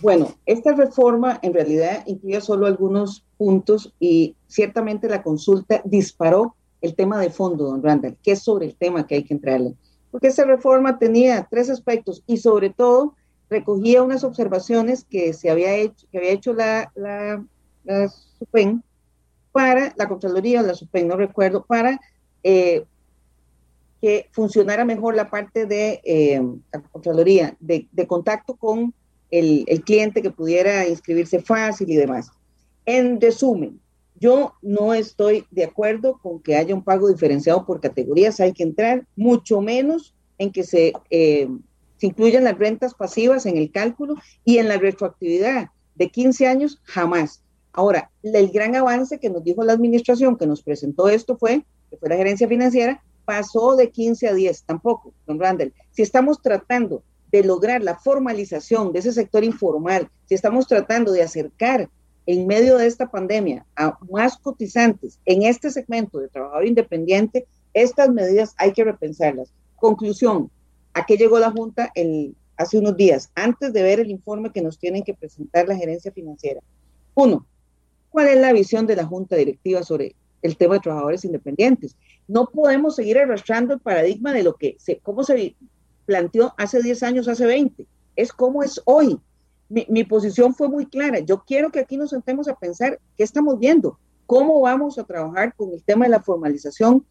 [0.02, 6.96] Bueno, esta reforma en realidad incluye solo algunos puntos y ciertamente la consulta disparó el
[6.96, 9.74] tema de fondo, don Randall, que es sobre el tema que hay que entrarle.
[10.10, 13.14] Porque esa reforma tenía tres aspectos y sobre todo
[13.50, 17.44] recogía unas observaciones que se había hecho, que había hecho la, la,
[18.38, 18.82] SUPEN
[19.52, 21.98] para la Contraloría o la SUPEN, no recuerdo, para
[22.42, 22.84] eh,
[24.00, 26.40] que funcionara mejor la parte de eh,
[26.72, 28.94] la Contraloría, de, contacto con
[29.30, 32.30] el, el, cliente que pudiera inscribirse fácil y demás.
[32.84, 33.80] En resumen,
[34.20, 38.62] yo no estoy de acuerdo con que haya un pago diferenciado por categorías, hay que
[38.62, 41.48] entrar mucho menos en que se, eh,
[41.98, 44.14] se incluyan las rentas pasivas en el cálculo
[44.44, 47.42] y en la retroactividad de 15 años, jamás.
[47.72, 51.96] Ahora, el gran avance que nos dijo la administración que nos presentó esto fue, que
[51.96, 55.74] fue la gerencia financiera, pasó de 15 a 10, tampoco, don Randall.
[55.90, 61.22] Si estamos tratando de lograr la formalización de ese sector informal, si estamos tratando de
[61.22, 61.90] acercar
[62.26, 68.08] en medio de esta pandemia a más cotizantes en este segmento de trabajador independiente, estas
[68.10, 69.52] medidas hay que repensarlas.
[69.76, 70.50] Conclusión,
[70.98, 74.62] ¿a qué llegó la Junta el, hace unos días, antes de ver el informe que
[74.62, 76.60] nos tienen que presentar la gerencia financiera?
[77.14, 77.46] Uno,
[78.10, 81.96] ¿cuál es la visión de la Junta Directiva sobre el tema de trabajadores independientes?
[82.26, 85.54] No podemos seguir arrastrando el paradigma de lo que se, cómo se
[86.04, 87.86] planteó hace 10 años, hace 20.
[88.16, 89.20] Es como es hoy
[89.68, 91.20] mi, mi, posición fue muy clara.
[91.20, 95.54] Yo quiero que aquí nos sentemos a pensar qué estamos viendo, cómo vamos a trabajar
[95.54, 97.04] con el tema de la formalización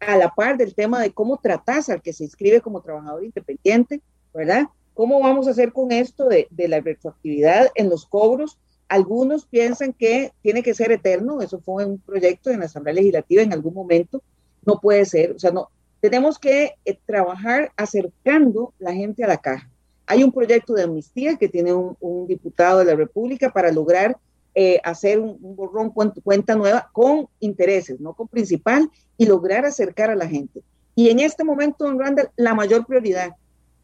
[0.00, 4.00] a la par del tema de cómo tratas al que se inscribe como trabajador independiente,
[4.32, 4.66] ¿verdad?
[4.94, 8.58] ¿Cómo vamos a hacer con esto de, de la retroactividad en los cobros?
[8.88, 13.42] Algunos piensan que tiene que ser eterno, eso fue un proyecto en la Asamblea Legislativa
[13.42, 14.22] en algún momento,
[14.64, 15.68] no puede ser, o sea, no,
[16.00, 19.68] tenemos que eh, trabajar acercando la gente a la caja
[20.08, 24.16] hay un proyecto de amnistía que tiene un, un diputado de la República para lograr
[24.60, 30.10] eh, hacer un, un borrón cuenta, nueva con intereses, no con principal, y lograr acercar
[30.10, 30.64] a la gente.
[30.96, 33.36] Y en este momento, don Randall, la mayor prioridad.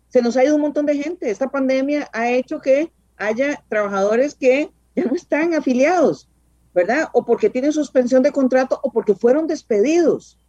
[0.09, 1.31] Se nos ha ido un montón de gente.
[1.31, 6.29] Esta pandemia ha hecho que haya trabajadores que ya no están afiliados,
[6.75, 7.09] ¿verdad?
[7.13, 10.41] O porque tienen suspensión de contrato o porque fueron despedidos.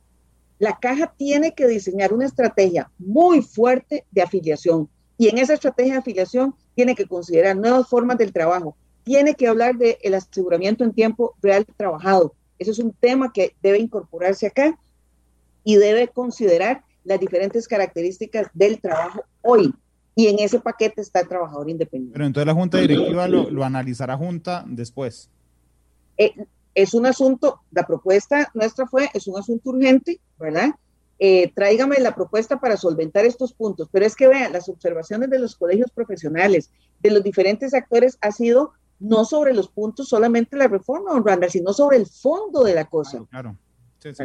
[0.57, 4.89] La caja tiene que diseñar una estrategia muy fuerte de afiliación
[5.19, 8.75] y en esa estrategia de afiliación tiene que considerar nuevas formas del trabajo,
[9.05, 12.33] tiene que hablar del el aseguramiento en tiempo real trabajado.
[12.59, 14.77] Eso es un tema que debe incorporarse acá
[15.63, 19.73] y debe considerar las diferentes características del trabajo hoy.
[20.15, 22.13] Y en ese paquete está el trabajador independiente.
[22.13, 25.29] Pero entonces la Junta Directiva lo, lo analizará Junta después.
[26.17, 26.33] Eh,
[26.73, 30.71] es un asunto, la propuesta nuestra fue, es un asunto urgente, ¿verdad?
[31.19, 33.87] eh, tráigame la propuesta para solventar estos puntos.
[33.91, 38.31] Pero es que vean, las observaciones de los colegios profesionales, de los diferentes actores, ha
[38.31, 42.75] sido no sobre los puntos solamente la reforma, don Randall, sino sobre el fondo de
[42.75, 43.23] la cosa.
[43.29, 43.57] Claro, claro.
[43.99, 44.23] Sí, sí,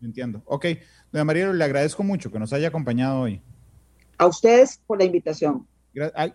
[0.00, 0.42] entiendo.
[0.46, 0.66] Ok,
[1.12, 3.42] doña María, le agradezco mucho que nos haya acompañado hoy.
[4.16, 5.66] A ustedes por la invitación.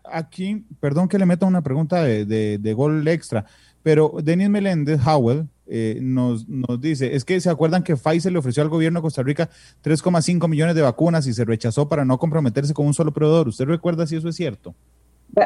[0.03, 3.45] Aquí, perdón que le meta una pregunta de, de, de gol extra,
[3.81, 8.39] pero Denis Meléndez Howell eh, nos, nos dice, es que se acuerdan que Pfizer le
[8.39, 9.49] ofreció al gobierno de Costa Rica
[9.83, 13.47] 3,5 millones de vacunas y se rechazó para no comprometerse con un solo proveedor.
[13.47, 14.75] ¿Usted recuerda si eso es cierto?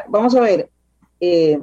[0.09, 0.69] Vamos a ver,
[1.19, 1.61] eh,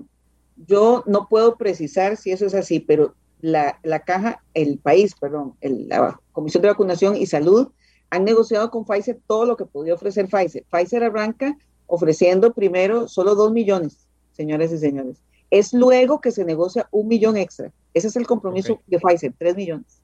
[0.57, 5.55] yo no puedo precisar si eso es así, pero la, la caja, el país, perdón,
[5.61, 7.69] el, la Comisión de Vacunación y Salud
[8.11, 10.65] han negociado con Pfizer todo lo que podía ofrecer Pfizer.
[10.71, 11.57] Pfizer arranca
[11.87, 15.19] ofreciendo primero solo 2 millones, señores y señores.
[15.51, 17.73] Es luego que se negocia un millón extra.
[17.93, 18.85] Ese es el compromiso okay.
[18.87, 20.01] de Pfizer, 3 millones.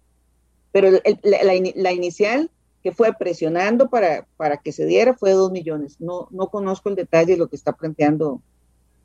[0.72, 2.50] Pero el, la, la, la, inicial
[2.82, 6.00] que fue presionando para, para que se diera fue 2 millones.
[6.00, 8.42] No, no conozco el detalle de lo que está planteando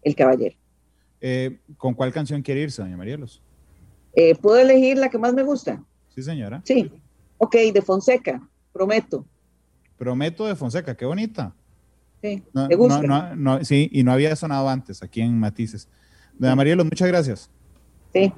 [0.04, 0.56] el caballero.
[1.28, 3.42] Eh, ¿Con cuál canción quiere irse, doña Marielos?
[4.14, 5.84] Eh, ¿Puedo elegir la que más me gusta?
[6.14, 6.62] Sí, señora.
[6.64, 6.92] Sí.
[7.40, 9.26] Ok, de Fonseca, prometo.
[9.98, 11.56] Prometo de Fonseca, qué bonita.
[12.22, 13.02] Sí, no, me gusta.
[13.02, 15.90] No, no, sí, y no había sonado antes aquí en Matices.
[16.38, 17.50] Doña Marielos, muchas gracias.
[18.14, 18.32] Sí.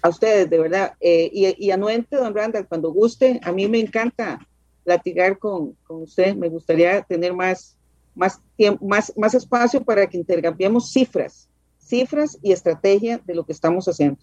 [0.00, 0.94] A ustedes, de verdad.
[1.00, 4.38] Eh, y, y, anuente, don Randall, cuando guste, a mí me encanta
[4.84, 6.36] platicar con, con usted.
[6.36, 7.76] Me gustaría tener más,
[8.14, 11.49] más, tiempo, más, más espacio para que intercambiemos cifras,
[11.90, 14.18] cifras y estrategia de lo que estamos haciendo.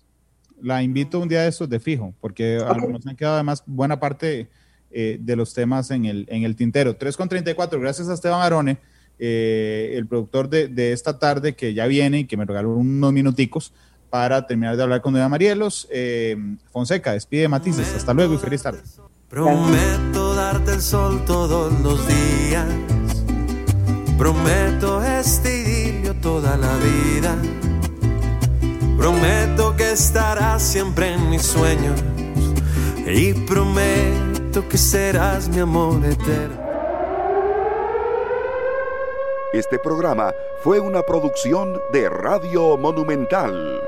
[0.60, 2.88] La invito un día de estos de fijo, porque okay.
[2.88, 4.48] nos han quedado además buena parte
[4.89, 6.95] eh, de los temas en el, en el tintero.
[6.95, 8.80] 3 con 34, gracias a Esteban Arone,
[9.19, 13.14] eh, el productor de, de esta tarde que ya viene y que me regaló unos
[13.14, 13.73] minuticos
[14.10, 15.88] para terminar de hablar con Doña Marielos.
[15.91, 16.38] Eh,
[16.72, 17.94] Fonseca, despide Matices.
[17.94, 18.80] Hasta luego y feliz tarde.
[19.30, 22.65] Prometo darte el sol todos los días.
[24.18, 25.57] Prometo este
[26.28, 27.38] toda la vida.
[28.98, 32.04] Prometo que estarás siempre en mis sueños.
[33.06, 36.60] y prometo que serás mi amor eterno.
[39.54, 40.34] Este programa
[40.64, 43.80] fue una producción de Radio Monumental.